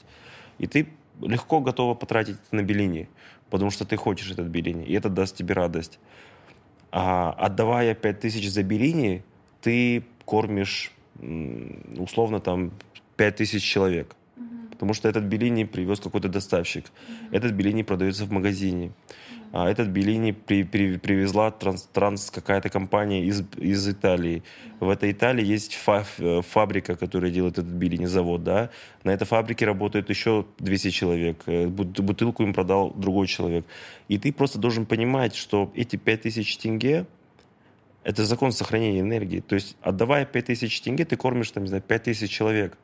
И 0.58 0.66
ты 0.66 0.88
легко 1.20 1.60
готова 1.60 1.94
потратить 1.94 2.36
на 2.50 2.62
Беллини, 2.62 3.08
потому 3.50 3.70
что 3.70 3.84
ты 3.84 3.96
хочешь 3.96 4.30
этот 4.30 4.46
Беллини, 4.46 4.84
и 4.84 4.94
это 4.94 5.08
даст 5.08 5.36
тебе 5.36 5.54
радость. 5.54 5.98
А 6.90 7.32
отдавая 7.32 7.94
5000 7.94 8.48
за 8.48 8.62
Беллини, 8.62 9.22
ты 9.60 10.04
кормишь 10.24 10.92
условно 11.96 12.40
там 12.40 12.72
5000 13.16 13.62
человек. 13.62 14.14
Потому 14.70 14.92
что 14.92 15.08
этот 15.08 15.24
Беллини 15.24 15.64
привез 15.64 16.00
какой-то 16.00 16.28
доставщик. 16.28 16.84
Этот 17.32 17.52
Беллини 17.52 17.82
продается 17.82 18.26
в 18.26 18.30
магазине. 18.30 18.92
А 19.58 19.70
этот 19.70 19.88
Беллини 19.88 20.32
при, 20.32 20.64
при, 20.64 20.98
привезла 20.98 21.50
транс, 21.50 21.88
транс 21.90 22.30
какая-то 22.30 22.68
компания 22.68 23.24
из, 23.24 23.42
из 23.56 23.88
Италии. 23.88 24.42
В 24.80 24.90
этой 24.90 25.12
Италии 25.12 25.46
есть 25.46 25.74
фа, 25.76 26.04
э, 26.18 26.42
фабрика, 26.42 26.94
которая 26.94 27.30
делает 27.30 27.54
этот 27.54 27.72
Беллини, 27.72 28.04
завод, 28.04 28.44
да. 28.44 28.68
На 29.02 29.14
этой 29.14 29.24
фабрике 29.24 29.64
работает 29.64 30.10
еще 30.10 30.44
200 30.58 30.90
человек. 30.90 31.42
Э, 31.46 31.68
бутылку 31.68 32.42
им 32.42 32.52
продал 32.52 32.92
другой 32.94 33.28
человек. 33.28 33.64
И 34.08 34.18
ты 34.18 34.30
просто 34.30 34.58
должен 34.58 34.84
понимать, 34.84 35.34
что 35.34 35.72
эти 35.74 35.96
5000 35.96 36.58
тенге 36.58 37.06
это 38.04 38.26
закон 38.26 38.52
сохранения 38.52 39.00
энергии. 39.00 39.40
То 39.40 39.54
есть, 39.54 39.74
отдавая 39.80 40.26
5000 40.26 40.82
тенге, 40.82 41.06
ты 41.06 41.16
кормишь, 41.16 41.50
там, 41.50 41.62
не 41.62 41.70
знаю, 41.70 41.82
5000 41.82 42.30
человек. 42.30 42.76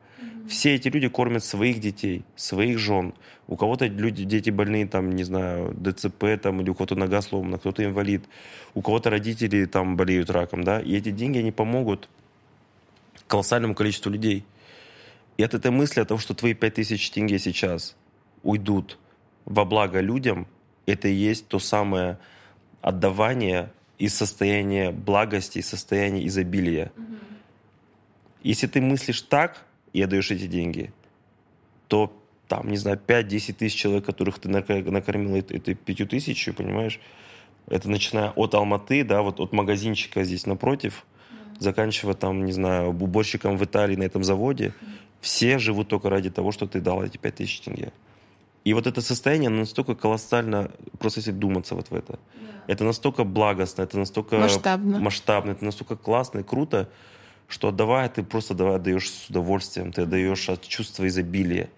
Все 0.47 0.75
эти 0.75 0.89
люди 0.89 1.07
кормят 1.07 1.43
своих 1.43 1.79
детей, 1.79 2.25
своих 2.35 2.77
жен. 2.77 3.13
У 3.47 3.55
кого-то 3.55 3.87
люди, 3.87 4.23
дети 4.25 4.49
больные, 4.49 4.87
там, 4.87 5.11
не 5.11 5.23
знаю, 5.23 5.73
ДЦП, 5.73 6.39
там, 6.41 6.61
или 6.61 6.69
у 6.69 6.73
кого-то 6.73 6.95
нога 6.95 7.21
сломана, 7.21 7.57
кто-то 7.57 7.83
инвалид. 7.83 8.25
У 8.73 8.81
кого-то 8.81 9.09
родители 9.09 9.65
там 9.65 9.95
болеют 9.95 10.29
раком, 10.29 10.63
да. 10.63 10.81
И 10.81 10.95
эти 10.95 11.11
деньги, 11.11 11.39
они 11.39 11.51
помогут 11.51 12.09
колоссальному 13.27 13.73
количеству 13.73 14.11
людей. 14.11 14.45
И 15.37 15.43
от 15.43 15.53
этой 15.53 15.71
мысли 15.71 16.01
о 16.01 16.05
том, 16.05 16.19
что 16.19 16.33
твои 16.33 16.53
5000 16.53 17.09
тенге 17.11 17.39
сейчас 17.39 17.95
уйдут 18.43 18.99
во 19.45 19.65
благо 19.65 19.99
людям, 20.01 20.47
это 20.85 21.07
и 21.07 21.13
есть 21.13 21.47
то 21.47 21.59
самое 21.59 22.17
отдавание 22.81 23.71
из 23.97 24.13
состояния 24.13 24.91
благости, 24.91 25.59
из 25.59 25.67
состояния 25.67 26.27
изобилия. 26.27 26.91
Mm-hmm. 26.95 27.17
Если 28.43 28.67
ты 28.67 28.81
мыслишь 28.81 29.21
так, 29.21 29.65
и 29.93 30.01
отдаешь 30.01 30.31
эти 30.31 30.47
деньги, 30.47 30.91
то 31.87 32.11
там, 32.47 32.69
не 32.69 32.77
знаю, 32.77 32.99
5-10 33.05 33.53
тысяч 33.53 33.75
человек, 33.75 34.05
которых 34.05 34.39
ты 34.39 34.49
накормил 34.49 35.35
этой 35.35 35.75
5 35.75 36.09
тысяч, 36.09 36.49
понимаешь, 36.55 36.99
это 37.67 37.89
начиная 37.89 38.31
от 38.31 38.53
Алматы, 38.55 39.03
да, 39.03 39.21
вот 39.21 39.39
от 39.39 39.53
магазинчика 39.53 40.23
здесь 40.23 40.45
напротив, 40.45 41.05
заканчивая 41.59 42.13
там, 42.13 42.45
не 42.45 42.51
знаю, 42.51 42.89
уборщиком 42.89 43.57
в 43.57 43.63
Италии 43.63 43.95
на 43.95 44.03
этом 44.03 44.23
заводе, 44.23 44.73
все 45.21 45.57
живут 45.57 45.87
только 45.87 46.09
ради 46.09 46.29
того, 46.29 46.51
что 46.51 46.67
ты 46.67 46.81
дал 46.81 47.03
эти 47.03 47.17
5 47.17 47.35
тысяч 47.35 47.61
тенге. 47.61 47.93
И 48.65 48.73
вот 48.73 48.87
это 48.87 49.01
состояние 49.01 49.49
настолько 49.49 49.95
колоссально, 49.95 50.71
просто 50.97 51.19
если 51.19 51.31
думаться 51.31 51.75
вот 51.75 51.89
в 51.89 51.95
это. 51.95 52.13
Yeah. 52.13 52.53
Это 52.67 52.83
настолько 52.85 53.23
благостно, 53.25 53.81
это 53.81 53.97
настолько 53.97 54.37
масштабно. 54.37 54.99
масштабно, 54.99 55.51
это 55.51 55.65
настолько 55.65 55.95
классно 55.97 56.39
и 56.39 56.43
круто, 56.43 56.89
что 57.53 57.67
отдавая, 57.67 58.09
ты 58.09 58.23
просто 58.23 58.55
давай 58.55 58.77
отдаешь 58.77 59.11
с 59.11 59.29
удовольствием, 59.29 59.91
ты 59.91 60.01
отдаешь 60.01 60.49
от 60.49 60.67
чувства 60.67 61.07
изобилия. 61.07 61.69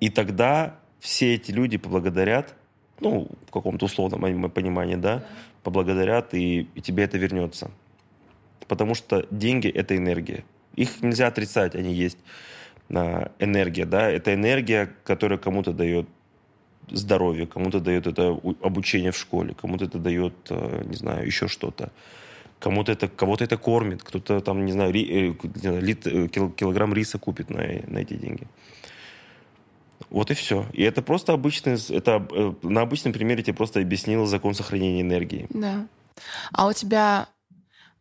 И 0.00 0.08
тогда 0.08 0.78
все 0.98 1.34
эти 1.34 1.50
люди 1.50 1.76
поблагодарят, 1.76 2.54
ну, 3.00 3.28
в 3.46 3.50
каком-то 3.50 3.84
условном 3.84 4.50
понимании, 4.50 4.96
да, 4.96 5.26
поблагодарят, 5.62 6.32
и, 6.32 6.68
и 6.74 6.80
тебе 6.80 7.04
это 7.04 7.18
вернется. 7.18 7.70
Потому 8.66 8.94
что 8.94 9.26
деньги— 9.30 9.68
это 9.80 9.94
энергия. 9.94 10.44
Их 10.74 11.02
нельзя 11.02 11.26
отрицать, 11.26 11.74
они 11.74 11.92
есть. 11.92 12.18
А, 12.88 13.30
энергия, 13.38 13.84
да, 13.84 14.10
это 14.10 14.32
энергия, 14.32 14.90
которая 15.04 15.38
кому-то 15.38 15.72
дает 15.74 16.08
здоровье, 16.90 17.46
кому-то 17.46 17.80
дает 17.80 18.06
это 18.06 18.40
обучение 18.62 19.10
в 19.10 19.18
школе, 19.18 19.54
кому-то 19.54 19.84
это 19.84 19.98
дает, 19.98 20.34
э, 20.48 20.82
не 20.86 20.96
знаю, 20.96 21.26
еще 21.26 21.46
что-то. 21.46 21.90
Кому-то 22.58 22.92
это, 22.92 23.08
кого-то 23.08 23.44
это 23.44 23.56
кормит, 23.58 24.02
кто-то 24.02 24.40
там, 24.40 24.64
не 24.64 24.72
знаю, 24.72 24.92
ри, 24.92 25.36
э, 25.62 25.80
лит, 25.80 26.06
э, 26.06 26.28
килограмм 26.28 26.94
риса 26.94 27.18
купит 27.18 27.50
на, 27.50 27.58
на 27.58 27.98
эти 27.98 28.14
деньги. 28.14 28.46
Вот 30.10 30.30
и 30.30 30.34
все. 30.34 30.66
И 30.72 30.82
это 30.82 31.02
просто 31.02 31.32
обычный, 31.32 31.74
это 31.90 32.26
э, 32.30 32.52
на 32.62 32.80
обычном 32.80 33.12
примере 33.12 33.42
тебе 33.42 33.54
просто 33.54 33.80
объяснил 33.80 34.26
закон 34.26 34.54
сохранения 34.54 35.02
энергии. 35.02 35.46
Да. 35.50 35.86
А 36.52 36.66
у 36.66 36.72
тебя 36.72 37.28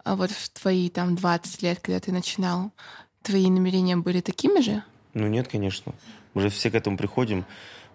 а 0.06 0.16
вот 0.16 0.30
в 0.30 0.50
твои 0.50 0.90
там 0.90 1.16
20 1.16 1.64
лет, 1.64 1.80
когда 1.82 2.00
ты 2.00 2.12
начинал, 2.12 2.72
твои 3.24 3.50
намерения 3.50 3.98
были 3.98 4.22
такими 4.22 4.62
же? 4.62 4.84
Ну 5.16 5.28
нет, 5.28 5.48
конечно. 5.48 5.94
Мы 6.36 6.44
же 6.44 6.50
все 6.50 6.70
к 6.70 6.76
этому 6.76 6.96
приходим. 6.96 7.44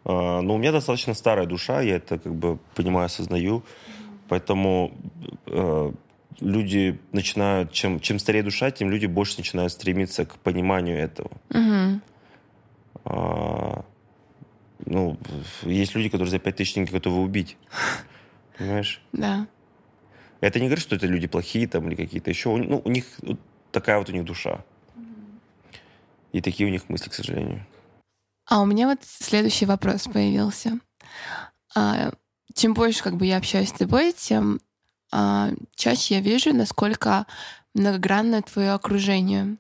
А, 0.05 0.41
но 0.41 0.57
у 0.57 0.59
меня 0.59 0.73
достаточно 0.73 1.15
старая 1.15 1.47
душа, 1.47 1.81
я 1.81 1.97
это 1.97 2.19
как 2.19 2.35
бы 2.35 2.59
понимаю, 2.75 3.07
осознаю. 3.07 3.63
Поэтому 4.29 4.93
люди 6.39 7.01
начинают, 7.13 7.73
чем, 7.73 8.01
чем 8.01 8.19
старее 8.19 8.43
душа, 8.43 8.71
тем 8.71 8.91
люди 8.91 9.07
больше 9.07 9.39
начинают 9.39 9.73
стремиться 9.73 10.25
к 10.25 10.39
пониманию 10.39 10.99
этого. 10.99 11.31
Угу. 11.51 12.01
А, 13.05 13.85
ну, 14.87 15.19
есть 15.63 15.95
люди, 15.95 16.09
которые 16.09 16.31
за 16.31 16.39
пять 16.39 16.57
тысяч 16.57 16.75
денег 16.75 16.91
готовы 16.91 17.21
убить. 17.23 17.57
Понимаешь? 18.59 19.03
Да. 19.13 19.47
Это 20.41 20.59
не 20.59 20.67
говорит, 20.67 20.83
что 20.83 20.97
это 20.97 21.07
люди 21.07 21.27
плохие 21.27 21.67
там 21.67 21.89
или 21.89 21.95
какие-то 21.95 22.31
еще. 22.31 22.57
Ну, 22.57 22.81
у 22.85 22.91
них 22.91 23.05
вот 23.23 23.39
такая 23.73 23.99
вот 23.99 24.09
у 24.09 24.13
них 24.13 24.25
душа. 24.25 24.65
И 26.33 26.41
такие 26.41 26.69
у 26.69 26.73
них 26.73 26.89
мысли, 26.89 27.09
к 27.09 27.15
сожалению. 27.15 27.67
А 28.47 28.61
у 28.63 28.67
меня 28.67 28.87
вот 28.87 29.01
следующий 29.03 29.67
вопрос 29.67 30.05
появился. 30.05 30.79
А, 31.75 32.13
чем 32.55 32.75
больше 32.75 33.03
как 33.03 33.17
бы 33.17 33.27
я 33.27 33.37
общаюсь 33.37 33.69
с 33.69 33.73
тобой, 33.73 34.13
тем 34.13 34.61
чаще 35.75 36.15
я 36.17 36.21
вижу, 36.21 36.53
насколько 36.53 37.27
многогранное 37.75 38.43
твое 38.43 38.73
окружение. 38.73 39.57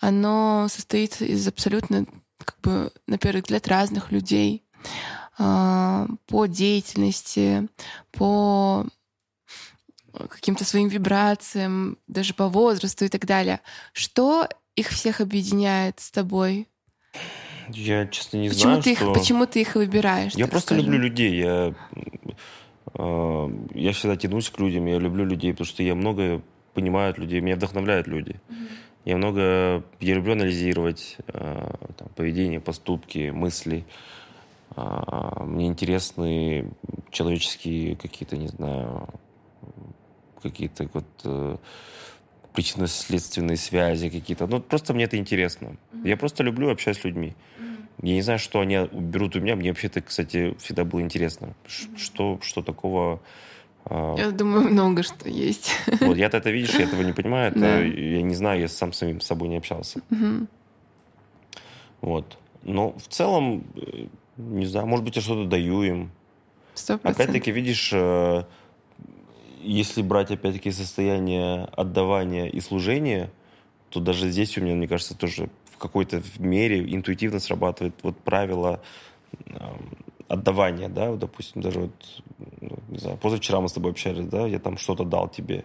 Оно 0.00 0.66
состоит 0.70 1.20
из 1.20 1.46
абсолютно, 1.46 2.06
как 2.42 2.56
бы, 2.62 2.90
на 3.06 3.18
первый 3.18 3.42
взгляд, 3.42 3.68
разных 3.68 4.12
людей 4.12 4.62
а, 5.38 6.06
по 6.26 6.46
деятельности, 6.46 7.68
по 8.12 8.86
каким-то 10.28 10.64
своим 10.64 10.88
вибрациям, 10.88 11.98
даже 12.08 12.34
по 12.34 12.48
возрасту 12.48 13.04
и 13.04 13.08
так 13.08 13.26
далее. 13.26 13.60
Что 13.92 14.48
их 14.74 14.88
всех 14.88 15.20
объединяет 15.20 16.00
с 16.00 16.10
тобой? 16.10 16.68
Я, 17.68 18.06
честно, 18.06 18.38
не 18.38 18.48
почему 18.48 18.62
знаю, 18.62 18.82
ты 18.82 18.94
что... 18.96 19.06
их, 19.06 19.14
Почему 19.14 19.46
ты 19.46 19.60
их 19.60 19.74
выбираешь? 19.74 20.32
Я 20.34 20.48
просто 20.48 20.74
скажем? 20.74 20.86
люблю 20.86 21.00
людей. 21.00 21.38
Я 21.38 21.50
а, 21.50 21.74
я 22.94 23.92
всегда 23.92 24.16
тянусь 24.16 24.50
к 24.50 24.58
людям, 24.58 24.86
я 24.86 24.98
люблю 24.98 25.24
людей, 25.24 25.52
потому 25.52 25.66
что 25.66 25.82
я 25.82 25.94
много 25.94 26.42
понимаю 26.74 27.10
от 27.10 27.18
людей, 27.18 27.40
меня 27.40 27.56
вдохновляют 27.56 28.06
люди. 28.06 28.40
Mm-hmm. 28.48 28.68
Я 29.04 29.16
много, 29.16 29.82
я 30.00 30.14
люблю 30.14 30.32
анализировать 30.32 31.16
э, 31.28 31.70
там, 31.96 32.08
поведение, 32.16 32.60
поступки, 32.60 33.30
мысли. 33.30 33.84
Э, 34.76 35.44
мне 35.44 35.66
интересны 35.66 36.70
человеческие 37.10 37.96
какие-то, 37.96 38.36
не 38.36 38.48
знаю, 38.48 39.08
какие-то 40.42 40.88
вот 40.92 41.06
э, 41.24 41.56
причинно-следственные 42.52 43.56
связи 43.56 44.10
какие-то. 44.10 44.46
Ну, 44.46 44.60
просто 44.60 44.92
мне 44.92 45.04
это 45.04 45.16
интересно. 45.16 45.68
Mm-hmm. 45.68 46.08
Я 46.08 46.16
просто 46.16 46.42
люблю 46.42 46.70
общаться 46.70 47.02
с 47.02 47.04
людьми. 47.04 47.34
Mm-hmm. 47.58 47.69
Я 48.02 48.14
не 48.14 48.22
знаю, 48.22 48.38
что 48.38 48.60
они 48.60 48.88
берут 48.92 49.36
у 49.36 49.40
меня. 49.40 49.56
Мне 49.56 49.70
вообще-то, 49.70 50.00
кстати, 50.00 50.54
всегда 50.58 50.84
было 50.84 51.00
интересно. 51.00 51.54
Что, 51.66 52.38
что 52.42 52.62
такого... 52.62 53.20
А, 53.84 54.14
я 54.16 54.30
думаю, 54.30 54.70
много 54.70 55.02
что 55.02 55.28
есть. 55.28 55.72
Вот 56.00 56.16
я-то 56.16 56.38
это 56.38 56.50
видишь, 56.50 56.74
я 56.74 56.84
этого 56.84 57.02
не 57.02 57.12
понимаю. 57.12 57.50
Это, 57.50 57.60
да. 57.60 57.78
Я 57.80 58.22
не 58.22 58.34
знаю, 58.34 58.60
я 58.60 58.68
сам 58.68 58.92
самим 58.92 59.20
собой 59.20 59.48
не 59.48 59.58
общался. 59.58 60.00
Угу. 60.10 60.46
Вот. 62.00 62.38
Но 62.62 62.92
в 62.98 63.08
целом, 63.08 63.64
э, 63.76 64.06
не 64.36 64.66
знаю, 64.66 64.86
может 64.86 65.04
быть, 65.04 65.16
я 65.16 65.22
что-то 65.22 65.48
даю 65.48 65.82
им. 65.82 66.10
100%. 66.74 67.00
Опять-таки, 67.02 67.50
видишь, 67.50 67.90
э, 67.92 68.44
если 69.62 70.00
брать, 70.00 70.30
опять-таки, 70.30 70.70
состояние 70.70 71.68
отдавания 71.76 72.48
и 72.48 72.60
служения, 72.60 73.30
то 73.90 74.00
даже 74.00 74.30
здесь 74.30 74.56
у 74.56 74.62
меня, 74.62 74.74
мне 74.74 74.88
кажется, 74.88 75.16
тоже 75.16 75.50
какой-то 75.80 76.22
мере 76.38 76.94
интуитивно 76.94 77.40
срабатывает 77.40 77.94
вот 78.02 78.16
правило 78.18 78.80
отдавания, 80.28 80.88
да, 80.88 81.10
вот, 81.10 81.18
допустим, 81.18 81.60
даже 81.62 81.80
вот, 81.80 82.22
ну, 82.60 82.78
не 82.88 82.98
знаю, 82.98 83.16
позавчера 83.16 83.60
мы 83.60 83.68
с 83.68 83.72
тобой 83.72 83.90
общались, 83.90 84.26
да, 84.26 84.46
я 84.46 84.60
там 84.60 84.78
что-то 84.78 85.04
дал 85.04 85.28
тебе, 85.28 85.64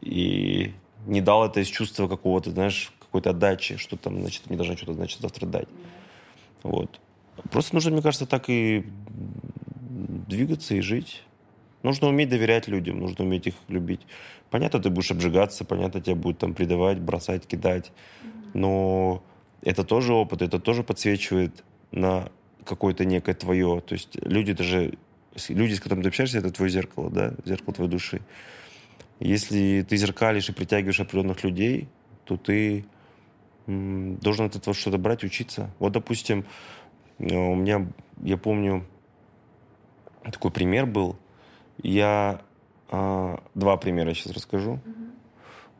и 0.00 0.72
не 1.06 1.20
дал 1.20 1.44
это 1.44 1.60
из 1.60 1.66
чувства 1.66 2.06
какого-то, 2.06 2.50
знаешь, 2.50 2.92
какой-то 3.00 3.30
отдачи, 3.30 3.76
что 3.76 3.96
там, 3.96 4.20
значит, 4.20 4.46
мне 4.46 4.56
должны 4.56 4.76
что-то, 4.76 4.94
значит, 4.94 5.20
завтра 5.20 5.46
дать. 5.46 5.68
Вот. 6.62 7.00
Просто 7.50 7.74
нужно, 7.74 7.90
мне 7.90 8.02
кажется, 8.02 8.26
так 8.26 8.48
и 8.48 8.84
двигаться 10.28 10.74
и 10.74 10.80
жить. 10.80 11.22
Нужно 11.82 12.08
уметь 12.08 12.28
доверять 12.28 12.68
людям, 12.68 13.00
нужно 13.00 13.24
уметь 13.24 13.46
их 13.46 13.54
любить. 13.68 14.00
Понятно, 14.50 14.80
ты 14.80 14.90
будешь 14.90 15.10
обжигаться, 15.10 15.64
понятно, 15.64 16.00
тебя 16.00 16.14
будут 16.14 16.38
там 16.38 16.54
предавать, 16.54 17.00
бросать, 17.00 17.46
кидать. 17.46 17.90
Но 18.54 19.22
это 19.62 19.84
тоже 19.84 20.12
опыт, 20.12 20.42
это 20.42 20.58
тоже 20.58 20.82
подсвечивает 20.82 21.64
на 21.92 22.30
какое-то 22.64 23.04
некое 23.04 23.34
твое. 23.34 23.80
То 23.80 23.94
есть 23.94 24.16
люди 24.24 24.52
даже, 24.52 24.98
люди, 25.48 25.74
с 25.74 25.80
которыми 25.80 26.02
ты 26.02 26.08
общаешься, 26.08 26.38
это 26.38 26.50
твое 26.50 26.70
зеркало, 26.70 27.10
да, 27.10 27.34
зеркало 27.44 27.74
твоей 27.74 27.90
души. 27.90 28.20
Если 29.18 29.84
ты 29.88 29.96
зеркалишь 29.96 30.48
и 30.48 30.52
притягиваешь 30.52 31.00
определенных 31.00 31.44
людей, 31.44 31.88
то 32.24 32.36
ты 32.36 32.86
должен 33.66 34.46
от 34.46 34.56
этого 34.56 34.74
что-то 34.74 34.98
брать, 34.98 35.24
учиться. 35.24 35.70
Вот, 35.78 35.92
допустим, 35.92 36.44
э, 37.18 37.36
у 37.36 37.54
меня, 37.54 37.86
я 38.22 38.36
помню, 38.36 38.84
такой 40.24 40.50
пример 40.50 40.86
был. 40.86 41.16
Я 41.82 42.42
а, 42.90 43.42
два 43.54 43.76
примера 43.76 44.12
сейчас 44.14 44.32
расскажу. 44.32 44.80
Mm-hmm. 44.84 45.10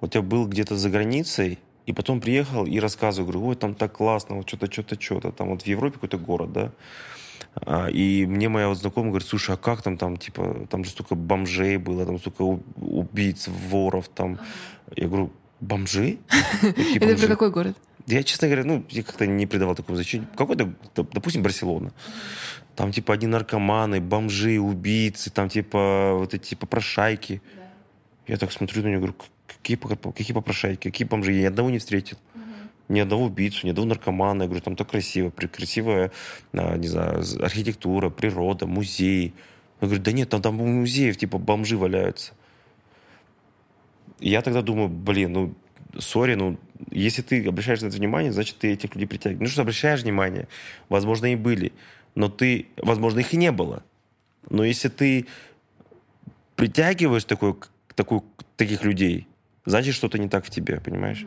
Вот 0.01 0.15
я 0.15 0.23
был 0.23 0.47
где-то 0.47 0.77
за 0.77 0.89
границей, 0.89 1.59
и 1.91 1.93
потом 1.93 2.21
приехал 2.21 2.67
и 2.67 2.79
рассказываю, 2.79 3.33
говорю, 3.33 3.49
ой, 3.49 3.57
там 3.57 3.75
так 3.75 3.93
классно, 3.95 4.37
вот 4.37 4.49
что-то, 4.49 4.71
что-то, 4.71 5.01
что-то. 5.01 5.33
Там 5.33 5.49
вот 5.49 5.63
в 5.63 5.67
Европе 5.67 5.95
какой-то 5.95 6.19
город, 6.19 6.53
да. 6.53 6.73
А, 7.55 7.89
и 7.89 8.27
мне 8.27 8.49
моя 8.49 8.69
вот 8.69 8.79
знакомая 8.79 9.11
говорит, 9.11 9.29
слушай, 9.29 9.57
а 9.57 9.59
как 9.59 9.83
там, 9.83 9.97
там, 9.97 10.17
типа, 10.17 10.69
там 10.71 10.85
же 10.85 10.91
столько 10.91 11.17
бомжей 11.17 11.79
было, 11.79 12.07
там 12.07 12.21
столько 12.21 12.43
убийц, 12.77 13.49
воров, 13.49 14.09
там. 14.09 14.39
Я 14.95 15.09
говорю, 15.09 15.33
бомжи? 15.61 16.19
Это 16.95 17.17
про 17.17 17.27
какой 17.27 17.51
город? 17.51 17.77
Я, 18.07 18.23
честно 18.23 18.47
говоря, 18.47 18.65
ну, 18.65 18.85
я 18.89 19.03
как-то 19.03 19.27
не 19.27 19.47
придавал 19.47 19.75
такого 19.75 19.97
значения. 19.97 20.29
Какой-то, 20.37 20.73
допустим, 20.95 21.43
Барселона. 21.43 21.93
Там, 22.77 22.93
типа, 22.93 23.15
одни 23.15 23.27
наркоманы, 23.27 24.01
бомжи, 24.01 24.61
убийцы, 24.61 25.31
там, 25.31 25.49
типа, 25.49 26.15
вот 26.15 26.35
эти 26.35 26.55
попрошайки. 26.55 27.43
Да. 27.57 27.63
Я 28.29 28.37
так 28.37 28.53
смотрю 28.53 28.83
на 28.83 28.87
нее, 28.87 28.99
говорю, 28.99 29.17
какие, 29.63 29.79
какие 29.79 30.35
попрошайки, 30.35 30.91
какие 30.91 31.07
бомжи? 31.07 31.33
Я 31.33 31.43
ни 31.43 31.47
одного 31.47 31.71
не 31.71 31.79
встретил. 31.79 32.17
Угу. 32.35 32.43
Ни 32.89 33.01
одного 33.01 33.25
убийцу, 33.25 33.67
ни 33.67 33.71
одного 33.71 33.89
наркомана. 33.89 34.43
Я 34.43 34.49
говорю, 34.49 34.63
там 34.63 34.77
так 34.77 34.91
красиво, 34.91 35.31
красивая, 35.31 36.11
а, 36.53 36.77
не 36.77 36.89
знаю, 36.89 37.23
архитектура, 37.41 38.11
природа, 38.11 38.67
музей. 38.67 39.35
Я 39.81 39.87
говорю, 39.87 40.03
да 40.03 40.13
нет, 40.13 40.29
там, 40.29 40.43
там 40.43 40.57
музеев, 40.57 41.17
типа, 41.17 41.39
бомжи 41.39 41.77
валяются. 41.77 42.33
я 44.19 44.43
тогда 44.43 44.63
думаю, 44.63 44.89
блин, 44.89 45.33
ну, 45.33 45.55
сори, 45.99 46.35
ну, 46.35 46.59
если 46.91 47.23
ты 47.23 47.47
обращаешь 47.47 47.81
на 47.81 47.87
это 47.87 47.97
внимание, 47.97 48.33
значит, 48.33 48.59
ты 48.59 48.73
этих 48.73 48.95
людей 48.95 49.07
притягиваешь. 49.07 49.49
Ну, 49.49 49.53
что 49.53 49.63
обращаешь 49.63 50.03
внимание, 50.03 50.49
возможно, 50.89 51.33
и 51.33 51.37
были, 51.37 51.73
но 52.15 52.29
ты, 52.29 52.67
возможно, 52.77 53.21
их 53.21 53.33
и 53.33 53.37
не 53.37 53.53
было. 53.53 53.83
Но 54.49 54.65
если 54.65 54.89
ты 54.89 55.27
притягиваешь 56.57 57.25
такой, 57.25 57.55
такой, 57.95 58.23
таких 58.57 58.85
людей, 58.85 59.27
значит, 59.65 59.95
что-то 59.95 60.19
не 60.19 60.29
так 60.29 60.45
в 60.45 60.51
тебе, 60.51 60.81
понимаешь? 60.81 61.27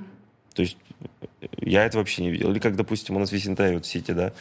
То 0.54 0.62
есть 0.62 0.78
я 1.58 1.86
это 1.86 1.98
вообще 1.98 2.24
не 2.24 2.32
видел. 2.32 2.52
Или 2.52 2.60
как, 2.60 2.76
допустим, 2.76 3.16
у 3.16 3.20
нас 3.20 3.30
в 3.30 3.34
Висентай, 3.34 3.74
вот 3.74 3.86
в 3.86 3.88
Сити, 3.88 4.12
да, 4.12 4.34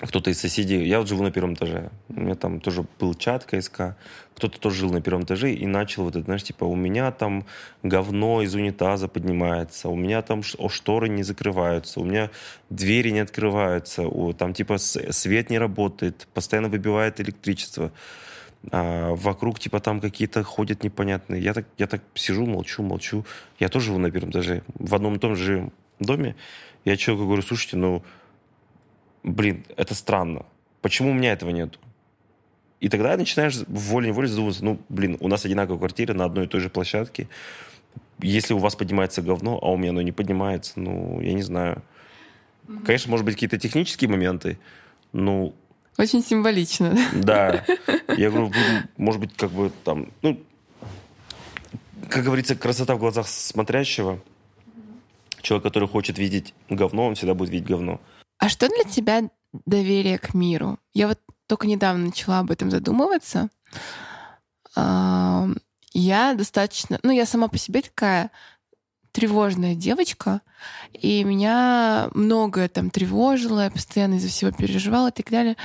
кто-то 0.00 0.30
из 0.30 0.40
соседей, 0.40 0.84
я 0.88 0.98
вот 0.98 1.08
живу 1.08 1.22
на 1.22 1.30
первом 1.30 1.54
этаже, 1.54 1.90
у 2.08 2.20
меня 2.20 2.34
там 2.34 2.60
тоже 2.60 2.84
был 2.98 3.14
чат 3.14 3.44
КСК, 3.44 3.96
кто-то 4.34 4.58
тоже 4.58 4.80
жил 4.80 4.92
на 4.92 5.00
первом 5.00 5.22
этаже 5.22 5.52
и 5.52 5.64
начал 5.66 6.04
вот 6.04 6.16
это, 6.16 6.24
знаешь, 6.24 6.42
типа, 6.42 6.64
у 6.64 6.74
меня 6.74 7.12
там 7.12 7.46
говно 7.84 8.42
из 8.42 8.52
унитаза 8.54 9.06
поднимается, 9.06 9.88
у 9.88 9.94
меня 9.94 10.22
там 10.22 10.42
шторы 10.42 11.08
не 11.08 11.22
закрываются, 11.22 12.00
у 12.00 12.04
меня 12.04 12.30
двери 12.68 13.10
не 13.10 13.20
открываются, 13.20 14.04
там 14.36 14.54
типа 14.54 14.78
свет 14.78 15.50
не 15.50 15.58
работает, 15.58 16.26
постоянно 16.34 16.68
выбивает 16.68 17.20
электричество, 17.20 17.92
а 18.70 19.14
вокруг 19.14 19.58
типа 19.58 19.80
там 19.80 20.00
какие-то 20.00 20.42
ходят 20.44 20.84
непонятные. 20.84 21.42
Я 21.42 21.52
так, 21.54 21.66
я 21.78 21.86
так 21.86 22.02
сижу, 22.14 22.46
молчу, 22.46 22.82
молчу. 22.82 23.24
Я 23.58 23.68
тоже 23.68 23.86
живу 23.86 23.98
на 23.98 24.10
первом 24.10 24.30
этаже, 24.30 24.62
в 24.74 24.94
одном 24.94 25.16
и 25.16 25.18
том 25.18 25.34
же 25.34 25.70
доме. 25.98 26.36
Я 26.84 26.96
человеку 26.96 27.26
говорю, 27.26 27.42
слушайте, 27.42 27.76
ну, 27.76 28.02
блин, 29.22 29.64
это 29.76 29.94
странно. 29.94 30.46
Почему 30.80 31.10
у 31.10 31.14
меня 31.14 31.32
этого 31.32 31.50
нету? 31.50 31.78
И 32.80 32.88
тогда 32.88 33.16
начинаешь 33.16 33.58
волей-неволей 33.68 34.28
задумываться, 34.28 34.64
ну, 34.64 34.80
блин, 34.88 35.16
у 35.20 35.28
нас 35.28 35.44
одинаковая 35.44 35.78
квартира 35.78 36.14
на 36.14 36.24
одной 36.24 36.46
и 36.46 36.48
той 36.48 36.60
же 36.60 36.68
площадке. 36.68 37.28
Если 38.18 38.54
у 38.54 38.58
вас 38.58 38.74
поднимается 38.74 39.22
говно, 39.22 39.58
а 39.60 39.70
у 39.70 39.76
меня 39.76 39.90
оно 39.90 40.02
не 40.02 40.12
поднимается, 40.12 40.80
ну, 40.80 41.20
я 41.20 41.32
не 41.32 41.42
знаю. 41.42 41.82
Конечно, 42.84 43.10
может 43.10 43.24
быть, 43.26 43.34
какие-то 43.34 43.58
технические 43.58 44.08
моменты, 44.10 44.58
ну... 45.12 45.54
Очень 45.98 46.22
символично. 46.22 46.96
Да. 47.12 47.64
Я 48.16 48.30
говорю, 48.30 48.52
может 48.96 49.20
быть, 49.20 49.36
как 49.36 49.50
бы 49.50 49.70
там, 49.84 50.08
ну, 50.22 50.42
как 52.08 52.24
говорится, 52.24 52.56
красота 52.56 52.94
в 52.94 52.98
глазах 52.98 53.28
смотрящего. 53.28 54.18
Человек, 55.40 55.64
который 55.64 55.88
хочет 55.88 56.18
видеть 56.18 56.54
говно, 56.68 57.06
он 57.06 57.14
всегда 57.14 57.34
будет 57.34 57.50
видеть 57.50 57.68
говно. 57.68 58.00
А 58.38 58.48
что 58.48 58.68
для 58.68 58.84
тебя 58.90 59.28
доверие 59.66 60.18
к 60.18 60.34
миру? 60.34 60.78
Я 60.94 61.08
вот 61.08 61.20
только 61.46 61.66
недавно 61.66 62.06
начала 62.06 62.38
об 62.40 62.50
этом 62.50 62.70
задумываться. 62.70 63.48
Я 64.74 66.34
достаточно... 66.34 66.98
Ну, 67.02 67.12
я 67.12 67.26
сама 67.26 67.48
по 67.48 67.58
себе 67.58 67.82
такая 67.82 68.30
тревожная 69.12 69.74
девочка, 69.74 70.40
и 70.92 71.22
меня 71.22 72.08
многое 72.14 72.68
там 72.68 72.90
тревожило, 72.90 73.64
я 73.64 73.70
постоянно 73.70 74.14
из-за 74.14 74.28
всего 74.28 74.50
переживала 74.50 75.08
и 75.08 75.12
так 75.12 75.30
далее. 75.30 75.56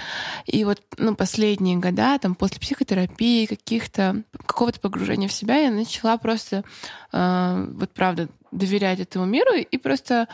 И 0.46 0.64
вот 0.66 0.82
ну, 0.98 1.16
последние 1.16 1.78
года, 1.78 2.20
там, 2.20 2.36
после 2.36 2.60
психотерапии, 2.60 3.46
каких-то, 3.46 4.24
какого-то 4.46 4.80
погружения 4.80 5.30
в 5.30 5.34
себя, 5.34 5.58
я 5.58 5.72
начала 5.72 6.18
просто, 6.18 6.64
э, 7.14 7.68
вот 7.74 7.94
правда, 7.94 8.28
доверять 8.52 9.00
этому 9.00 9.26
миру, 9.26 9.54
и 9.56 9.78
просто 9.78 10.28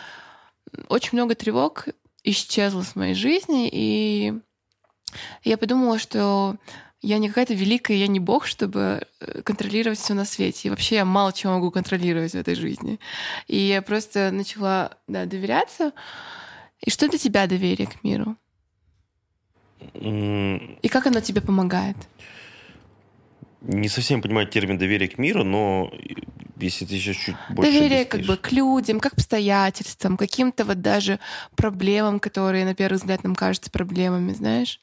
очень 0.90 1.12
много 1.14 1.36
тревог 1.36 1.88
исчезла 2.24 2.82
с 2.82 2.96
моей 2.96 3.14
жизни, 3.14 3.70
и 3.72 4.34
я 5.44 5.58
подумала, 5.58 6.00
что 6.00 6.56
я 7.04 7.18
не 7.20 7.28
какая-то 7.28 7.54
великая, 7.54 7.98
я 7.98 8.08
не 8.08 8.20
бог, 8.20 8.48
чтобы 8.48 9.06
э, 9.20 9.42
контролировать 9.44 10.00
все 10.00 10.14
на 10.14 10.26
свете. 10.26 10.68
И 10.68 10.70
вообще 10.70 10.96
я 10.96 11.06
мало 11.06 11.34
чего 11.34 11.54
могу 11.54 11.70
контролировать 11.70 12.32
в 12.32 12.38
этой 12.38 12.56
жизни. 12.56 13.00
И 13.48 13.58
я 13.58 13.82
просто 13.82 14.32
начала 14.32 14.98
да, 15.08 15.26
доверяться. 15.26 15.92
И 16.80 16.90
что 16.90 17.10
для 17.10 17.20
тебя 17.20 17.46
доверие 17.46 17.88
к 17.88 18.04
миру? 18.04 18.38
И 19.94 20.88
как 20.90 21.06
оно 21.08 21.20
тебе 21.20 21.42
помогает? 21.42 21.98
Не 23.62 23.90
совсем 23.90 24.22
понимаю 24.22 24.48
термин 24.48 24.78
доверие 24.78 25.10
к 25.10 25.18
миру, 25.18 25.44
но 25.44 25.92
если 26.58 26.86
ты 26.86 26.96
еще 26.96 27.14
чуть 27.14 27.36
больше 27.50 27.72
Доверие 27.72 28.06
как 28.06 28.22
бы 28.22 28.38
к 28.38 28.52
людям, 28.52 29.00
как 29.00 29.14
к 29.14 29.16
обстоятельствам, 29.16 30.16
каким-то 30.16 30.64
вот 30.64 30.82
даже 30.82 31.20
проблемам, 31.56 32.20
которые 32.20 32.66
на 32.66 32.76
первый 32.76 32.96
взгляд 32.96 33.24
нам 33.24 33.36
кажутся 33.36 33.72
проблемами, 33.72 34.34
знаешь? 34.34 34.80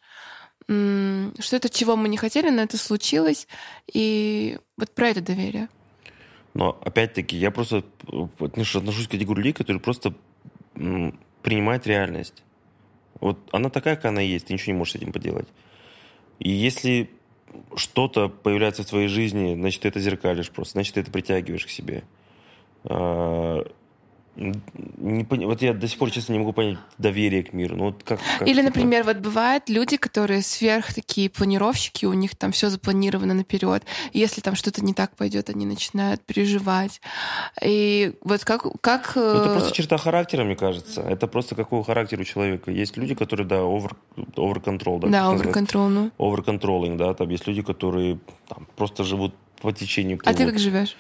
Что 0.71 1.57
это, 1.57 1.69
чего 1.69 1.97
мы 1.97 2.09
не 2.09 2.17
хотели, 2.17 2.49
но 2.49 2.63
это 2.63 2.79
случилось. 2.79 3.49
И 3.93 4.57
вот 4.77 4.95
про 4.95 5.09
это 5.09 5.21
доверие. 5.21 5.69
Но 6.55 6.79
опять-таки, 6.85 7.37
я 7.37 7.51
просто 7.51 7.83
отношусь 8.39 9.09
к 9.09 9.11
категории 9.11 9.39
людей, 9.39 9.53
которые 9.53 9.81
просто 9.81 10.15
принимают 11.43 11.89
реальность. 11.89 12.45
Вот 13.19 13.39
она 13.51 13.69
такая, 13.69 13.97
как 13.97 14.05
она 14.05 14.21
есть, 14.21 14.47
ты 14.47 14.53
ничего 14.53 14.73
не 14.73 14.79
можешь 14.79 14.93
с 14.93 14.97
этим 14.97 15.13
поделать. 15.13 15.49
И 16.39 16.51
если 16.51 17.11
что-то 17.75 18.29
появляется 18.29 18.85
в 18.85 18.87
твоей 18.87 19.09
жизни, 19.09 19.57
значит, 19.57 19.83
ты 19.83 19.89
это 19.89 19.99
зеркалишь 19.99 20.51
просто, 20.51 20.73
значит, 20.75 20.95
ты 20.95 21.01
это 21.01 21.11
притягиваешь 21.11 21.67
к 21.67 21.71
себе. 21.71 22.05
Не 24.37 25.25
пон... 25.25 25.45
Вот 25.45 25.61
я 25.61 25.75
до 25.75 25.89
сих 25.89 25.99
пор, 25.99 26.11
честно, 26.11 26.33
не 26.33 26.39
могу 26.39 26.53
понять 26.53 26.79
доверие 26.99 27.43
к 27.43 27.53
миру. 27.53 27.77
Ну, 27.77 27.85
вот 27.87 28.03
как, 28.05 28.21
как, 28.39 28.49
Или, 28.49 28.63
например, 28.63 29.05
вот 29.05 29.19
бывают 29.19 29.69
люди, 29.69 29.97
которые 29.97 30.43
сверх 30.43 30.95
такие 30.95 31.29
планировщики, 31.29 32.07
у 32.07 32.13
них 32.13 32.37
там 32.37 32.53
все 32.53 32.71
запланировано 32.71 33.35
наперед. 33.35 33.85
Если 34.13 34.41
там 34.41 34.55
что-то 34.55 34.85
не 34.85 34.95
так 34.95 35.17
пойдет, 35.17 35.51
они 35.51 35.67
начинают 35.67 36.23
переживать. 36.23 37.01
И 37.63 38.15
вот 38.23 38.45
как... 38.45 38.67
как... 38.81 39.17
Ну, 39.17 39.23
это 39.23 39.53
просто 39.53 39.73
черта 39.75 39.99
характера, 39.99 40.45
мне 40.45 40.57
кажется. 40.57 41.03
Это 41.03 41.27
просто 41.27 41.55
какого 41.55 41.85
характера 41.85 42.21
у 42.21 42.25
человека. 42.25 42.71
Есть 42.71 42.97
люди, 42.97 43.15
которые, 43.15 43.47
да, 43.47 43.57
over, 43.57 43.93
over 44.37 44.63
control. 44.63 45.01
Да, 45.01 45.09
да 45.09 45.35
over 45.35 45.53
control, 45.53 45.89
ну. 45.89 46.11
Over 46.19 46.45
controlling, 46.45 46.97
да. 46.97 47.13
Там 47.15 47.29
есть 47.29 47.47
люди, 47.47 47.63
которые 47.63 48.19
там, 48.49 48.67
просто 48.77 49.05
живут 49.05 49.35
по 49.61 49.73
течению. 49.73 50.19
А 50.25 50.33
ты 50.33 50.47
как 50.47 50.59
живешь? 50.59 50.97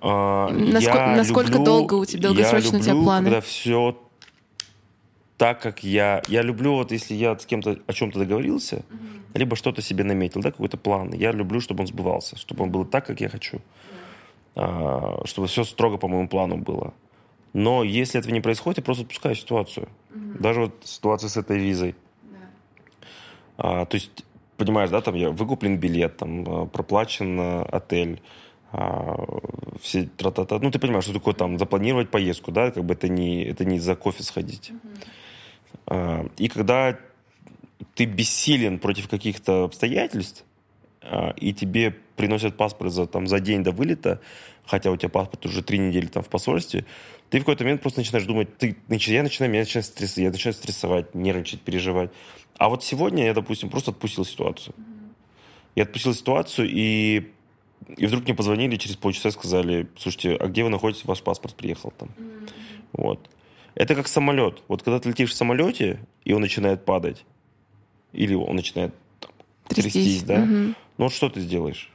А, 0.00 0.50
насколько, 0.50 0.98
я 0.98 1.16
насколько 1.16 1.50
люблю, 1.52 1.64
долго 1.64 1.94
у 1.94 2.04
тебя 2.04 2.22
долгосрочно 2.22 2.76
люблю, 2.76 2.80
у 2.80 2.82
тебя 2.82 2.94
планы? 2.94 3.24
Когда 3.24 3.40
все 3.40 3.98
так, 5.36 5.60
как 5.62 5.84
я. 5.84 6.22
Я 6.28 6.42
люблю, 6.42 6.74
вот 6.74 6.92
если 6.92 7.14
я 7.14 7.38
с 7.38 7.46
кем-то 7.46 7.78
о 7.86 7.92
чем-то 7.92 8.18
договорился, 8.18 8.76
mm-hmm. 8.76 9.38
либо 9.38 9.56
что-то 9.56 9.82
себе 9.82 10.04
наметил, 10.04 10.40
да, 10.40 10.50
какой-то 10.50 10.76
план. 10.76 11.12
Я 11.12 11.32
люблю, 11.32 11.60
чтобы 11.60 11.82
он 11.82 11.86
сбывался, 11.86 12.36
чтобы 12.36 12.64
он 12.64 12.70
был 12.70 12.84
так, 12.84 13.06
как 13.06 13.20
я 13.20 13.28
хочу. 13.28 13.56
Yeah. 13.56 13.62
А, 14.56 15.22
чтобы 15.24 15.46
все 15.46 15.64
строго 15.64 15.96
по 15.96 16.08
моему 16.08 16.28
плану 16.28 16.56
было. 16.56 16.92
Но 17.52 17.84
если 17.84 18.20
этого 18.20 18.32
не 18.32 18.40
происходит, 18.40 18.78
я 18.78 18.84
просто 18.84 19.04
отпускаю 19.04 19.34
ситуацию. 19.34 19.88
Mm-hmm. 20.10 20.42
Даже 20.42 20.60
вот 20.60 20.74
ситуация 20.84 21.28
с 21.28 21.36
этой 21.36 21.58
визой. 21.58 21.94
А, 23.56 23.86
то 23.86 23.96
есть 23.96 24.24
понимаешь, 24.58 24.90
да, 24.90 25.00
там 25.00 25.14
я 25.14 25.30
выкуплен 25.30 25.78
билет, 25.78 26.16
там 26.18 26.42
э, 26.42 26.66
проплачен 26.66 27.40
э, 27.40 27.62
отель, 27.62 28.20
а, 28.72 29.16
все 29.80 30.08
тра 30.16 30.30
-та 30.30 30.46
-та. 30.46 30.58
ну 30.62 30.70
ты 30.70 30.78
понимаешь, 30.78 31.04
что 31.04 31.12
такое 31.12 31.34
там 31.34 31.58
запланировать 31.58 32.10
поездку, 32.10 32.52
да, 32.52 32.70
как 32.70 32.84
бы 32.84 32.94
это 32.94 33.08
не 33.08 33.44
это 33.44 33.64
не 33.64 33.80
за 33.80 33.94
кофе 33.94 34.22
сходить. 34.22 34.72
Mm-hmm. 35.86 36.30
И 36.38 36.48
когда 36.48 36.98
ты 37.94 38.04
бессилен 38.04 38.78
против 38.78 39.08
каких-то 39.08 39.64
обстоятельств, 39.64 40.44
а, 41.02 41.30
и 41.30 41.52
тебе 41.52 41.94
приносят 42.16 42.56
паспорт 42.56 42.92
за, 42.92 43.06
там, 43.06 43.26
за 43.26 43.40
день 43.40 43.62
до 43.62 43.72
вылета, 43.72 44.20
хотя 44.66 44.90
у 44.90 44.96
тебя 44.96 45.08
паспорт 45.08 45.46
уже 45.46 45.62
три 45.62 45.78
недели 45.78 46.06
там 46.06 46.22
в 46.22 46.28
посольстве, 46.28 46.84
ты 47.30 47.38
в 47.38 47.40
какой-то 47.40 47.64
момент 47.64 47.82
просто 47.82 48.00
начинаешь 48.00 48.26
думать, 48.26 48.56
ты, 48.58 48.76
я 48.88 49.22
начинаю, 49.22 49.50
меня 49.50 49.62
начинает 49.62 49.86
стрессовать, 49.86 50.24
я 50.24 50.30
начинаю 50.30 50.54
стрессовать, 50.54 51.14
нервничать, 51.14 51.60
переживать. 51.60 52.10
А 52.56 52.68
вот 52.68 52.84
сегодня 52.84 53.24
я, 53.24 53.34
допустим, 53.34 53.70
просто 53.70 53.90
отпустил 53.90 54.24
ситуацию. 54.24 54.74
Я 55.74 55.84
отпустил 55.84 56.14
ситуацию, 56.14 56.68
и, 56.70 57.30
и 57.96 58.06
вдруг 58.06 58.24
мне 58.24 58.34
позвонили 58.34 58.76
через 58.76 58.96
полчаса 58.96 59.30
и 59.30 59.32
сказали, 59.32 59.88
слушайте, 59.96 60.36
а 60.36 60.46
где 60.46 60.64
вы 60.64 60.70
находитесь, 60.70 61.04
ваш 61.04 61.22
паспорт 61.22 61.54
приехал 61.54 61.92
там. 61.96 62.08
Mm-hmm. 62.16 62.50
Вот. 62.92 63.30
Это 63.74 63.94
как 63.94 64.08
самолет. 64.08 64.62
Вот 64.68 64.82
когда 64.82 64.98
ты 64.98 65.08
летишь 65.08 65.30
в 65.30 65.34
самолете, 65.34 66.00
и 66.24 66.32
он 66.32 66.40
начинает 66.40 66.84
падать, 66.84 67.24
или 68.12 68.34
он 68.34 68.56
начинает 68.56 68.92
там, 69.20 69.30
трястись, 69.68 69.92
трястись 69.92 70.22
да, 70.24 70.42
угу. 70.42 70.50
ну 70.50 70.74
вот 71.04 71.12
что 71.12 71.28
ты 71.28 71.40
сделаешь? 71.40 71.92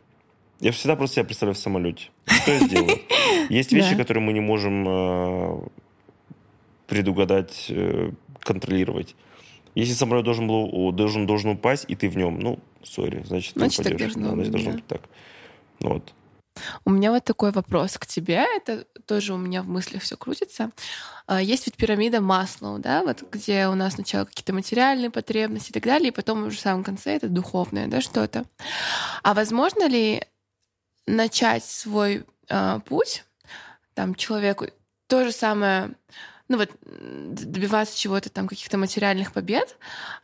Я 0.60 0.72
всегда 0.72 0.96
просто 0.96 1.16
себя 1.16 1.26
представляю 1.26 1.56
в 1.56 1.60
самолете. 1.60 2.10
Что 2.26 2.52
я 2.52 2.60
сделаю? 2.60 3.00
Есть 3.50 3.74
вещи, 3.74 3.98
которые 3.98 4.24
мы 4.24 4.32
не 4.32 4.40
можем 4.40 4.88
э, 4.88 5.62
предугадать, 6.88 7.66
э, 7.70 8.12
контролировать. 8.40 9.16
Если 9.76 9.94
самолет 9.94 10.24
должен 10.24 10.48
был 10.48 10.92
должен 10.94 11.26
должен 11.26 11.52
упасть 11.52 11.86
и 11.90 11.96
ты 11.96 12.08
в 12.08 12.16
нем, 12.16 12.40
ну, 12.40 12.60
сори, 12.84 13.24
значит, 13.26 13.56
значит, 13.56 13.84
ты 13.84 13.90
так 13.90 13.98
должно, 13.98 14.22
да, 14.22 14.34
значит, 14.36 14.52
должно 14.52 14.72
быть 14.72 14.88
так. 14.88 15.10
Вот. 15.80 16.14
У 16.86 16.92
меня 16.92 17.12
вот 17.12 17.24
такой 17.24 17.52
вопрос 17.52 17.98
к 17.98 18.06
тебе. 18.06 18.46
Это 18.56 18.86
тоже 19.06 19.34
у 19.34 19.38
меня 19.38 19.64
в 19.64 19.68
мыслях 19.68 20.04
все 20.04 20.18
крутится. 20.18 20.72
А, 21.26 21.42
есть 21.42 21.66
ведь 21.66 21.76
пирамида 21.76 22.22
Маслоу, 22.22 22.80
да, 22.80 23.04
вот 23.04 23.24
где 23.32 23.68
у 23.68 23.76
нас 23.76 23.94
сначала 23.94 24.26
какие-то 24.26 24.54
материальные 24.54 25.10
потребности 25.10 25.72
и 25.72 25.74
так 25.74 25.84
далее, 25.84 26.10
и 26.10 26.16
потом 26.16 26.46
уже 26.46 26.58
в 26.58 26.62
самом 26.62 26.84
конце 26.84 27.16
это 27.16 27.28
духовное, 27.28 27.88
да, 27.88 28.02
что-то. 28.02 28.46
А 29.24 29.34
возможно 29.34 29.88
ли 29.88 30.24
начать 31.08 31.66
свой 31.66 32.26
э, 32.50 32.80
путь 32.86 33.26
там 33.94 34.16
человеку 34.16 34.68
то 35.08 35.26
же 35.26 35.32
самое 35.32 35.96
ну 36.50 36.58
вот 36.58 36.70
добиваться 36.84 37.98
чего-то 37.98 38.30
там, 38.30 38.48
каких-то 38.48 38.78
материальных 38.78 39.32
побед, 39.32 39.78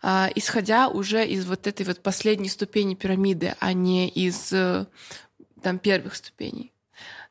э, 0.04 0.28
исходя 0.36 0.88
уже 0.90 1.26
из 1.26 1.46
вот 1.46 1.66
этой 1.66 1.86
вот 1.86 2.04
последней 2.04 2.50
ступени 2.50 2.94
пирамиды, 2.94 3.56
а 3.60 3.74
не 3.74 4.10
из 4.10 4.52
э, 4.54 4.86
там 5.62 5.80
первых 5.80 6.16
ступеней. 6.16 6.72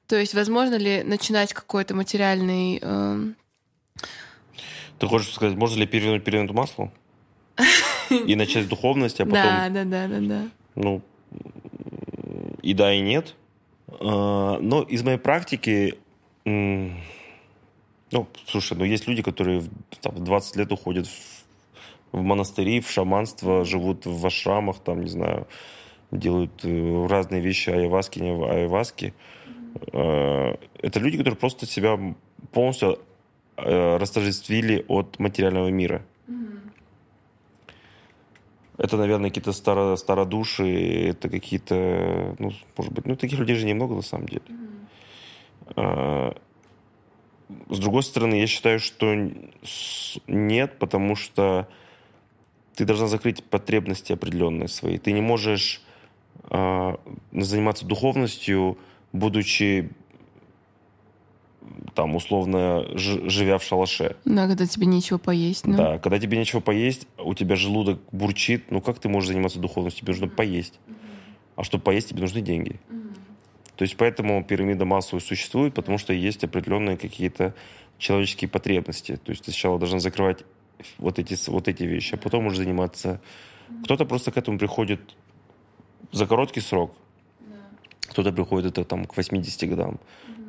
То 0.07 0.17
есть, 0.17 0.35
возможно 0.35 0.77
ли 0.77 1.03
начинать 1.03 1.53
какой-то 1.53 1.95
материальный... 1.95 2.79
Э... 2.81 3.25
Ты 4.99 5.07
хочешь 5.07 5.33
сказать, 5.33 5.57
можно 5.57 5.81
ли 5.81 5.87
перевернуть 5.87 6.25
пирамиду 6.25 6.55
маслом? 6.55 6.93
И 8.11 8.35
начать 8.35 8.65
с 8.65 8.69
духовности, 8.69 9.23
а 9.23 9.27
потом... 9.27 9.43
Да, 9.43 9.69
да, 9.69 9.85
да, 9.85 10.09
да, 10.09 10.21
да. 10.21 10.49
Ну, 10.75 11.03
и 12.63 12.73
да, 12.73 12.93
и 12.93 13.01
нет. 13.01 13.35
А, 14.01 14.59
но 14.61 14.83
из 14.83 15.03
моей 15.03 15.19
практики, 15.19 15.99
ну, 16.45 16.97
слушай, 18.47 18.77
ну 18.77 18.85
есть 18.85 19.07
люди, 19.07 19.23
которые 19.23 19.63
там, 20.01 20.15
в 20.15 20.25
20 20.25 20.57
лет 20.57 20.73
уходят 20.73 21.07
в, 21.07 22.17
в 22.17 22.23
монастыри, 22.23 22.81
в 22.81 22.91
шаманство, 22.91 23.65
живут 23.65 24.07
в 24.07 24.27
ашрамах, 24.27 24.79
там, 24.79 25.03
не 25.03 25.11
знаю, 25.11 25.47
делают 26.11 26.65
э, 26.65 27.07
разные 27.07 27.41
вещи, 27.41 27.71
айваски, 27.71 28.19
не 28.19 28.31
айваски. 28.31 29.15
А, 29.93 30.59
это 30.79 31.01
люди, 31.01 31.17
которые 31.19 31.39
просто 31.39 31.67
себя 31.67 31.99
полностью 32.53 32.99
э, 33.57 33.97
растождествили 33.97 34.85
от 34.89 35.19
материального 35.19 35.69
мира. 35.69 36.03
Это, 38.79 38.97
наверное, 38.97 39.31
какие-то 39.31 39.53
старо, 39.53 39.97
стародуши, 39.97 41.09
это 41.09 41.29
какие-то, 41.29 42.37
ну, 42.39 42.53
может 42.77 42.93
быть, 42.93 43.07
ну, 43.07 43.17
таких 43.17 43.41
людей 43.41 43.57
же 43.57 43.67
немного 43.67 43.97
на 43.97 44.03
самом 44.03 44.29
деле. 44.29 44.43
Mm-hmm. 45.75 46.39
С 47.71 47.79
другой 47.79 48.03
стороны, 48.05 48.37
я 48.37 48.47
считаю, 48.47 48.79
что 48.79 49.15
нет, 50.27 50.79
потому 50.79 51.17
что 51.17 51.67
ты 52.75 52.85
должна 52.85 53.09
закрыть 53.09 53.43
потребности 53.43 54.13
определенные 54.13 54.69
свои. 54.69 54.99
Ты 54.99 55.13
не 55.13 55.23
можешь 55.23 55.81
э, 55.81 55.88
заниматься 57.33 57.87
духовностью, 57.87 58.79
будучи 59.13 59.91
там, 61.95 62.17
условно, 62.17 62.87
живя 62.95 63.59
в 63.59 63.63
шалаше. 63.65 64.17
Да, 64.25 64.47
когда 64.47 64.67
тебе 64.67 64.87
нечего 64.87 65.19
поесть. 65.19 65.67
Ну. 65.67 65.77
Да, 65.77 65.99
когда 65.99 66.19
тебе 66.19 66.39
нечего 66.39 66.61
поесть, 66.61 67.07
у 67.19 67.35
тебя 67.35 67.57
желудок 67.57 68.01
бурчит, 68.13 68.71
ну 68.71 68.81
как 68.81 68.99
ты 68.99 69.09
можешь 69.09 69.29
заниматься 69.29 69.59
духовностью? 69.59 70.03
Тебе 70.03 70.13
нужно 70.13 70.29
поесть. 70.29 70.81
А 71.57 71.65
чтобы 71.65 71.83
поесть, 71.83 72.11
тебе 72.11 72.21
нужны 72.21 72.41
деньги. 72.41 72.81
То 73.77 73.83
есть 73.83 73.97
поэтому 73.97 74.43
пирамида 74.45 74.85
массовой 74.85 75.21
существует, 75.21 75.75
потому 75.75 75.99
что 75.99 76.13
есть 76.13 76.43
определенные 76.45 76.97
какие-то 76.97 77.55
человеческие 77.99 78.49
потребности. 78.49 79.17
То 79.17 79.31
есть 79.31 79.45
ты 79.45 79.51
сначала 79.51 79.79
должен 79.79 80.01
закрывать 80.01 80.45
вот 80.99 81.19
эти, 81.19 81.37
вот 81.51 81.69
эти 81.69 81.83
вещи, 81.83 82.15
а 82.15 82.17
потом 82.17 82.47
уже 82.47 82.59
заниматься... 82.59 83.21
Кто-то 83.85 84.07
просто 84.07 84.31
к 84.31 84.37
этому 84.37 84.59
приходит 84.59 85.01
за 86.13 86.27
короткий 86.27 86.61
срок. 86.61 86.93
Кто-то 88.09 88.33
приходит 88.33 88.73
это 88.73 88.85
там 88.85 89.05
к 89.05 89.17
80 89.17 89.69
годам. 89.69 89.99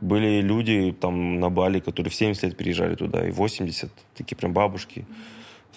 Были 0.01 0.41
люди 0.41 0.95
там 0.99 1.39
на 1.39 1.49
Бали, 1.49 1.79
которые 1.79 2.09
в 2.09 2.15
70 2.15 2.43
лет 2.43 2.57
переезжали 2.57 2.95
туда, 2.95 3.27
и 3.27 3.31
80, 3.31 3.91
такие 4.15 4.37
прям 4.37 4.53
бабушки. 4.53 5.05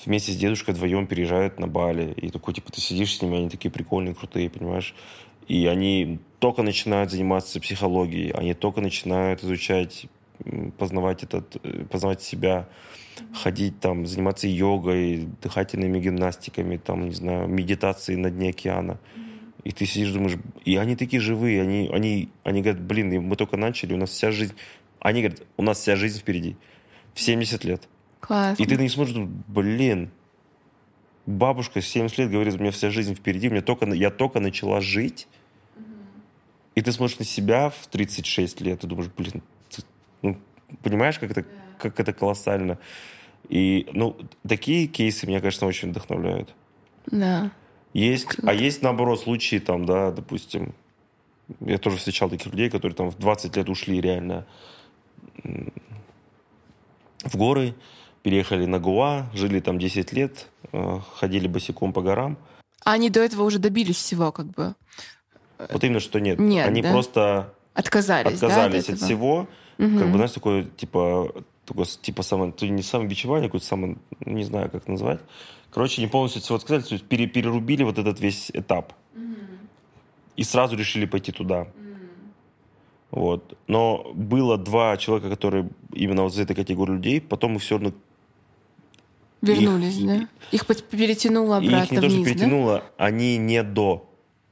Вместе 0.04 0.32
с 0.32 0.36
дедушкой 0.36 0.74
вдвоем 0.74 1.06
переезжают 1.06 1.58
на 1.58 1.66
Бали. 1.66 2.12
И 2.16 2.30
такой, 2.30 2.54
типа, 2.54 2.70
ты 2.72 2.80
сидишь 2.80 3.16
с 3.16 3.22
ними, 3.22 3.38
они 3.38 3.48
такие 3.48 3.70
прикольные, 3.70 4.14
крутые, 4.14 4.48
понимаешь? 4.48 4.94
И 5.48 5.66
они 5.66 6.20
только 6.38 6.62
начинают 6.62 7.10
заниматься 7.10 7.60
психологией, 7.60 8.30
они 8.30 8.54
только 8.54 8.80
начинают 8.80 9.42
изучать, 9.42 10.06
познавать, 10.78 11.24
этот, 11.24 11.56
э, 11.62 11.84
познавать 11.90 12.22
себя, 12.22 12.68
ходить 13.34 13.80
там, 13.80 14.06
заниматься 14.06 14.46
йогой, 14.46 15.28
дыхательными 15.42 16.00
гимнастиками, 16.00 16.76
там, 16.76 17.08
не 17.08 17.14
знаю, 17.14 17.48
медитацией 17.48 18.18
на 18.18 18.30
дне 18.30 18.50
океана. 18.50 18.98
И 19.64 19.70
ты 19.70 19.86
сидишь, 19.86 20.10
думаешь, 20.10 20.38
и 20.64 20.76
они 20.76 20.96
такие 20.96 21.20
живые, 21.20 21.62
они, 21.62 21.88
они, 21.92 22.30
они 22.42 22.62
говорят, 22.62 22.82
блин, 22.82 23.22
мы 23.22 23.36
только 23.36 23.56
начали, 23.56 23.94
у 23.94 23.96
нас 23.96 24.10
вся 24.10 24.32
жизнь... 24.32 24.54
Они 24.98 25.20
говорят, 25.20 25.42
у 25.56 25.62
нас 25.62 25.78
вся 25.78 25.96
жизнь 25.96 26.18
впереди. 26.18 26.56
В 27.14 27.20
70 27.20 27.64
лет. 27.64 27.88
Классно. 28.20 28.62
И 28.62 28.66
ты 28.66 28.76
не 28.76 28.88
смотришь, 28.88 29.16
блин, 29.16 30.10
бабушка 31.26 31.80
70 31.80 32.18
лет 32.18 32.30
говорит, 32.30 32.54
у 32.54 32.58
меня 32.58 32.70
вся 32.70 32.90
жизнь 32.90 33.14
впереди, 33.14 33.48
у 33.48 33.50
меня 33.52 33.62
только, 33.62 33.86
я 33.86 34.10
только 34.10 34.40
начала 34.40 34.80
жить. 34.80 35.28
И 36.74 36.80
ты 36.80 36.90
смотришь 36.90 37.18
на 37.18 37.24
себя 37.24 37.70
в 37.70 37.86
36 37.88 38.60
лет 38.62 38.82
и 38.82 38.86
думаешь, 38.86 39.10
блин, 39.16 39.42
ты, 39.68 39.82
ну, 40.22 40.38
понимаешь, 40.82 41.18
как 41.18 41.30
это, 41.30 41.44
как 41.78 42.00
это 42.00 42.12
колоссально. 42.12 42.78
И, 43.48 43.86
ну, 43.92 44.16
такие 44.48 44.86
кейсы 44.86 45.26
меня, 45.26 45.40
конечно, 45.40 45.66
очень 45.66 45.90
вдохновляют. 45.90 46.54
Да. 47.06 47.50
Есть, 47.93 48.38
а 48.43 48.55
есть, 48.55 48.82
наоборот, 48.82 49.20
случаи, 49.20 49.59
там, 49.59 49.84
да, 49.84 50.11
допустим, 50.11 50.74
я 51.61 51.78
тоже 51.78 51.97
встречал 51.99 52.30
таких 52.30 52.53
людей, 52.53 52.70
которые 52.70 52.97
там 52.97 53.11
в 53.11 53.18
20 53.18 53.57
лет 53.57 53.68
ушли 53.68 54.01
реально 54.01 54.47
в 57.24 57.36
горы, 57.36 57.74
переехали 58.22 58.66
на 58.66 58.78
Гуа, 58.78 59.26
жили 59.34 59.61
там 59.61 59.78
10 59.78 60.12
лет, 60.12 60.49
э, 60.72 60.99
ходили 61.16 61.47
босиком 61.47 61.93
по 61.93 62.03
горам. 62.03 62.38
А 62.84 62.93
они 62.93 63.11
до 63.11 63.20
этого 63.20 63.43
уже 63.43 63.59
добились 63.59 63.97
всего, 63.97 64.32
как 64.32 64.47
бы? 64.47 64.74
Вот 65.59 65.84
именно, 65.84 66.01
что 66.01 66.18
нет. 66.18 66.38
Нет, 66.38 66.66
Они 66.66 66.82
да? 66.82 66.90
просто 66.90 67.55
отказались, 67.74 68.34
отказались 68.34 68.86
да, 68.86 68.95
от, 68.95 68.99
от 68.99 69.05
всего. 69.05 69.49
Угу. 69.78 69.99
Как 69.99 70.09
бы, 70.09 70.16
знаешь, 70.16 70.32
такое, 70.32 70.64
типа, 70.64 71.32
такое, 71.64 71.86
типа, 71.86 72.22
само, 72.22 72.53
не 72.61 72.82
самобичевание, 72.82 73.49
какое-то 73.49 73.66
само, 73.66 73.97
не 74.24 74.45
знаю, 74.45 74.70
как 74.70 74.88
назвать. 74.88 75.20
Короче, 75.72 76.02
не 76.02 76.08
полностью 76.08 76.42
всего 76.42 76.56
отказались, 76.56 76.88
то 76.88 76.94
есть 76.94 77.06
пере, 77.06 77.26
перерубили 77.26 77.82
вот 77.82 77.98
этот 77.98 78.20
весь 78.20 78.50
этап. 78.52 78.92
Mm-hmm. 79.14 79.58
И 80.36 80.44
сразу 80.44 80.76
решили 80.76 81.06
пойти 81.06 81.32
туда. 81.32 81.62
Mm-hmm. 81.62 82.08
Вот. 83.10 83.56
Но 83.68 84.12
было 84.14 84.58
два 84.58 84.98
человека, 84.98 85.30
которые 85.30 85.70
именно 85.94 86.24
вот 86.24 86.34
из 86.34 86.38
этой 86.38 86.54
категории 86.54 86.92
людей, 86.92 87.20
потом 87.22 87.56
их 87.56 87.62
все 87.62 87.78
равно 87.78 87.94
Вернулись, 89.40 89.96
их, 89.96 90.06
да? 90.06 90.28
Их 90.52 90.66
перетянуло 90.66 91.56
обратно 91.56 91.84
Их 91.84 91.90
не 91.90 91.98
вниз, 91.98 92.10
то, 92.10 92.16
что 92.16 92.24
перетянуло, 92.24 92.78
да? 92.78 93.06
они 93.06 93.38
не 93.38 93.62
до. 93.62 94.08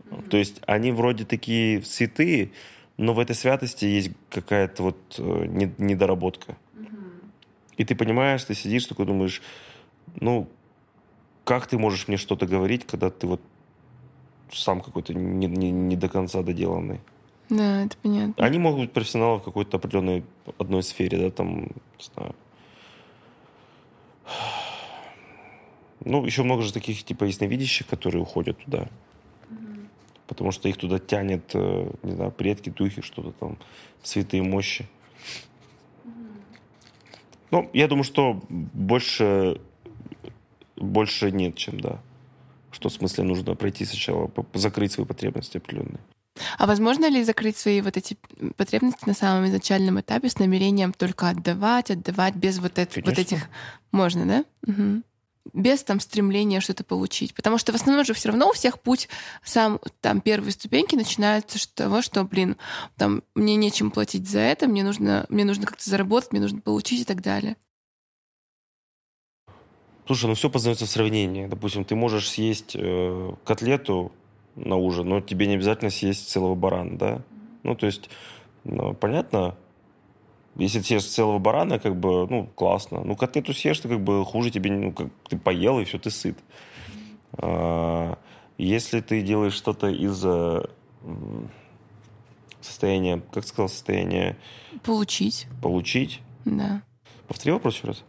Mm-hmm. 0.08 0.28
То 0.30 0.36
есть 0.38 0.62
они 0.66 0.90
вроде 0.90 1.26
такие 1.26 1.82
святые, 1.82 2.50
но 2.96 3.12
в 3.12 3.18
этой 3.18 3.36
святости 3.36 3.84
есть 3.84 4.10
какая-то 4.30 4.84
вот 4.84 4.96
э, 5.18 5.46
недоработка. 5.78 6.56
Mm-hmm. 6.74 7.24
И 7.76 7.84
ты 7.84 7.94
понимаешь, 7.94 8.42
ты 8.42 8.54
сидишь 8.54 8.86
такой 8.86 9.04
думаешь, 9.04 9.42
ну, 10.18 10.48
как 11.50 11.66
ты 11.66 11.78
можешь 11.78 12.06
мне 12.06 12.16
что-то 12.16 12.46
говорить, 12.46 12.86
когда 12.86 13.10
ты 13.10 13.26
вот 13.26 13.40
сам 14.52 14.80
какой-то 14.80 15.14
не, 15.14 15.48
не, 15.48 15.72
не 15.72 15.96
до 15.96 16.08
конца 16.08 16.44
доделанный. 16.44 17.00
Да, 17.48 17.84
это 17.84 17.96
понятно. 17.96 18.44
Они 18.44 18.60
могут 18.60 18.82
быть 18.82 18.92
профессионалы 18.92 19.40
в 19.40 19.42
какой-то 19.42 19.78
определенной 19.78 20.22
одной 20.58 20.84
сфере, 20.84 21.18
да, 21.18 21.32
там, 21.32 21.62
не 21.62 22.04
знаю. 22.14 22.36
Ну, 26.04 26.24
еще 26.24 26.44
много 26.44 26.62
же 26.62 26.72
таких, 26.72 27.02
типа, 27.02 27.24
ясновидящих, 27.24 27.88
которые 27.88 28.22
уходят 28.22 28.56
туда. 28.64 28.86
Потому 30.28 30.52
что 30.52 30.68
их 30.68 30.76
туда 30.76 31.00
тянет, 31.00 31.50
э, 31.54 31.90
не 32.04 32.12
знаю, 32.12 32.30
предки, 32.30 32.70
духи, 32.70 33.02
что-то 33.02 33.32
там, 33.32 33.58
святые 34.04 34.44
мощи. 34.44 34.88
Ну, 37.50 37.68
я 37.72 37.88
думаю, 37.88 38.04
что 38.04 38.40
больше, 38.48 39.60
больше 40.80 41.30
нет, 41.30 41.56
чем 41.56 41.80
да. 41.80 42.00
Что 42.72 42.88
в 42.88 42.92
смысле 42.92 43.24
нужно 43.24 43.54
пройти 43.54 43.84
сначала, 43.84 44.30
закрыть 44.54 44.92
свои 44.92 45.06
потребности 45.06 45.58
определенные. 45.58 46.00
А 46.58 46.66
возможно 46.66 47.08
ли 47.08 47.22
закрыть 47.24 47.56
свои 47.56 47.80
вот 47.80 47.96
эти 47.96 48.16
потребности 48.56 49.06
на 49.06 49.14
самом 49.14 49.46
изначальном 49.46 50.00
этапе 50.00 50.28
с 50.28 50.38
намерением 50.38 50.92
только 50.92 51.28
отдавать, 51.28 51.90
отдавать 51.90 52.34
без 52.34 52.58
вот, 52.58 52.78
это, 52.78 53.00
вот 53.04 53.18
этих... 53.18 53.48
Можно, 53.92 54.26
да? 54.26 54.44
Угу. 54.72 55.02
Без 55.52 55.82
там 55.82 56.00
стремления 56.00 56.60
что-то 56.60 56.84
получить. 56.84 57.34
Потому 57.34 57.58
что 57.58 57.72
в 57.72 57.74
основном 57.74 58.04
же 58.04 58.14
все 58.14 58.28
равно 58.28 58.50
у 58.50 58.52
всех 58.52 58.80
путь 58.80 59.08
сам 59.42 59.80
там 60.00 60.20
первые 60.20 60.52
ступеньки 60.52 60.94
начинаются 60.94 61.58
с 61.58 61.66
того, 61.66 62.02
что, 62.02 62.24
блин, 62.24 62.56
там 62.96 63.22
мне 63.34 63.56
нечем 63.56 63.90
платить 63.90 64.28
за 64.28 64.40
это, 64.40 64.68
мне 64.68 64.84
нужно, 64.84 65.26
мне 65.28 65.44
нужно 65.44 65.66
как-то 65.66 65.88
заработать, 65.88 66.32
мне 66.32 66.40
нужно 66.40 66.60
получить 66.60 67.00
и 67.00 67.04
так 67.04 67.20
далее. 67.22 67.56
Слушай, 70.10 70.26
ну 70.26 70.34
все 70.34 70.50
познается 70.50 70.86
в 70.86 70.90
сравнении. 70.90 71.46
Допустим, 71.46 71.84
ты 71.84 71.94
можешь 71.94 72.28
съесть 72.28 72.72
э, 72.74 73.32
котлету 73.44 74.10
на 74.56 74.74
ужин, 74.74 75.08
но 75.08 75.20
тебе 75.20 75.46
не 75.46 75.54
обязательно 75.54 75.92
съесть 75.92 76.28
целого 76.28 76.56
барана, 76.56 76.98
да? 76.98 77.22
Ну, 77.62 77.76
то 77.76 77.86
есть, 77.86 78.10
ну, 78.64 78.92
понятно, 78.92 79.54
если 80.56 80.80
ты 80.80 80.86
съешь 80.86 81.04
целого 81.04 81.38
барана, 81.38 81.78
как 81.78 81.94
бы, 81.94 82.26
ну, 82.28 82.48
классно. 82.56 83.02
Ну, 83.04 83.14
котлету 83.14 83.54
съешь, 83.54 83.78
ты 83.78 83.88
как 83.88 84.00
бы 84.00 84.24
хуже 84.24 84.50
тебе, 84.50 84.72
ну, 84.72 84.92
как 84.92 85.06
ты 85.28 85.38
поел, 85.38 85.78
и 85.78 85.84
все, 85.84 86.00
ты 86.00 86.10
сыт. 86.10 86.36
А, 87.34 88.18
если 88.58 89.02
ты 89.02 89.22
делаешь 89.22 89.54
что-то 89.54 89.86
из 89.86 90.26
состояния, 92.60 93.22
как 93.32 93.46
сказал, 93.46 93.68
состояния... 93.68 94.36
Получить. 94.82 95.46
Получить? 95.62 96.20
Да. 96.44 96.82
Повтори 97.28 97.52
вопрос 97.52 97.76
еще 97.76 97.86
раз. 97.86 98.04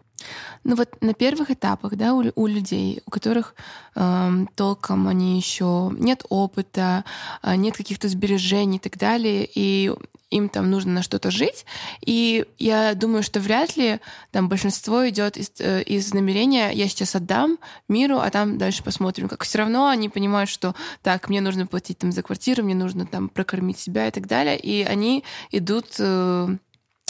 Ну 0.64 0.76
вот 0.76 0.90
на 1.02 1.14
первых 1.14 1.52
этапах, 1.52 1.96
да, 1.96 2.14
у, 2.14 2.24
у 2.36 2.48
людей, 2.48 3.02
у 3.06 3.12
которых 3.12 3.56
э, 3.96 4.32
толком 4.56 5.08
они 5.08 5.38
еще 5.38 5.92
нет 5.98 6.24
опыта, 6.30 7.04
э, 7.42 7.56
нет 7.56 7.76
каких-то 7.76 8.08
сбережений 8.08 8.78
и 8.78 8.80
так 8.80 8.98
далее, 8.98 9.50
и 9.54 9.92
им 10.32 10.50
там 10.50 10.72
нужно 10.72 10.94
на 10.94 11.04
что-то 11.04 11.30
жить. 11.30 11.66
И 12.04 12.46
я 12.58 12.96
думаю, 12.96 13.22
что 13.22 13.40
вряд 13.40 13.76
ли 13.76 14.00
там 14.32 14.50
большинство 14.50 15.08
идет 15.10 15.38
из, 15.38 15.52
э, 15.60 15.84
из 15.84 16.14
намерения 16.14 16.72
«я 16.72 16.88
сейчас 16.88 17.16
отдам 17.16 17.60
миру, 17.88 18.18
а 18.18 18.30
там 18.30 18.58
дальше 18.58 18.84
посмотрим». 18.84 19.28
Как 19.28 19.44
все 19.44 19.60
равно 19.60 19.90
они 19.90 20.10
понимают, 20.10 20.50
что 20.50 20.74
так, 21.04 21.30
мне 21.30 21.42
нужно 21.42 21.68
платить 21.68 22.00
там 22.00 22.12
за 22.12 22.24
квартиру, 22.24 22.64
мне 22.64 22.76
нужно 22.76 23.06
там 23.06 23.30
прокормить 23.30 23.78
себя 23.78 24.08
и 24.08 24.12
так 24.12 24.26
далее. 24.28 24.58
И 24.58 24.84
они 24.84 25.24
идут 25.52 25.96
э, 26.00 26.56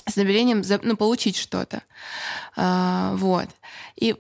с 0.08 0.16
намерением 0.16 0.64
ну, 0.84 0.98
получить 0.98 1.38
что-то. 1.38 1.84
А, 2.56 3.16
вот. 3.16 3.48
И 3.96 4.16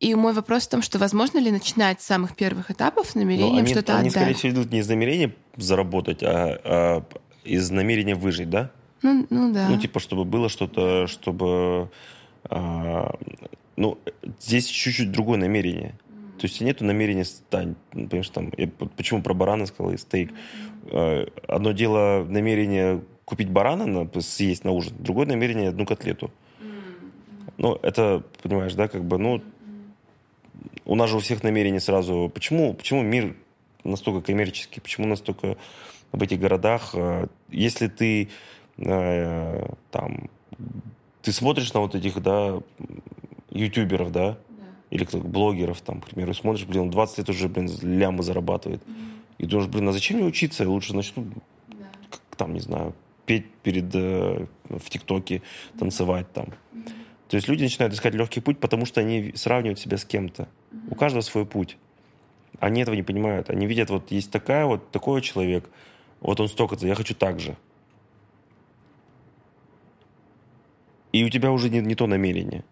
и 0.00 0.14
мой 0.14 0.32
вопрос 0.32 0.66
в 0.66 0.70
том, 0.70 0.80
что 0.80 0.98
возможно 0.98 1.38
ли 1.38 1.50
начинать 1.50 2.00
с 2.00 2.06
самых 2.06 2.34
первых 2.34 2.70
этапов 2.70 3.10
с 3.10 3.14
намерением 3.14 3.58
они, 3.58 3.66
что-то 3.66 3.92
отдать? 3.92 4.00
Они, 4.00 4.10
скорее 4.10 4.34
всего, 4.34 4.52
идут 4.52 4.72
не 4.72 4.78
из 4.78 4.88
намерения 4.88 5.34
заработать, 5.56 6.22
а, 6.22 6.58
а 6.64 7.04
из 7.44 7.70
намерения 7.70 8.14
выжить, 8.14 8.48
да? 8.48 8.70
Ну, 9.02 9.26
ну 9.28 9.52
да. 9.52 9.68
Ну, 9.68 9.78
типа, 9.78 10.00
чтобы 10.00 10.24
было 10.24 10.48
что-то, 10.48 11.06
чтобы... 11.06 11.90
А, 12.44 13.14
ну, 13.76 13.98
здесь 14.40 14.66
чуть-чуть 14.66 15.12
другое 15.12 15.38
намерение. 15.38 15.98
То 16.38 16.46
есть 16.46 16.62
нету 16.62 16.86
намерения 16.86 17.26
стать, 17.26 17.68
ну, 17.92 18.08
понимаешь, 18.08 18.30
там, 18.30 18.50
я 18.56 18.70
почему 18.96 19.22
про 19.22 19.34
барана 19.34 19.66
сказал 19.66 19.92
и 19.92 19.98
стейк. 19.98 20.32
Mm-hmm. 20.86 21.42
Одно 21.46 21.72
дело 21.72 22.24
намерение 22.26 23.02
купить 23.30 23.48
барана, 23.48 23.86
на, 23.86 24.20
съесть 24.20 24.64
на 24.64 24.72
ужин, 24.72 24.92
другое 24.98 25.24
намерение 25.24 25.68
одну 25.68 25.86
котлету. 25.86 26.32
Ну, 27.58 27.78
это, 27.82 28.24
понимаешь, 28.42 28.74
да, 28.74 28.88
как 28.88 29.04
бы, 29.04 29.18
ну, 29.18 29.40
у 30.84 30.96
нас 30.96 31.08
же 31.08 31.16
у 31.16 31.20
всех 31.20 31.44
намерения 31.44 31.78
сразу... 31.78 32.28
Почему, 32.34 32.74
почему 32.74 33.02
мир 33.02 33.36
настолько 33.84 34.20
коммерческий? 34.26 34.80
Почему 34.80 35.06
настолько 35.06 35.56
в 36.10 36.20
этих 36.20 36.40
городах? 36.40 36.90
Э, 36.94 37.28
если 37.50 37.86
ты 37.86 38.30
э, 38.78 39.66
там... 39.92 40.28
Ты 41.22 41.32
смотришь 41.32 41.72
на 41.72 41.80
вот 41.80 41.94
этих, 41.94 42.20
да, 42.20 42.60
ютуберов, 43.50 44.10
да? 44.10 44.30
да. 44.30 44.64
Или 44.90 45.04
кто 45.04 45.18
блогеров, 45.18 45.80
там, 45.82 46.00
к 46.00 46.06
примеру, 46.06 46.34
смотришь, 46.34 46.66
блин, 46.66 46.90
20 46.90 47.18
лет 47.18 47.28
уже, 47.28 47.48
блин, 47.48 47.70
лямы 47.82 48.24
зарабатывает. 48.24 48.82
Mm-hmm. 48.82 49.20
И 49.38 49.46
думаешь, 49.46 49.68
блин, 49.68 49.88
а 49.88 49.92
зачем 49.92 50.16
мне 50.16 50.26
учиться? 50.26 50.68
Лучше 50.68 50.96
начну, 50.96 51.26
да. 51.68 51.86
как, 52.10 52.20
там, 52.36 52.54
не 52.54 52.60
знаю, 52.60 52.94
петь 53.26 53.50
перед, 53.62 53.94
э, 53.94 54.46
в 54.68 54.90
ТикТоке, 54.90 55.42
танцевать 55.78 56.32
там. 56.32 56.46
То 57.28 57.36
есть 57.36 57.48
люди 57.48 57.62
начинают 57.62 57.94
искать 57.94 58.14
легкий 58.14 58.40
путь, 58.40 58.58
потому 58.58 58.86
что 58.86 59.00
они 59.00 59.32
сравнивают 59.36 59.78
себя 59.78 59.98
с 59.98 60.04
кем-то. 60.04 60.48
У 60.90 60.94
каждого 60.94 61.22
свой 61.22 61.46
путь. 61.46 61.76
Они 62.58 62.82
этого 62.82 62.94
не 62.94 63.04
понимают. 63.04 63.50
Они 63.50 63.66
видят, 63.66 63.90
вот 63.90 64.10
есть 64.10 64.32
такая 64.32 64.66
вот, 64.66 64.90
такой 64.90 65.22
человек, 65.22 65.68
вот 66.20 66.40
он 66.40 66.48
столько-то, 66.48 66.86
я 66.86 66.94
хочу 66.94 67.14
так 67.14 67.38
же. 67.38 67.56
И 71.12 71.24
у 71.24 71.28
тебя 71.28 71.50
уже 71.50 71.70
не, 71.70 71.80
не 71.80 71.94
то 71.94 72.06
намерение. 72.06 72.64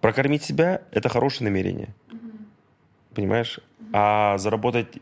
Прокормить 0.00 0.42
себя– 0.42 0.82
это 0.92 1.08
хорошее 1.08 1.50
намерение. 1.50 1.94
Понимаешь? 3.14 3.60
А 3.92 4.38
заработать, 4.38 4.98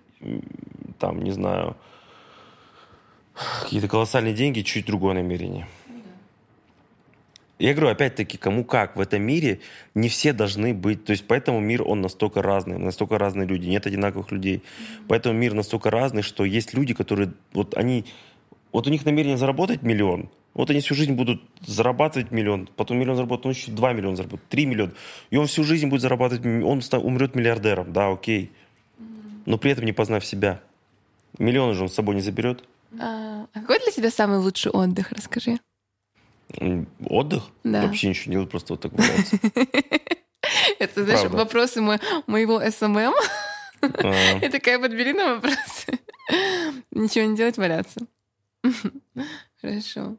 там, 0.99 1.23
не 1.23 1.33
знаю, 1.33 1.77
какие-то 3.63 3.89
колоссальные 3.89 4.35
деньги, 4.35 4.63
чуть 4.63 4.87
другое 4.87 5.15
намерение. 5.15 5.67
Я 7.59 7.73
говорю, 7.73 7.91
опять-таки, 7.91 8.37
кому 8.37 8.65
как. 8.65 8.97
В 8.97 9.01
этом 9.01 9.23
мире 9.23 9.61
не 9.95 10.09
все 10.11 10.35
должны 10.35 10.75
быть... 10.75 11.05
То 11.05 11.13
есть 11.13 11.27
поэтому 11.27 11.59
мир, 11.59 11.83
он 11.83 12.03
настолько 12.03 12.43
разный, 12.43 12.79
настолько 12.79 13.19
разные 13.19 13.47
люди. 13.47 13.67
Нет 13.67 13.87
одинаковых 13.87 14.31
людей. 14.31 14.57
Mm-hmm. 14.57 15.05
Поэтому 15.09 15.39
мир 15.39 15.55
настолько 15.55 15.91
разный, 15.91 16.23
что 16.23 16.45
есть 16.45 16.75
люди, 16.75 16.93
которые... 16.93 17.33
Вот 17.55 17.75
они... 17.75 18.05
Вот 18.73 18.87
у 18.87 18.91
них 18.91 19.07
намерение 19.07 19.39
заработать 19.39 19.83
миллион. 19.83 20.29
Вот 20.53 20.71
они 20.71 20.81
всю 20.81 20.95
жизнь 20.95 21.13
будут 21.13 21.43
зарабатывать 21.61 22.31
миллион, 22.31 22.67
потом 22.77 22.99
миллион 22.99 23.17
заработать, 23.17 23.45
он 23.45 23.53
еще 23.53 23.71
два 23.71 23.93
миллиона 23.93 24.17
заработает, 24.17 24.49
три 24.49 24.65
миллиона. 24.65 24.93
И 25.29 25.37
он 25.37 25.47
всю 25.47 25.65
жизнь 25.65 25.87
будет 25.87 26.01
зарабатывать, 26.01 26.47
он 26.47 26.83
умрет 27.03 27.35
миллиардером, 27.35 27.93
да, 27.93 28.11
окей. 28.11 28.51
Но 29.45 29.59
при 29.59 29.71
этом 29.71 29.85
не 29.85 29.93
познав 29.93 30.25
себя. 30.25 30.63
Миллион 31.39 31.75
же 31.75 31.83
он 31.83 31.89
с 31.91 31.95
собой 31.95 32.15
не 32.15 32.23
заберет. 32.23 32.65
А, 32.99 33.47
а 33.53 33.61
какой 33.61 33.79
для 33.81 33.93
тебя 33.93 34.11
самый 34.11 34.39
лучший 34.39 34.73
отдых, 34.73 35.13
расскажи? 35.13 35.61
Отдых? 37.09 37.45
Да. 37.65 37.83
Вообще 37.83 38.09
ничего 38.09 38.31
не 38.31 38.33
делать, 38.37 38.51
просто 38.51 38.73
вот 38.75 38.81
так 38.81 38.93
валяться. 38.93 39.39
Это, 40.79 41.05
знаешь, 41.05 41.31
вопросы 41.31 41.81
моего 41.81 42.61
SMM. 42.71 43.15
А. 43.83 44.39
И 44.43 44.49
такая, 44.49 44.79
подбери 44.79 45.13
на 45.13 45.35
вопросы. 45.35 45.99
Ничего 46.91 47.25
не 47.25 47.37
делать, 47.37 47.57
валяться. 47.57 48.01
Хорошо. 49.61 50.17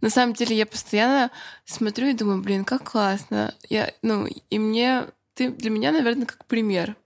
На 0.00 0.10
самом 0.10 0.34
деле 0.34 0.56
я 0.56 0.66
постоянно 0.66 1.30
смотрю 1.64 2.08
и 2.08 2.14
думаю, 2.14 2.42
блин, 2.42 2.64
как 2.64 2.90
классно. 2.90 3.54
Я, 3.70 3.92
ну, 4.02 4.26
и 4.26 4.58
мне, 4.58 5.06
ты 5.34 5.50
для 5.50 5.70
меня, 5.70 5.92
наверное, 5.92 6.26
как 6.26 6.44
пример. 6.44 6.96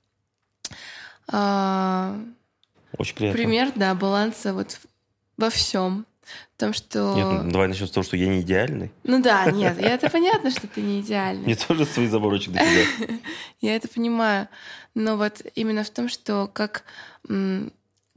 Очень 2.99 3.14
приятно. 3.14 3.38
Пример, 3.38 3.72
да, 3.74 3.94
баланса 3.94 4.53
вот 4.53 4.80
во 5.36 5.51
всем. 5.51 6.05
В 6.57 6.61
том, 6.61 6.74
что... 6.74 7.14
Нет, 7.14 7.44
ну, 7.44 7.51
давай 7.53 7.68
начнем 7.68 7.86
с 7.86 7.90
того, 7.90 8.05
что 8.05 8.16
я 8.16 8.26
не 8.26 8.42
идеальный. 8.42 8.90
Ну 9.05 9.22
да, 9.22 9.51
нет, 9.51 9.78
это 9.78 10.11
понятно, 10.11 10.51
что 10.51 10.66
ты 10.66 10.82
не 10.82 11.01
идеальный. 11.01 11.44
Мне 11.44 11.57
тоже 11.57 11.86
свои 11.86 12.07
заборочки 12.07 12.51
до 12.51 12.59
тебя. 12.59 13.18
Я 13.61 13.76
это 13.76 13.88
понимаю. 13.88 14.49
Но 14.94 15.16
вот 15.16 15.40
именно 15.55 15.84
в 15.84 15.90
том, 15.90 16.09
что 16.09 16.51
как, 16.53 16.84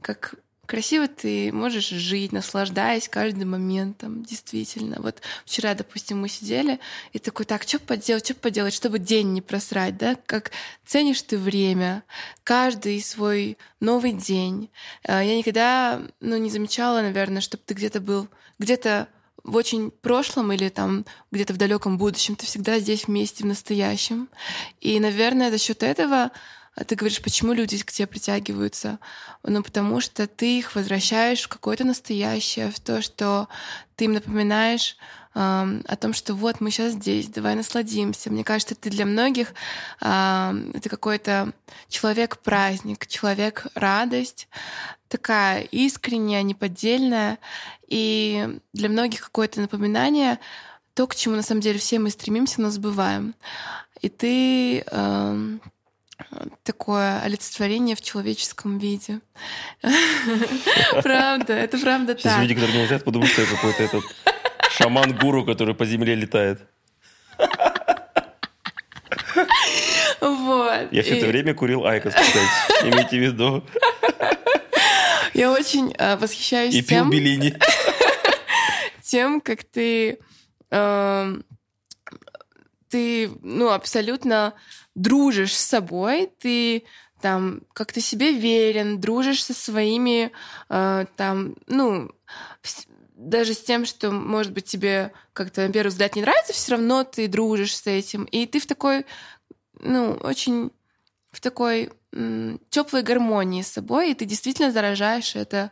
как 0.02 0.34
красиво 0.66 1.08
ты 1.08 1.52
можешь 1.52 1.88
жить, 1.88 2.32
наслаждаясь 2.32 3.08
каждым 3.08 3.50
моментом, 3.50 4.22
действительно. 4.22 4.96
Вот 5.00 5.20
вчера, 5.44 5.74
допустим, 5.74 6.20
мы 6.20 6.28
сидели, 6.28 6.78
и 7.12 7.18
такой, 7.18 7.46
так, 7.46 7.62
что 7.62 7.78
поделать, 7.78 8.24
что 8.24 8.34
поделать, 8.34 8.74
чтобы 8.74 8.98
день 8.98 9.32
не 9.32 9.42
просрать, 9.42 9.96
да? 9.96 10.16
Как 10.26 10.50
ценишь 10.86 11.22
ты 11.22 11.36
время, 11.36 12.04
каждый 12.44 13.02
свой 13.02 13.58
новый 13.80 14.12
день. 14.12 14.70
Э, 15.04 15.20
я 15.24 15.36
никогда, 15.36 16.00
ну, 16.20 16.36
не 16.36 16.50
замечала, 16.50 17.02
наверное, 17.02 17.40
чтобы 17.40 17.62
ты 17.66 17.74
где-то 17.74 18.00
был, 18.00 18.28
где-то 18.58 19.08
в 19.44 19.56
очень 19.56 19.90
прошлом 19.90 20.52
или 20.52 20.68
там 20.68 21.04
где-то 21.32 21.52
в 21.54 21.56
далеком 21.56 21.98
будущем, 21.98 22.36
ты 22.36 22.46
всегда 22.46 22.78
здесь 22.78 23.06
вместе 23.06 23.44
в 23.44 23.46
настоящем. 23.46 24.28
И, 24.80 25.00
наверное, 25.00 25.50
за 25.50 25.58
счет 25.58 25.82
этого 25.82 26.30
ты 26.86 26.94
говоришь, 26.94 27.20
почему 27.22 27.52
люди 27.52 27.78
к 27.78 27.92
тебе 27.92 28.06
притягиваются? 28.06 28.98
Ну, 29.42 29.62
потому 29.62 30.00
что 30.00 30.26
ты 30.26 30.58
их 30.58 30.74
возвращаешь 30.74 31.42
в 31.42 31.48
какое-то 31.48 31.84
настоящее, 31.84 32.70
в 32.70 32.80
то, 32.80 33.02
что 33.02 33.48
ты 33.96 34.06
им 34.06 34.14
напоминаешь 34.14 34.96
о 35.34 35.96
том, 35.98 36.12
что 36.12 36.34
вот 36.34 36.60
мы 36.60 36.70
сейчас 36.70 36.92
здесь, 36.92 37.28
давай 37.28 37.54
насладимся. 37.54 38.30
Мне 38.30 38.44
кажется, 38.44 38.74
ты 38.74 38.90
для 38.90 39.06
многих 39.06 39.54
это 40.00 40.88
какой-то 40.90 41.52
человек-праздник, 41.88 43.06
человек-радость, 43.06 44.48
такая 45.08 45.62
искренняя, 45.62 46.42
неподдельная, 46.42 47.38
и 47.88 48.58
для 48.72 48.88
многих 48.90 49.22
какое-то 49.22 49.60
напоминание 49.60 50.38
то, 50.94 51.06
к 51.06 51.14
чему 51.14 51.36
на 51.36 51.42
самом 51.42 51.62
деле 51.62 51.78
все 51.78 51.98
мы 51.98 52.10
стремимся, 52.10 52.60
но 52.60 52.70
забываем. 52.70 53.34
И 54.02 54.10
ты 54.10 54.84
такое 56.62 57.20
олицетворение 57.22 57.96
в 57.96 58.00
человеческом 58.00 58.78
виде. 58.78 59.20
Правда, 61.02 61.52
это 61.52 61.78
правда 61.78 62.14
так. 62.14 62.22
Сейчас 62.22 62.40
люди, 62.40 62.54
которые 62.54 62.80
не 62.80 62.86
знают, 62.86 63.04
подумают, 63.04 63.32
что 63.32 63.42
это 63.42 63.54
какой-то 63.54 63.82
этот 63.82 64.04
шаман-гуру, 64.70 65.44
который 65.44 65.74
по 65.74 65.84
земле 65.84 66.14
летает. 66.14 66.60
Вот. 70.20 70.92
Я 70.92 71.02
все 71.02 71.18
это 71.18 71.26
время 71.26 71.54
курил 71.54 71.84
IQOS, 71.84 72.14
кстати. 72.14 72.46
Имейте 72.84 73.18
в 73.18 73.22
виду. 73.22 73.64
Я 75.34 75.50
очень 75.50 75.94
э, 75.98 76.16
восхищаюсь 76.16 76.74
И 76.74 76.82
пил 76.82 77.08
Беллини. 77.08 77.56
Тем, 79.02 79.40
как 79.40 79.64
ты... 79.64 80.18
Э, 80.70 81.34
ты, 82.88 83.30
ну, 83.40 83.70
абсолютно 83.70 84.54
дружишь 84.94 85.56
с 85.56 85.66
собой, 85.66 86.30
ты 86.38 86.84
там 87.20 87.62
как-то 87.72 88.00
себе 88.00 88.32
верен, 88.32 89.00
дружишь 89.00 89.44
со 89.44 89.54
своими, 89.54 90.32
э, 90.68 91.06
там, 91.16 91.54
ну, 91.66 92.10
даже 93.14 93.54
с 93.54 93.62
тем, 93.62 93.86
что, 93.86 94.10
может 94.10 94.52
быть, 94.52 94.64
тебе 94.64 95.12
как-то 95.32 95.66
на 95.66 95.72
первый 95.72 95.88
взгляд 95.88 96.16
не 96.16 96.22
нравится, 96.22 96.52
все 96.52 96.72
равно 96.72 97.04
ты 97.04 97.28
дружишь 97.28 97.76
с 97.76 97.86
этим. 97.86 98.24
И 98.24 98.46
ты 98.46 98.58
в 98.58 98.66
такой, 98.66 99.06
ну, 99.80 100.12
очень 100.14 100.70
в 101.30 101.40
такой 101.40 101.90
теплой 102.68 103.02
гармонии 103.02 103.62
с 103.62 103.68
собой, 103.68 104.10
и 104.10 104.14
ты 104.14 104.26
действительно 104.26 104.70
заражаешь 104.70 105.34
это 105.34 105.70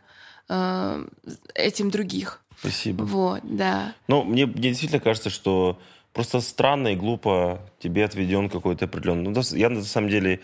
э, 0.49 1.05
этим 1.53 1.91
других. 1.91 2.41
Спасибо. 2.59 3.03
Вот, 3.03 3.41
да. 3.43 3.93
Ну, 4.07 4.23
мне, 4.23 4.47
мне 4.47 4.69
действительно 4.69 4.99
кажется, 4.99 5.29
что 5.29 5.79
просто 6.13 6.41
странно 6.41 6.89
и 6.89 6.95
глупо 6.95 7.61
тебе 7.79 8.05
отведен 8.05 8.49
какой-то 8.49 8.85
определенный. 8.85 9.31
Ну, 9.31 9.41
я 9.57 9.69
на 9.69 9.83
самом 9.83 10.09
деле, 10.09 10.41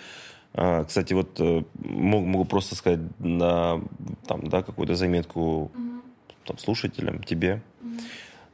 э, 0.54 0.86
кстати, 0.86 1.14
вот 1.14 1.40
э, 1.40 1.64
могу, 1.80 2.46
просто 2.46 2.76
сказать 2.76 3.00
на 3.20 3.82
там, 4.26 4.48
да, 4.48 4.64
какую-то 4.64 4.96
заметку 4.96 5.72
mm-hmm. 5.74 6.02
там, 6.46 6.58
слушателям, 6.58 7.24
тебе. 7.24 7.62
Mm-hmm. 7.82 8.02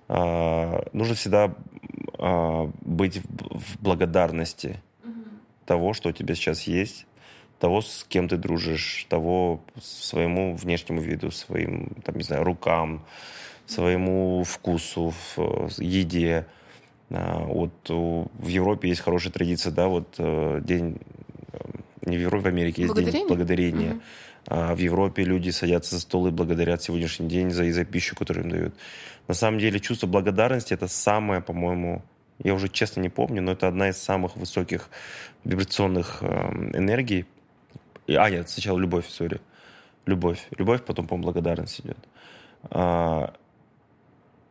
А, 0.10 0.86
нужно 0.94 1.16
всегда 1.16 1.54
а, 2.18 2.72
быть 2.82 3.18
в, 3.18 3.60
в 3.60 3.82
благодарности 3.82 4.80
mm-hmm. 5.04 5.66
того, 5.66 5.94
что 5.94 6.10
у 6.10 6.12
тебя 6.12 6.36
сейчас 6.36 6.64
есть 6.64 7.06
того, 7.60 7.82
с 7.82 8.06
кем 8.10 8.28
ты 8.28 8.36
дружишь, 8.36 9.06
того 9.08 9.62
своему 9.82 10.54
внешнему 10.54 11.00
виду, 11.00 11.32
своим, 11.32 11.96
там, 12.04 12.16
не 12.18 12.24
знаю, 12.24 12.44
рукам, 12.44 13.06
своему 13.68 14.44
вкусу 14.44 15.14
в 15.38 15.70
еде. 15.78 16.46
А, 16.46 16.63
вот 17.14 17.90
в 17.90 18.48
Европе 18.48 18.90
есть 18.90 19.02
хорошая 19.02 19.32
традиция, 19.32 19.72
да, 19.72 19.88
вот 19.88 20.16
э, 20.18 20.62
день, 20.64 20.98
э, 21.52 21.58
не 22.06 22.18
в 22.18 22.22
Европе, 22.22 22.46
в 22.46 22.48
Америке 22.48 22.84
есть 22.84 22.96
день 22.96 23.28
благодарения. 23.28 23.92
Угу. 23.92 24.02
А 24.48 24.76
в 24.76 24.80
Европе 24.80 25.24
люди 25.24 25.52
садятся 25.52 25.96
за 25.96 26.02
стол 26.02 26.28
и 26.28 26.32
благодарят 26.32 26.82
сегодняшний 26.82 27.30
день 27.30 27.52
за, 27.52 27.72
за 27.72 27.86
пищу, 27.86 28.16
которую 28.16 28.46
им 28.46 28.52
дают. 28.52 28.76
На 29.28 29.34
самом 29.34 29.60
деле 29.60 29.80
чувство 29.80 30.08
благодарности 30.08 30.74
это 30.74 30.88
самое, 30.88 31.42
по-моему, 31.42 32.04
я 32.44 32.54
уже 32.54 32.68
честно 32.68 33.00
не 33.00 33.10
помню, 33.10 33.42
но 33.42 33.54
это 33.54 33.68
одна 33.68 33.90
из 33.90 33.98
самых 33.98 34.36
высоких 34.36 34.90
вибрационных 35.46 36.20
э, 36.22 36.28
энергий, 36.74 37.26
а, 38.08 38.30
нет, 38.30 38.50
сначала 38.50 38.78
любовь, 38.80 39.08
сори. 39.08 39.40
Любовь. 40.06 40.48
Любовь, 40.58 40.84
потом, 40.84 41.08
по-моему, 41.08 41.32
благодарность 41.32 41.80
идет. 41.80 41.98
А, 42.64 43.34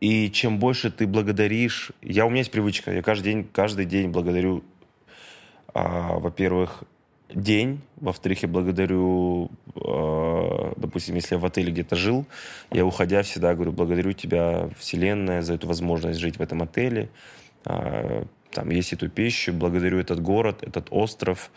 и 0.03 0.29
чем 0.29 0.59
больше 0.59 0.91
ты 0.91 1.07
благодаришь... 1.07 1.93
Я, 2.01 2.25
у 2.25 2.29
меня 2.29 2.39
есть 2.39 2.51
привычка. 2.51 2.91
Я 2.91 3.01
каждый 3.01 3.23
день, 3.23 3.47
каждый 3.53 3.85
день 3.85 4.09
благодарю, 4.09 4.61
а, 5.73 6.19
во-первых, 6.19 6.83
день. 7.33 7.79
Во-вторых, 8.01 8.41
я 8.41 8.49
благодарю, 8.49 9.49
а, 9.77 10.73
допустим, 10.75 11.15
если 11.15 11.35
я 11.35 11.39
в 11.39 11.45
отеле 11.45 11.71
где-то 11.71 11.95
жил, 11.95 12.25
я, 12.69 12.85
уходя, 12.85 13.23
всегда 13.23 13.55
говорю, 13.55 13.71
благодарю 13.71 14.11
тебя, 14.11 14.69
Вселенная, 14.77 15.41
за 15.41 15.53
эту 15.53 15.67
возможность 15.67 16.19
жить 16.19 16.35
в 16.35 16.41
этом 16.41 16.61
отеле. 16.63 17.07
А, 17.63 18.25
там 18.51 18.71
есть 18.71 18.91
эту 18.91 19.07
пищу, 19.07 19.53
благодарю 19.53 19.99
этот 19.99 20.21
город, 20.21 20.63
этот 20.63 20.87
остров. 20.89 21.49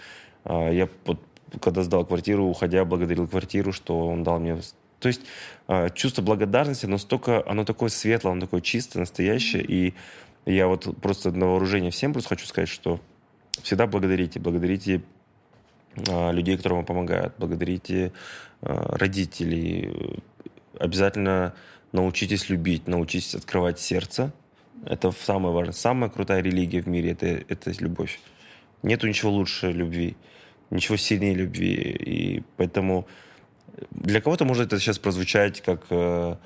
А, 0.44 0.70
я 0.70 0.88
вот 1.04 1.20
когда 1.60 1.82
сдал 1.82 2.06
квартиру, 2.06 2.44
уходя, 2.44 2.84
благодарил 2.84 3.26
квартиру, 3.26 3.72
что 3.72 4.06
он 4.06 4.22
дал 4.22 4.38
мне... 4.38 4.60
То 4.98 5.08
есть 5.08 5.22
а, 5.66 5.90
чувство 5.90 6.22
благодарности, 6.22 6.86
оно, 6.86 6.98
столько, 6.98 7.42
оно 7.48 7.64
такое 7.64 7.88
светлое, 7.88 8.32
оно 8.32 8.40
такое 8.40 8.60
чистое, 8.60 9.00
настоящее. 9.00 9.64
И 9.64 9.94
я 10.46 10.66
вот 10.66 10.88
просто 11.00 11.30
на 11.30 11.46
вооружение 11.46 11.90
всем 11.90 12.12
просто 12.12 12.30
хочу 12.30 12.46
сказать, 12.46 12.68
что 12.68 13.00
всегда 13.62 13.86
благодарите. 13.86 14.40
Благодарите 14.40 15.02
а, 16.08 16.30
людей, 16.30 16.56
которые 16.56 16.78
вам 16.78 16.86
помогают. 16.86 17.34
Благодарите 17.38 18.12
а, 18.62 18.96
родителей. 18.96 20.20
Обязательно 20.78 21.54
научитесь 21.92 22.48
любить, 22.48 22.86
научитесь 22.86 23.34
открывать 23.34 23.78
сердце. 23.78 24.32
Это 24.84 25.10
самое 25.12 25.54
важное. 25.54 25.72
Самая 25.72 26.10
крутая 26.10 26.42
религия 26.42 26.82
в 26.82 26.86
мире 26.86 27.12
это,— 27.12 27.26
это 27.48 27.72
любовь. 27.78 28.20
Нету 28.82 29.08
ничего 29.08 29.30
лучше 29.30 29.72
любви 29.72 30.16
ничего 30.70 30.96
сильнее 30.96 31.34
любви. 31.34 31.74
И 31.74 32.42
поэтому 32.56 33.06
для 33.90 34.20
кого-то 34.20 34.44
может 34.44 34.66
это 34.66 34.80
сейчас 34.80 34.98
прозвучать 34.98 35.60
как, 35.60 35.84
э, 35.90 36.36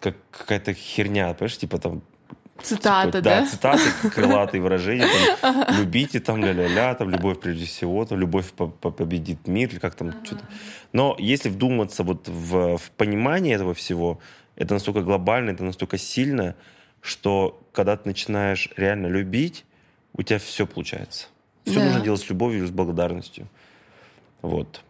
как 0.00 0.16
какая-то 0.30 0.74
херня, 0.74 1.32
понимаешь, 1.34 1.58
типа 1.58 1.78
там 1.78 2.02
Цитата, 2.62 3.06
типа, 3.06 3.22
да? 3.22 3.40
Да, 3.40 3.46
цитаты, 3.46 3.90
крылатые 4.10 4.62
выражения, 4.62 5.06
там, 5.42 5.66
любите, 5.78 6.20
там, 6.20 6.42
ля-ля-ля, 6.42 6.94
там, 6.94 7.10
любовь 7.10 7.38
прежде 7.40 7.66
всего, 7.66 8.04
там, 8.04 8.18
любовь 8.18 8.50
победит 8.52 9.46
мир, 9.46 9.68
или 9.68 9.78
как 9.78 9.94
там, 9.94 10.08
ага. 10.08 10.24
что-то. 10.24 10.44
Но 10.92 11.16
если 11.18 11.50
вдуматься 11.50 12.02
вот 12.02 12.28
в, 12.28 12.78
в 12.78 12.90
понимание 12.92 13.54
этого 13.54 13.74
всего, 13.74 14.20
это 14.56 14.74
настолько 14.74 15.02
глобально, 15.02 15.50
это 15.50 15.64
настолько 15.64 15.98
сильно, 15.98 16.56
что 17.02 17.60
когда 17.72 17.96
ты 17.96 18.08
начинаешь 18.08 18.70
реально 18.76 19.08
любить, 19.08 19.64
у 20.14 20.22
тебя 20.22 20.38
все 20.38 20.66
получается. 20.66 21.26
Все 21.64 21.74
да. 21.74 21.84
нужно 21.84 22.00
делать 22.00 22.20
с 22.20 22.28
любовью 22.30 22.64
и 22.64 22.66
с 22.66 22.70
благодарностью. 22.70 23.48
Вот. 24.40 24.82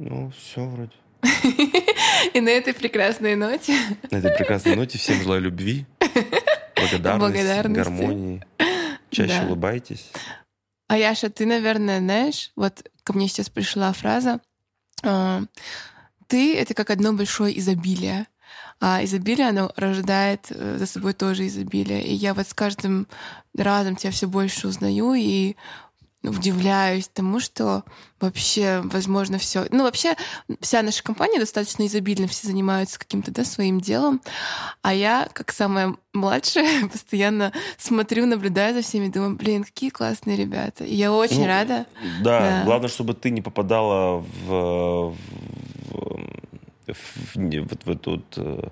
Ну, 0.00 0.30
все 0.30 0.64
вроде. 0.64 0.92
И 2.32 2.40
на 2.40 2.48
этой 2.48 2.72
прекрасной 2.72 3.36
ноте. 3.36 3.78
На 4.10 4.16
этой 4.16 4.32
прекрасной 4.32 4.74
ноте 4.74 4.96
всем 4.96 5.20
желаю 5.20 5.42
любви, 5.42 5.84
благодарности, 6.74 7.76
гармонии. 7.76 8.42
Чаще 9.10 9.42
улыбайтесь. 9.42 10.10
А 10.88 10.96
Яша, 10.96 11.28
ты, 11.28 11.44
наверное, 11.44 11.98
знаешь, 11.98 12.50
вот 12.56 12.90
ко 13.04 13.12
мне 13.12 13.28
сейчас 13.28 13.50
пришла 13.50 13.92
фраза, 13.92 14.40
а, 15.02 15.42
ты— 16.28 16.56
это 16.56 16.72
как 16.72 16.88
одно 16.88 17.12
большое 17.12 17.58
изобилие. 17.58 18.26
А 18.80 19.04
изобилие, 19.04 19.50
оно 19.50 19.70
рождает 19.76 20.46
э, 20.48 20.78
за 20.78 20.86
собой 20.86 21.12
тоже 21.12 21.46
изобилие. 21.46 22.02
И 22.02 22.14
я 22.14 22.32
вот 22.32 22.48
с 22.48 22.54
каждым 22.54 23.06
разом 23.54 23.96
тебя 23.96 24.12
все 24.12 24.26
больше 24.26 24.68
узнаю 24.68 25.12
и 25.12 25.56
удивляюсь 26.22 27.08
тому, 27.08 27.40
что 27.40 27.84
вообще, 28.20 28.82
возможно, 28.84 29.38
все. 29.38 29.66
Ну, 29.70 29.84
вообще, 29.84 30.16
вся 30.60 30.82
наша 30.82 31.02
компания 31.02 31.38
достаточно 31.38 31.86
изобильна, 31.86 32.26
все 32.26 32.46
занимаются 32.46 32.98
каким-то 32.98 33.30
да, 33.30 33.44
своим 33.44 33.80
делом. 33.80 34.20
А 34.82 34.92
я, 34.92 35.28
как 35.32 35.52
самая 35.52 35.96
младшая, 36.12 36.88
постоянно 36.92 37.52
смотрю, 37.78 38.26
наблюдаю 38.26 38.74
за 38.74 38.82
всеми, 38.82 39.08
думаю, 39.08 39.36
блин, 39.36 39.64
какие 39.64 39.90
классные 39.90 40.36
ребята. 40.36 40.84
И 40.84 40.94
я 40.94 41.12
очень 41.12 41.40
ну, 41.40 41.46
рада. 41.46 41.86
Да, 42.22 42.40
да, 42.40 42.62
главное, 42.64 42.88
чтобы 42.88 43.14
ты 43.14 43.30
не 43.30 43.40
попадала 43.40 44.18
в, 44.18 44.46
в, 44.46 45.16
в, 46.86 46.94
в, 46.94 47.36
в, 47.36 47.86
в 47.86 47.90
эту 47.90 48.22
э, 48.36 48.68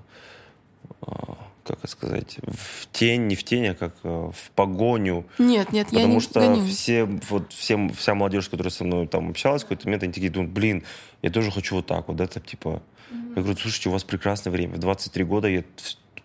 как 1.77 1.91
сказать, 1.91 2.39
в 2.43 2.87
тень, 2.93 3.27
не 3.27 3.35
в 3.37 3.45
тень, 3.45 3.69
а 3.69 3.75
как 3.75 3.95
э, 4.03 4.09
в 4.35 4.51
погоню. 4.53 5.27
Нет, 5.39 5.73
нет, 5.73 5.87
Потому 5.87 6.09
я 6.09 6.15
не 6.15 6.21
что 6.21 6.41
гонюсь. 6.41 6.75
все, 6.77 7.05
вот, 7.05 7.53
всем, 7.53 7.91
вся 7.91 8.15
молодежь, 8.15 8.49
которая 8.49 8.71
со 8.71 8.85
мной 8.85 9.07
там 9.07 9.31
общалась, 9.31 9.63
в 9.63 9.67
какой-то 9.67 9.87
момент 9.87 10.03
они 10.05 10.13
такие 10.13 10.31
думают, 10.31 10.53
блин, 10.53 10.85
я 11.23 11.31
тоже 11.31 11.51
хочу 11.51 11.77
вот 11.77 11.87
так 11.87 12.09
вот, 12.09 12.17
да, 12.17 12.27
там, 12.27 12.43
типа... 12.43 12.83
Mm-hmm. 13.11 13.33
Я 13.37 13.43
говорю, 13.43 13.59
слушайте, 13.59 13.89
у 13.89 13.93
вас 13.93 14.05
прекрасное 14.05 14.53
время. 14.53 14.75
В 14.75 14.79
23 14.79 15.25
года 15.25 15.49
я 15.49 15.65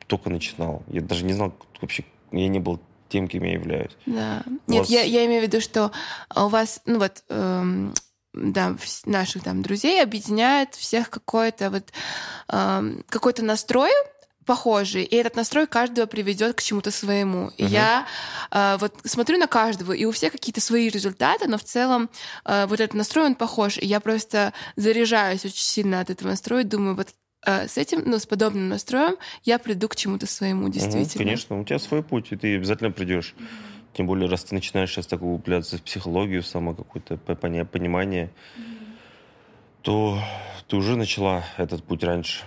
только 0.07 0.29
начинал. 0.29 0.83
Я 0.87 1.01
даже 1.01 1.23
не 1.23 1.33
знал 1.33 1.55
вообще, 1.81 2.03
я 2.31 2.47
не 2.47 2.59
был 2.59 2.79
тем, 3.09 3.27
кем 3.27 3.43
я 3.43 3.53
являюсь. 3.53 3.91
Да. 4.05 4.43
Нет, 4.67 4.79
вас- 4.81 4.89
я, 4.89 5.03
я 5.03 5.25
имею 5.25 5.41
в 5.41 5.43
виду, 5.45 5.61
что 5.61 5.91
у 6.35 6.47
вас, 6.47 6.81
ну 6.85 6.99
вот, 6.99 7.23
эм, 7.29 7.93
да, 8.33 8.75
наших 9.05 9.43
там 9.43 9.61
друзей 9.61 10.01
объединяет 10.01 10.73
всех 10.73 11.09
какой-то 11.09 11.69
вот 11.69 11.83
эм, 12.49 13.03
какой-то 13.09 13.43
настрой 13.43 13.91
похожий, 14.45 15.03
и 15.03 15.15
этот 15.15 15.35
настрой 15.35 15.67
каждого 15.67 16.05
приведет 16.05 16.55
к 16.55 16.61
чему-то 16.61 16.91
своему. 16.91 17.51
И 17.57 17.63
Мгм. 17.63 17.71
я 17.71 18.05
э, 18.51 18.77
вот 18.79 18.93
смотрю 19.05 19.37
на 19.37 19.47
каждого, 19.47 19.93
и 19.93 20.05
у 20.05 20.11
всех 20.11 20.31
какие-то 20.31 20.61
свои 20.61 20.89
результаты, 20.89 21.47
но 21.47 21.57
в 21.57 21.63
целом 21.63 22.09
э, 22.45 22.65
вот 22.67 22.79
этот 22.79 22.93
настрой, 22.95 23.25
он 23.25 23.35
похож. 23.35 23.77
И 23.77 23.85
я 23.85 23.99
просто 23.99 24.53
заряжаюсь 24.75 25.45
очень 25.45 25.63
сильно 25.63 25.99
от 25.99 26.09
этого 26.09 26.29
настроя, 26.29 26.63
думаю, 26.63 26.95
вот 26.95 27.09
э, 27.45 27.67
с 27.67 27.77
этим, 27.77 28.03
ну, 28.05 28.19
с 28.19 28.25
подобным 28.25 28.69
настроем 28.69 29.17
я 29.43 29.59
приду 29.59 29.87
к 29.87 29.95
чему-то 29.95 30.25
своему, 30.27 30.69
действительно. 30.69 31.25
конечно, 31.25 31.59
у 31.59 31.63
тебя 31.63 31.79
свой 31.79 32.03
путь, 32.03 32.31
и 32.31 32.35
ты 32.35 32.55
обязательно 32.55 32.91
придешь. 32.91 33.35
Тем 33.93 34.07
более, 34.07 34.27
раз 34.27 34.43
ты 34.43 34.55
начинаешь 34.55 34.89
сейчас 34.91 35.05
так 35.05 35.21
углубляться 35.21 35.77
в 35.77 35.83
психологию, 35.83 36.41
само 36.41 36.73
какое-то 36.73 37.17
понимание, 37.17 38.31
то 39.83 40.19
ты 40.67 40.75
уже 40.77 40.95
начала 40.95 41.43
этот 41.57 41.83
путь 41.83 42.03
раньше. 42.03 42.43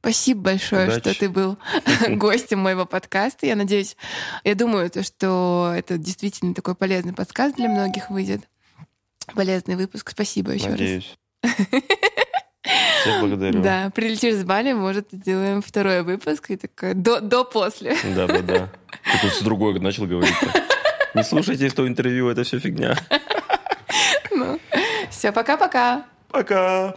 Спасибо 0.00 0.40
большое, 0.42 0.86
Удачи. 0.86 1.00
что 1.00 1.18
ты 1.18 1.28
был 1.28 1.58
гостем 2.08 2.60
моего 2.60 2.86
подкаста. 2.86 3.46
Я 3.46 3.56
надеюсь, 3.56 3.96
я 4.44 4.54
думаю, 4.54 4.90
то, 4.90 5.02
что 5.02 5.72
это 5.76 5.98
действительно 5.98 6.54
такой 6.54 6.74
полезный 6.74 7.12
подкаст 7.12 7.56
для 7.56 7.68
многих 7.68 8.08
выйдет. 8.10 8.42
Полезный 9.34 9.76
выпуск. 9.76 10.10
Спасибо 10.10 10.52
еще 10.52 10.68
Надеюсь. 10.70 11.16
Всех 13.00 13.20
благодарю. 13.20 13.54
раз. 13.54 13.64
Да, 13.64 13.90
прилетишь 13.90 14.34
с 14.36 14.44
Бали, 14.44 14.72
может, 14.72 15.08
сделаем 15.12 15.62
второй 15.62 16.02
выпуск 16.02 16.50
и 16.50 16.56
такой 16.56 16.94
до- 16.94 17.20
до-после. 17.20 17.96
Да, 18.14 18.26
да, 18.26 18.38
да. 18.40 18.68
Такой 19.12 19.30
все 19.30 19.44
другое 19.44 19.78
начал 19.80 20.06
говорить. 20.06 20.34
Не 21.14 21.24
слушайте 21.24 21.70
то 21.70 21.86
интервью, 21.88 22.28
это 22.28 22.44
все 22.44 22.58
фигня. 22.58 22.96
Все, 25.10 25.32
пока-пока. 25.32 26.04
Пока. 26.28 26.94